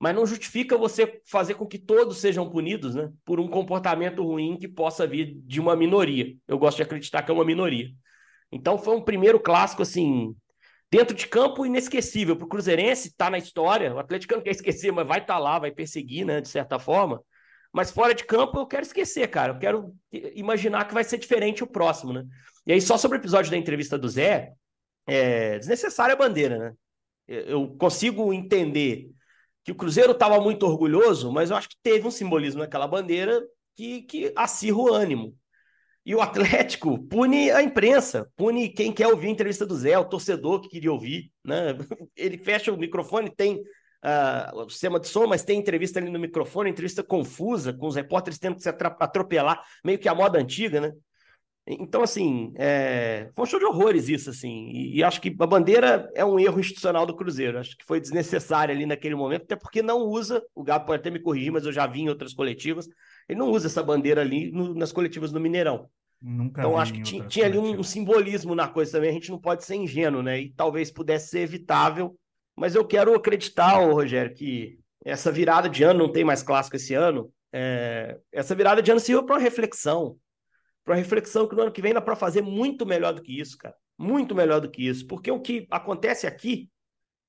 Mas 0.00 0.14
não 0.14 0.24
justifica 0.24 0.78
você 0.78 1.20
fazer 1.26 1.54
com 1.54 1.66
que 1.66 1.78
todos 1.78 2.18
sejam 2.18 2.48
punidos 2.48 2.94
né, 2.94 3.10
por 3.24 3.40
um 3.40 3.48
comportamento 3.48 4.22
ruim 4.22 4.56
que 4.56 4.68
possa 4.68 5.06
vir 5.06 5.34
de 5.44 5.60
uma 5.60 5.74
minoria. 5.74 6.36
Eu 6.46 6.56
gosto 6.56 6.76
de 6.76 6.84
acreditar 6.84 7.22
que 7.22 7.32
é 7.32 7.34
uma 7.34 7.44
minoria. 7.44 7.88
Então 8.52 8.78
foi 8.78 8.96
um 8.96 9.02
primeiro 9.02 9.40
clássico, 9.40 9.82
assim, 9.82 10.36
dentro 10.90 11.16
de 11.16 11.26
campo 11.26 11.66
inesquecível. 11.66 12.36
Para 12.36 12.44
o 12.44 12.48
Cruzeirense, 12.48 13.08
está 13.08 13.28
na 13.28 13.38
história. 13.38 13.92
O 13.92 13.98
Atlético 13.98 14.34
não 14.34 14.42
quer 14.42 14.52
esquecer, 14.52 14.92
mas 14.92 15.06
vai 15.06 15.18
estar 15.18 15.34
tá 15.34 15.40
lá, 15.40 15.58
vai 15.58 15.72
perseguir, 15.72 16.24
né, 16.24 16.40
de 16.40 16.48
certa 16.48 16.78
forma. 16.78 17.20
Mas 17.72 17.90
fora 17.90 18.14
de 18.14 18.24
campo, 18.24 18.58
eu 18.58 18.66
quero 18.66 18.82
esquecer, 18.82 19.28
cara. 19.28 19.52
Eu 19.52 19.58
quero 19.58 19.94
imaginar 20.34 20.86
que 20.86 20.94
vai 20.94 21.04
ser 21.04 21.18
diferente 21.18 21.62
o 21.62 21.66
próximo, 21.66 22.12
né? 22.12 22.24
E 22.66 22.72
aí, 22.72 22.80
só 22.80 22.96
sobre 22.96 23.18
o 23.18 23.20
episódio 23.20 23.50
da 23.50 23.56
entrevista 23.56 23.98
do 23.98 24.08
Zé, 24.08 24.52
é 25.06 25.58
desnecessária 25.58 26.14
a 26.14 26.18
bandeira, 26.18 26.58
né? 26.58 26.72
Eu 27.26 27.68
consigo 27.76 28.32
entender 28.32 29.10
que 29.64 29.72
o 29.72 29.74
Cruzeiro 29.74 30.12
estava 30.12 30.40
muito 30.40 30.64
orgulhoso, 30.64 31.30
mas 31.30 31.50
eu 31.50 31.56
acho 31.56 31.68
que 31.68 31.76
teve 31.82 32.06
um 32.06 32.10
simbolismo 32.10 32.60
naquela 32.60 32.86
bandeira 32.86 33.42
que, 33.76 34.02
que 34.02 34.32
acirra 34.34 34.78
o 34.78 34.92
ânimo. 34.92 35.36
E 36.06 36.14
o 36.14 36.22
Atlético 36.22 36.98
pune 37.06 37.50
a 37.50 37.62
imprensa, 37.62 38.30
pune 38.34 38.70
quem 38.70 38.90
quer 38.90 39.08
ouvir 39.08 39.26
a 39.26 39.30
entrevista 39.30 39.66
do 39.66 39.76
Zé, 39.76 39.98
o 39.98 40.06
torcedor 40.06 40.62
que 40.62 40.70
queria 40.70 40.90
ouvir. 40.90 41.30
Né? 41.44 41.76
Ele 42.16 42.38
fecha 42.38 42.72
o 42.72 42.78
microfone, 42.78 43.30
tem 43.30 43.62
uh, 44.04 44.56
o 44.64 44.70
sistema 44.70 45.00
de 45.00 45.08
som, 45.08 45.26
mas 45.26 45.44
tem 45.44 45.58
entrevista 45.58 45.98
ali 45.98 46.10
no 46.10 46.18
microfone, 46.18 46.70
entrevista 46.70 47.02
confusa, 47.02 47.72
com 47.72 47.86
os 47.86 47.96
repórteres 47.96 48.38
tendo 48.38 48.56
que 48.56 48.62
se 48.62 48.68
atropelar, 48.68 49.62
meio 49.84 49.98
que 49.98 50.08
a 50.08 50.14
moda 50.14 50.38
antiga, 50.38 50.80
né? 50.80 50.92
Então, 51.70 52.02
assim, 52.02 52.54
é... 52.56 53.28
foi 53.34 53.42
um 53.42 53.46
show 53.46 53.58
de 53.58 53.66
horrores 53.66 54.08
isso, 54.08 54.30
assim, 54.30 54.70
e, 54.70 54.96
e, 54.96 55.04
acho 55.04 55.20
que 55.20 55.36
a 55.38 55.46
bandeira 55.46 56.10
é 56.14 56.24
um 56.24 56.40
erro 56.40 56.58
institucional 56.58 57.04
do 57.04 57.14
Cruzeiro, 57.14 57.58
acho 57.58 57.76
que 57.76 57.84
foi 57.84 58.00
desnecessário 58.00 58.74
ali 58.74 58.86
naquele 58.86 59.14
momento, 59.14 59.42
até 59.42 59.54
porque 59.54 59.82
não 59.82 59.98
usa, 59.98 60.42
o 60.54 60.62
Gabo 60.62 60.86
pode 60.86 61.00
até 61.00 61.10
me 61.10 61.20
corrigir, 61.20 61.52
mas 61.52 61.66
eu 61.66 61.72
já 61.72 61.86
vi 61.86 62.00
em 62.00 62.08
outras 62.08 62.32
coletivas, 62.32 62.88
ele 63.28 63.38
não 63.38 63.50
usa 63.50 63.66
essa 63.66 63.82
bandeira 63.82 64.22
ali 64.22 64.50
no, 64.50 64.72
nas 64.72 64.92
coletivas 64.92 65.30
do 65.30 65.38
Mineirão. 65.38 65.90
Nunca 66.22 66.62
então, 66.62 66.78
acho 66.78 66.94
que 66.94 67.02
tinha, 67.02 67.26
tinha 67.26 67.44
ali 67.44 67.58
um, 67.58 67.78
um, 67.78 67.82
simbolismo 67.82 68.54
na 68.54 68.66
coisa 68.66 68.92
também, 68.92 69.10
a 69.10 69.12
gente 69.12 69.30
não 69.30 69.38
pode 69.38 69.62
ser 69.64 69.74
ingênuo, 69.74 70.22
né, 70.22 70.40
e 70.40 70.50
talvez 70.50 70.90
pudesse 70.90 71.28
ser 71.28 71.40
evitável 71.40 72.16
mas 72.58 72.74
eu 72.74 72.84
quero 72.84 73.14
acreditar, 73.14 73.78
Rogério, 73.78 74.34
que 74.34 74.78
essa 75.04 75.30
virada 75.30 75.68
de 75.68 75.84
ano, 75.84 76.00
não 76.00 76.12
tem 76.12 76.24
mais 76.24 76.42
clássico 76.42 76.76
esse 76.76 76.92
ano, 76.94 77.32
é... 77.52 78.18
essa 78.32 78.54
virada 78.54 78.82
de 78.82 78.90
ano 78.90 79.00
sirva 79.00 79.24
para 79.24 79.36
uma 79.36 79.40
reflexão. 79.40 80.16
Para 80.84 80.94
uma 80.94 81.00
reflexão 81.00 81.46
que 81.46 81.54
no 81.54 81.62
ano 81.62 81.72
que 81.72 81.82
vem 81.82 81.94
dá 81.94 82.00
para 82.00 82.16
fazer 82.16 82.42
muito 82.42 82.84
melhor 82.84 83.12
do 83.14 83.22
que 83.22 83.38
isso, 83.38 83.56
cara. 83.56 83.74
Muito 83.96 84.34
melhor 84.34 84.60
do 84.60 84.70
que 84.70 84.86
isso. 84.86 85.06
Porque 85.06 85.30
o 85.30 85.40
que 85.40 85.66
acontece 85.70 86.26
aqui 86.26 86.68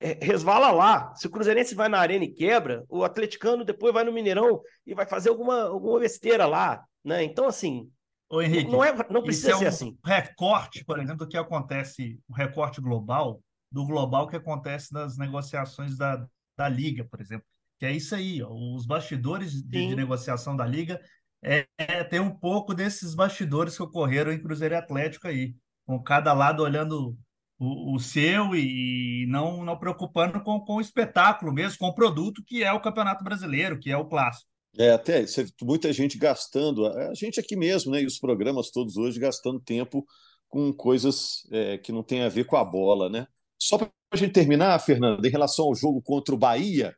é, 0.00 0.18
resvala 0.20 0.70
lá. 0.70 1.14
Se 1.14 1.26
o 1.26 1.30
Cruzeirense 1.30 1.74
vai 1.74 1.88
na 1.88 1.98
arena 1.98 2.24
e 2.24 2.32
quebra, 2.32 2.84
o 2.88 3.04
atleticano 3.04 3.64
depois 3.64 3.92
vai 3.92 4.02
no 4.02 4.12
Mineirão 4.12 4.60
e 4.86 4.94
vai 4.94 5.06
fazer 5.06 5.28
alguma, 5.28 5.62
alguma 5.64 6.00
besteira 6.00 6.46
lá. 6.46 6.82
Né? 7.04 7.22
Então, 7.22 7.46
assim, 7.46 7.90
Ô, 8.30 8.40
Henrique, 8.40 8.70
não, 8.70 8.82
é, 8.82 8.94
não 9.10 9.22
precisa 9.22 9.52
é 9.52 9.56
ser 9.56 9.64
um 9.64 9.68
assim. 9.68 9.98
recorte, 10.04 10.84
por 10.84 11.00
exemplo, 11.00 11.26
que 11.26 11.36
acontece, 11.36 12.18
um 12.30 12.34
recorte 12.34 12.80
global, 12.80 13.40
do 13.70 13.84
global 13.86 14.26
que 14.26 14.36
acontece 14.36 14.92
nas 14.92 15.16
negociações 15.16 15.96
da, 15.96 16.26
da 16.56 16.68
Liga, 16.68 17.04
por 17.04 17.20
exemplo. 17.20 17.46
Que 17.78 17.86
é 17.86 17.92
isso 17.92 18.14
aí, 18.14 18.42
ó, 18.42 18.50
os 18.50 18.86
bastidores 18.86 19.62
de, 19.62 19.88
de, 19.88 19.96
negociação 19.96 20.54
da 20.54 20.66
Liga 20.66 21.00
é, 21.42 21.66
é, 21.78 22.04
tem 22.04 22.20
um 22.20 22.30
pouco 22.30 22.74
desses 22.74 23.14
bastidores 23.14 23.76
que 23.76 23.82
ocorreram 23.82 24.32
em 24.32 24.42
Cruzeiro 24.42 24.74
e 24.74 24.78
Atlético 24.78 25.28
aí, 25.28 25.54
com 25.86 26.02
cada 26.02 26.32
lado 26.32 26.62
olhando 26.62 27.16
o, 27.58 27.94
o 27.94 27.98
seu 27.98 28.54
e 28.54 29.26
não, 29.28 29.64
não 29.64 29.78
preocupando 29.78 30.42
com, 30.42 30.60
com 30.60 30.76
o 30.76 30.80
espetáculo 30.80 31.52
mesmo, 31.52 31.78
com 31.78 31.86
o 31.86 31.94
produto 31.94 32.42
que 32.46 32.62
é 32.62 32.72
o 32.72 32.80
Campeonato 32.80 33.24
Brasileiro, 33.24 33.78
que 33.78 33.90
é 33.90 33.96
o 33.96 34.06
clássico. 34.06 34.50
É, 34.78 34.92
até 34.92 35.24
muita 35.62 35.92
gente 35.92 36.16
gastando, 36.16 36.86
a 36.86 37.14
gente 37.14 37.40
aqui 37.40 37.56
mesmo, 37.56 37.90
né, 37.90 38.02
e 38.02 38.06
os 38.06 38.18
programas 38.18 38.70
todos 38.70 38.96
hoje 38.96 39.18
gastando 39.18 39.58
tempo 39.60 40.04
com 40.48 40.72
coisas 40.72 41.46
é, 41.50 41.78
que 41.78 41.92
não 41.92 42.02
tem 42.02 42.22
a 42.22 42.28
ver 42.28 42.44
com 42.44 42.56
a 42.56 42.64
bola, 42.64 43.08
né? 43.08 43.26
Só 43.60 43.76
para 43.76 43.90
a 44.12 44.16
gente 44.16 44.32
terminar, 44.32 44.78
Fernanda, 44.78 45.26
em 45.26 45.30
relação 45.30 45.66
ao 45.66 45.74
jogo 45.74 46.00
contra 46.00 46.34
o 46.34 46.38
Bahia, 46.38 46.96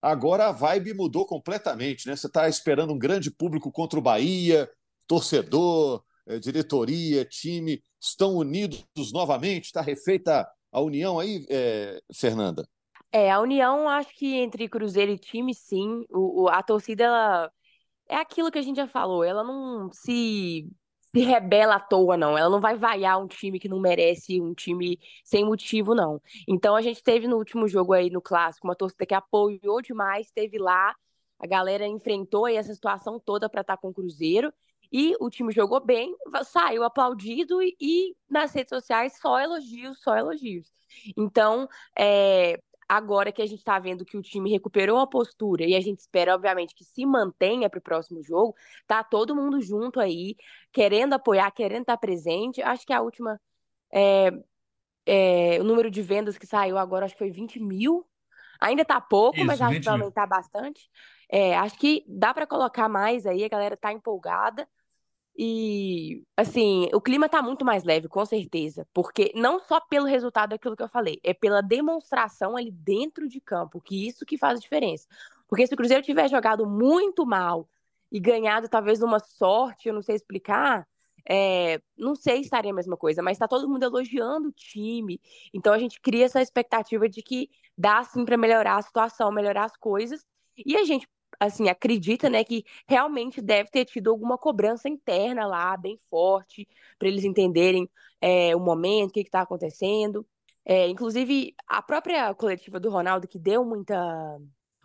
agora 0.00 0.48
a 0.48 0.52
vibe 0.52 0.94
mudou 0.94 1.26
completamente, 1.26 2.08
né? 2.08 2.16
Você 2.16 2.26
está 2.26 2.48
esperando 2.48 2.92
um 2.92 2.98
grande 2.98 3.30
público 3.30 3.70
contra 3.70 3.98
o 3.98 4.02
Bahia, 4.02 4.68
torcedor, 5.06 6.02
eh, 6.26 6.38
diretoria, 6.38 7.24
time, 7.24 7.82
estão 8.00 8.34
unidos 8.34 9.12
novamente? 9.12 9.66
Está 9.66 9.82
refeita 9.82 10.48
a 10.72 10.80
união 10.80 11.18
aí, 11.18 11.46
eh, 11.50 12.00
Fernanda? 12.14 12.66
É, 13.12 13.30
a 13.30 13.40
união, 13.40 13.88
acho 13.88 14.14
que 14.14 14.34
entre 14.34 14.68
Cruzeiro 14.68 15.12
e 15.12 15.18
time, 15.18 15.54
sim. 15.54 16.04
O, 16.10 16.44
o, 16.44 16.48
a 16.48 16.62
torcida, 16.62 17.04
ela, 17.04 17.52
é 18.08 18.16
aquilo 18.16 18.50
que 18.50 18.58
a 18.58 18.62
gente 18.62 18.76
já 18.76 18.86
falou, 18.86 19.24
ela 19.24 19.44
não 19.44 19.90
se 19.92 20.68
se 21.14 21.20
rebela 21.20 21.76
à 21.76 21.80
toa, 21.80 22.16
não. 22.16 22.36
Ela 22.36 22.50
não 22.50 22.60
vai 22.60 22.76
vaiar 22.76 23.20
um 23.22 23.26
time 23.26 23.58
que 23.58 23.68
não 23.68 23.80
merece, 23.80 24.40
um 24.40 24.54
time 24.54 24.98
sem 25.24 25.44
motivo, 25.44 25.94
não. 25.94 26.20
Então 26.46 26.76
a 26.76 26.82
gente 26.82 27.02
teve 27.02 27.26
no 27.26 27.36
último 27.36 27.66
jogo 27.68 27.92
aí 27.92 28.10
no 28.10 28.20
clássico 28.20 28.66
uma 28.66 28.76
torcida 28.76 29.06
que 29.06 29.14
apoiou 29.14 29.80
demais, 29.82 30.30
teve 30.30 30.58
lá, 30.58 30.94
a 31.38 31.46
galera 31.46 31.86
enfrentou 31.86 32.46
aí 32.46 32.56
essa 32.56 32.74
situação 32.74 33.18
toda 33.20 33.48
para 33.48 33.60
estar 33.62 33.76
tá 33.76 33.80
com 33.80 33.88
o 33.88 33.94
Cruzeiro. 33.94 34.52
E 34.90 35.14
o 35.20 35.28
time 35.28 35.52
jogou 35.52 35.80
bem, 35.80 36.14
saiu 36.44 36.82
aplaudido 36.82 37.62
e, 37.62 37.76
e 37.78 38.16
nas 38.28 38.54
redes 38.54 38.70
sociais 38.70 39.18
só 39.20 39.38
elogios, 39.38 40.00
só 40.02 40.16
elogios. 40.16 40.72
Então, 41.16 41.68
é, 41.96 42.58
Agora 42.88 43.30
que 43.30 43.42
a 43.42 43.46
gente 43.46 43.58
está 43.58 43.78
vendo 43.78 44.04
que 44.04 44.16
o 44.16 44.22
time 44.22 44.50
recuperou 44.50 44.98
a 44.98 45.06
postura 45.06 45.64
e 45.64 45.76
a 45.76 45.80
gente 45.80 45.98
espera, 45.98 46.34
obviamente, 46.34 46.74
que 46.74 46.84
se 46.84 47.04
mantenha 47.04 47.68
para 47.68 47.78
o 47.78 47.82
próximo 47.82 48.22
jogo, 48.22 48.54
tá 48.86 49.04
todo 49.04 49.36
mundo 49.36 49.60
junto 49.60 50.00
aí, 50.00 50.36
querendo 50.72 51.12
apoiar, 51.12 51.50
querendo 51.50 51.82
estar 51.82 51.96
tá 51.96 52.00
presente. 52.00 52.62
Acho 52.62 52.86
que 52.86 52.92
a 52.92 53.02
última. 53.02 53.38
É, 53.92 54.30
é, 55.06 55.58
o 55.60 55.64
número 55.64 55.90
de 55.90 56.02
vendas 56.02 56.38
que 56.38 56.46
saiu 56.46 56.78
agora, 56.78 57.06
acho 57.06 57.14
que 57.14 57.18
foi 57.18 57.30
20 57.30 57.60
mil. 57.60 58.06
Ainda 58.60 58.84
tá 58.84 59.00
pouco, 59.00 59.38
Isso, 59.38 59.46
mas 59.46 59.60
acho 59.60 59.78
que 59.78 59.84
vai 59.84 59.94
aumentar 59.94 60.26
bastante. 60.26 60.90
É, 61.30 61.56
acho 61.56 61.78
que 61.78 62.04
dá 62.08 62.34
para 62.34 62.46
colocar 62.46 62.88
mais 62.88 63.26
aí, 63.26 63.44
a 63.44 63.48
galera 63.48 63.76
tá 63.76 63.92
empolgada. 63.92 64.66
E, 65.40 66.24
assim, 66.36 66.88
o 66.92 67.00
clima 67.00 67.28
tá 67.28 67.40
muito 67.40 67.64
mais 67.64 67.84
leve, 67.84 68.08
com 68.08 68.26
certeza. 68.26 68.84
Porque 68.92 69.30
não 69.36 69.60
só 69.60 69.80
pelo 69.80 70.04
resultado 70.04 70.50
daquilo 70.50 70.76
que 70.76 70.82
eu 70.82 70.88
falei, 70.88 71.20
é 71.22 71.32
pela 71.32 71.60
demonstração 71.60 72.56
ali 72.56 72.72
dentro 72.72 73.28
de 73.28 73.40
campo, 73.40 73.80
que 73.80 74.08
isso 74.08 74.26
que 74.26 74.36
faz 74.36 74.58
a 74.58 74.60
diferença. 74.60 75.06
Porque 75.46 75.64
se 75.64 75.74
o 75.74 75.76
Cruzeiro 75.76 76.02
tiver 76.02 76.28
jogado 76.28 76.66
muito 76.66 77.24
mal 77.24 77.68
e 78.10 78.18
ganhado 78.18 78.68
talvez 78.68 79.00
uma 79.00 79.20
sorte, 79.20 79.88
eu 79.88 79.94
não 79.94 80.02
sei 80.02 80.16
explicar, 80.16 80.88
é, 81.28 81.80
não 81.96 82.16
sei 82.16 82.38
se 82.38 82.44
estaria 82.44 82.72
a 82.72 82.74
mesma 82.74 82.96
coisa, 82.96 83.22
mas 83.22 83.36
está 83.36 83.46
todo 83.46 83.68
mundo 83.68 83.84
elogiando 83.84 84.48
o 84.48 84.52
time. 84.52 85.20
Então 85.54 85.72
a 85.72 85.78
gente 85.78 86.00
cria 86.00 86.24
essa 86.24 86.42
expectativa 86.42 87.08
de 87.08 87.22
que 87.22 87.48
dá 87.76 88.02
sim 88.02 88.24
para 88.24 88.36
melhorar 88.36 88.76
a 88.76 88.82
situação, 88.82 89.30
melhorar 89.30 89.66
as 89.66 89.76
coisas. 89.76 90.26
E 90.56 90.76
a 90.76 90.82
gente 90.84 91.06
assim, 91.38 91.68
acredita, 91.68 92.28
né, 92.28 92.44
que 92.44 92.64
realmente 92.86 93.40
deve 93.40 93.70
ter 93.70 93.84
tido 93.84 94.10
alguma 94.10 94.36
cobrança 94.38 94.88
interna 94.88 95.46
lá, 95.46 95.76
bem 95.76 95.98
forte, 96.10 96.66
para 96.98 97.08
eles 97.08 97.24
entenderem 97.24 97.88
é, 98.20 98.54
o 98.56 98.60
momento, 98.60 99.10
o 99.10 99.12
que 99.12 99.20
está 99.20 99.42
acontecendo. 99.42 100.26
É, 100.64 100.86
inclusive, 100.88 101.54
a 101.66 101.80
própria 101.80 102.34
coletiva 102.34 102.78
do 102.78 102.90
Ronaldo, 102.90 103.26
que 103.28 103.38
deu 103.38 103.64
muita, 103.64 104.38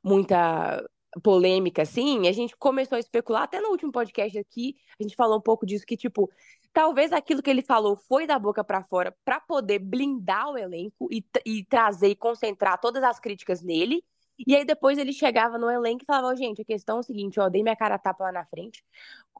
muita 0.03 0.83
polêmica, 1.21 1.81
assim, 1.81 2.27
a 2.27 2.31
gente 2.31 2.55
começou 2.57 2.95
a 2.95 2.99
especular, 2.99 3.43
até 3.43 3.59
no 3.59 3.69
último 3.69 3.91
podcast 3.91 4.37
aqui, 4.37 4.75
a 4.99 5.03
gente 5.03 5.15
falou 5.15 5.37
um 5.37 5.41
pouco 5.41 5.65
disso, 5.65 5.85
que, 5.85 5.97
tipo, 5.97 6.29
talvez 6.71 7.11
aquilo 7.11 7.41
que 7.41 7.49
ele 7.49 7.61
falou 7.61 7.95
foi 7.95 8.25
da 8.25 8.39
boca 8.39 8.63
para 8.63 8.83
fora 8.83 9.15
para 9.23 9.39
poder 9.39 9.79
blindar 9.79 10.49
o 10.49 10.57
elenco 10.57 11.07
e, 11.11 11.23
e 11.45 11.65
trazer 11.65 12.07
e 12.07 12.15
concentrar 12.15 12.79
todas 12.79 13.03
as 13.03 13.19
críticas 13.19 13.61
nele, 13.61 14.03
E 14.47 14.55
aí 14.55 14.65
depois 14.65 14.97
ele 14.97 15.13
chegava 15.13 15.57
no 15.57 15.69
elenco 15.69 16.03
e 16.03 16.05
falava, 16.05 16.36
gente, 16.36 16.61
a 16.61 16.65
questão 16.65 16.97
é 16.97 16.99
o 16.99 17.03
seguinte, 17.03 17.39
ó, 17.39 17.49
dei 17.49 17.61
minha 17.61 17.75
cara 17.75 17.95
a 17.95 17.99
tapa 17.99 18.25
lá 18.25 18.31
na 18.31 18.45
frente, 18.45 18.84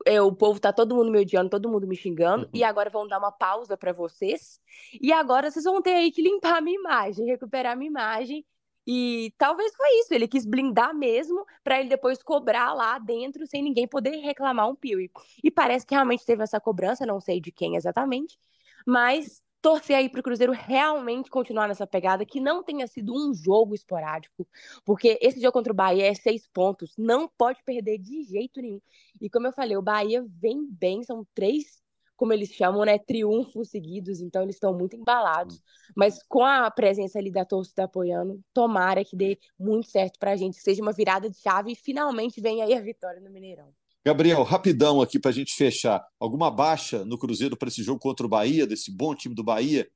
é, 0.06 0.22
o 0.22 0.32
povo 0.32 0.60
tá 0.60 0.72
todo 0.72 0.96
mundo 0.96 1.12
me 1.12 1.20
odiando, 1.20 1.50
todo 1.50 1.70
mundo 1.70 1.88
me 1.88 1.96
xingando, 1.96 2.50
e 2.54 2.64
agora 2.64 2.90
vão 2.90 3.08
dar 3.08 3.20
uma 3.20 3.32
pausa 3.32 3.76
para 3.76 3.92
vocês, 3.92 4.60
e 5.02 5.12
agora 5.12 5.50
vocês 5.50 5.66
vão 5.66 5.82
ter 5.82 5.94
aí 5.94 6.12
que 6.12 6.22
limpar 6.22 6.58
a 6.58 6.62
minha 6.62 6.80
imagem, 6.80 7.26
recuperar 7.26 7.74
a 7.74 7.76
minha 7.76 7.90
imagem, 7.90 8.46
e 8.86 9.34
talvez 9.38 9.74
foi 9.76 9.88
isso, 10.00 10.14
ele 10.14 10.28
quis 10.28 10.46
blindar 10.46 10.94
mesmo 10.94 11.46
para 11.64 11.80
ele 11.80 11.90
depois 11.90 12.22
cobrar 12.22 12.74
lá 12.74 13.00
dentro 13.00 13.48
sem 13.48 13.64
ninguém 13.64 13.88
poder 13.88 14.18
reclamar 14.18 14.70
um 14.70 14.76
Piuí. 14.76 15.10
E 15.42 15.50
parece 15.50 15.86
que 15.86 15.96
realmente 15.96 16.26
teve 16.26 16.44
essa 16.44 16.60
cobrança, 16.60 17.06
não 17.06 17.20
sei 17.22 17.40
de 17.40 17.52
quem 17.52 17.78
exatamente, 17.78 18.38
mas 18.86 19.42
torcer 19.64 19.96
aí 19.96 20.10
para 20.10 20.20
o 20.20 20.24
Cruzeiro 20.24 20.52
realmente 20.52 21.30
continuar 21.30 21.70
nessa 21.70 21.88
pegada, 21.88 22.26
que 22.26 22.42
não 22.42 22.62
tenha 22.62 22.86
sido 22.86 23.14
um 23.14 23.34
jogo 23.34 23.74
esporádico, 23.74 24.46
porque 24.84 25.18
esse 25.22 25.40
jogo 25.40 25.54
contra 25.54 25.72
o 25.72 25.76
Bahia 25.76 26.06
é 26.06 26.14
seis 26.14 26.46
pontos, 26.46 26.94
não 26.98 27.30
pode 27.30 27.64
perder 27.64 27.98
de 27.98 28.24
jeito 28.24 28.62
nenhum. 28.62 28.82
E 29.22 29.30
como 29.30 29.48
eu 29.48 29.54
falei, 29.54 29.78
o 29.78 29.82
Bahia 29.82 30.22
vem 30.28 30.68
bem, 30.70 31.02
são 31.02 31.26
três, 31.34 31.82
como 32.18 32.34
eles 32.34 32.50
chamam, 32.52 32.84
né, 32.84 33.00
triunfos 33.00 33.70
seguidos, 33.70 34.20
então 34.20 34.44
eles 34.44 34.58
estão 34.58 34.78
muito 34.78 34.98
embalados. 34.98 35.62
Mas 35.96 36.22
com 36.28 36.44
a 36.44 36.70
presença 36.70 37.18
ali 37.18 37.32
da 37.32 37.46
torcida 37.46 37.86
apoiando, 37.86 38.44
tomara 38.54 39.06
que 39.06 39.16
dê 39.16 39.40
muito 39.58 39.88
certo 39.90 40.20
para 40.20 40.32
a 40.32 40.36
gente, 40.36 40.58
seja 40.58 40.82
uma 40.82 40.92
virada 40.92 41.30
de 41.30 41.38
chave 41.38 41.72
e 41.72 41.76
finalmente 41.76 42.42
venha 42.42 42.66
aí 42.66 42.74
a 42.74 42.82
vitória 42.82 43.22
no 43.22 43.30
Mineirão. 43.30 43.74
Gabriel, 44.06 44.44
rapidão 44.44 45.02
aqui 45.02 45.18
para 45.18 45.32
a 45.32 45.34
gente 45.34 45.54
fechar. 45.56 46.06
Alguma 46.20 46.52
baixa 46.52 47.06
no 47.06 47.18
Cruzeiro 47.18 47.56
para 47.56 47.70
esse 47.70 47.82
jogo 47.82 48.00
contra 48.00 48.26
o 48.26 48.30
Bahia, 48.30 48.68
desse 48.68 48.92
bom 48.92 49.16
time 49.16 49.34
do 49.34 49.44
Bahia, 49.44 49.90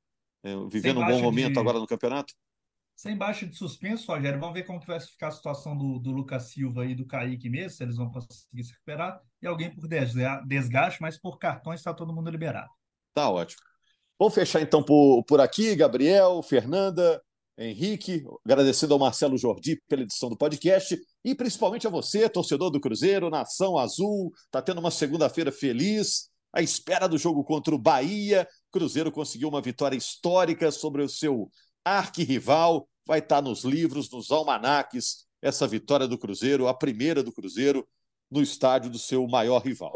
é, 0.43 0.55
vivendo 0.70 1.01
um 1.01 1.05
bom 1.05 1.22
momento 1.22 1.53
de... 1.53 1.60
agora 1.60 1.78
no 1.78 1.88
campeonato? 1.88 2.34
Sem 2.95 3.18
baixa 3.18 3.45
de 3.45 3.55
suspenso, 3.55 4.12
Rogério. 4.12 4.39
Vamos 4.39 4.55
ver 4.55 4.64
como 4.64 4.80
que 4.80 4.88
vai 4.88 4.99
ficar 4.99 5.28
a 5.28 5.32
situação 5.32 5.78
do, 5.78 5.99
do 5.99 6.12
Lucas 6.12 6.43
Silva 6.51 6.86
e 6.86 6.95
do 6.95 7.05
Kaique 7.05 7.49
mesmo, 7.49 7.72
se 7.72 7.84
eles 7.84 7.97
vão 7.97 8.10
conseguir 8.10 8.64
se 8.64 8.72
recuperar. 8.72 9.22
E 9.41 9.45
alguém 9.45 9.70
por 9.70 9.88
desgaste, 9.88 11.01
mas 11.01 11.18
por 11.18 11.38
cartões 11.38 11.82
está 11.82 11.93
todo 11.93 12.14
mundo 12.14 12.32
liberado. 12.32 12.70
Tá 13.14 13.30
ótimo. 13.30 13.62
Vamos 14.18 14.34
fechar 14.34 14.62
então 14.62 14.82
por, 14.82 15.24
por 15.26 15.39
aqui, 15.39 15.76
Gabriel, 15.76 16.41
Fernanda, 16.41 17.22
Henrique, 17.58 18.24
agradecendo 18.45 18.93
ao 18.93 18.99
Marcelo 18.99 19.38
Jordi 19.38 19.82
pela 19.88 20.03
edição 20.03 20.30
do 20.30 20.38
podcast 20.38 20.99
e 21.26 21.34
principalmente 21.34 21.88
a 21.88 21.89
você, 21.89 22.30
torcedor 22.30 22.70
do 22.70 22.80
Cruzeiro, 22.80 23.30
Nação 23.30 23.78
Azul, 23.78 24.32
está 24.45 24.62
tendo 24.62 24.80
uma 24.80 24.91
segunda-feira 24.91 25.51
feliz, 25.51 26.30
à 26.53 26.62
espera 26.62 27.08
do 27.08 27.18
jogo 27.18 27.43
contra 27.43 27.74
o 27.74 27.80
Bahia. 27.80 28.47
Cruzeiro 28.72 29.12
conseguiu 29.12 29.49
uma 29.49 29.62
vitória 29.62 29.97
histórica 29.97 30.72
sobre 30.72 31.01
o 31.01 31.10
seu 31.10 31.49
arquirrival, 31.84 32.88
vai 33.05 33.20
estar 33.20 33.38
tá 33.38 33.41
nos 33.41 33.64
livros, 33.64 34.12
nos 34.12 34.30
almanaques, 34.30 35.26
essa 35.41 35.68
vitória 35.68 36.08
do 36.08 36.18
Cruzeiro, 36.18 36.68
a 36.68 36.74
primeira 36.74 37.24
do 37.24 37.32
Cruzeiro 37.32 37.88
no 38.30 38.41
estádio 38.41 38.91
do 38.91 38.99
seu 38.99 39.28
maior 39.28 39.60
rival. 39.60 39.93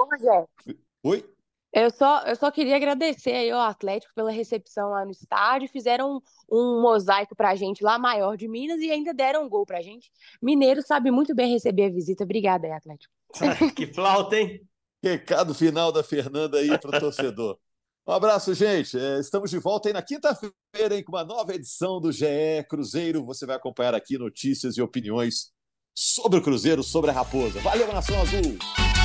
Oi? 1.03 1.25
Eu 1.73 1.89
só, 1.89 2.23
eu 2.23 2.35
só 2.35 2.51
queria 2.51 2.75
agradecer 2.75 3.31
aí 3.31 3.49
ao 3.49 3.61
Atlético 3.61 4.13
pela 4.13 4.29
recepção 4.29 4.89
lá 4.89 5.05
no 5.05 5.11
estádio. 5.11 5.69
Fizeram 5.69 6.17
um, 6.17 6.21
um 6.51 6.81
mosaico 6.81 7.35
pra 7.35 7.55
gente 7.55 7.83
lá 7.83 7.97
maior 7.97 8.35
de 8.35 8.47
Minas 8.47 8.81
e 8.81 8.91
ainda 8.91 9.13
deram 9.13 9.45
um 9.45 9.49
gol 9.49 9.65
pra 9.65 9.81
gente. 9.81 10.11
Mineiro 10.41 10.81
sabe 10.81 11.11
muito 11.11 11.33
bem 11.33 11.51
receber 11.51 11.85
a 11.85 11.89
visita. 11.89 12.25
Obrigada 12.25 12.67
aí, 12.67 12.73
Atlético. 12.73 13.13
que 13.75 13.87
flauta, 13.87 14.37
hein? 14.37 14.61
Recado 15.01 15.53
final 15.53 15.91
da 15.91 16.03
Fernanda 16.03 16.57
aí 16.57 16.77
para 16.77 16.97
o 16.97 16.99
torcedor. 16.99 17.57
Um 18.05 18.11
abraço, 18.11 18.53
gente. 18.53 18.97
É, 18.97 19.19
estamos 19.19 19.49
de 19.49 19.57
volta 19.57 19.87
aí 19.87 19.93
na 19.93 20.01
quinta-feira 20.01 21.01
com 21.05 21.13
uma 21.13 21.23
nova 21.23 21.55
edição 21.55 22.01
do 22.01 22.11
GE 22.11 22.25
Cruzeiro. 22.67 23.25
Você 23.25 23.45
vai 23.45 23.55
acompanhar 23.55 23.95
aqui 23.95 24.17
notícias 24.17 24.75
e 24.75 24.81
opiniões 24.81 25.51
sobre 25.95 26.39
o 26.39 26.43
Cruzeiro, 26.43 26.83
sobre 26.83 27.11
a 27.11 27.13
Raposa. 27.13 27.61
Valeu, 27.61 27.91
Nação 27.93 28.19
Azul! 28.21 29.00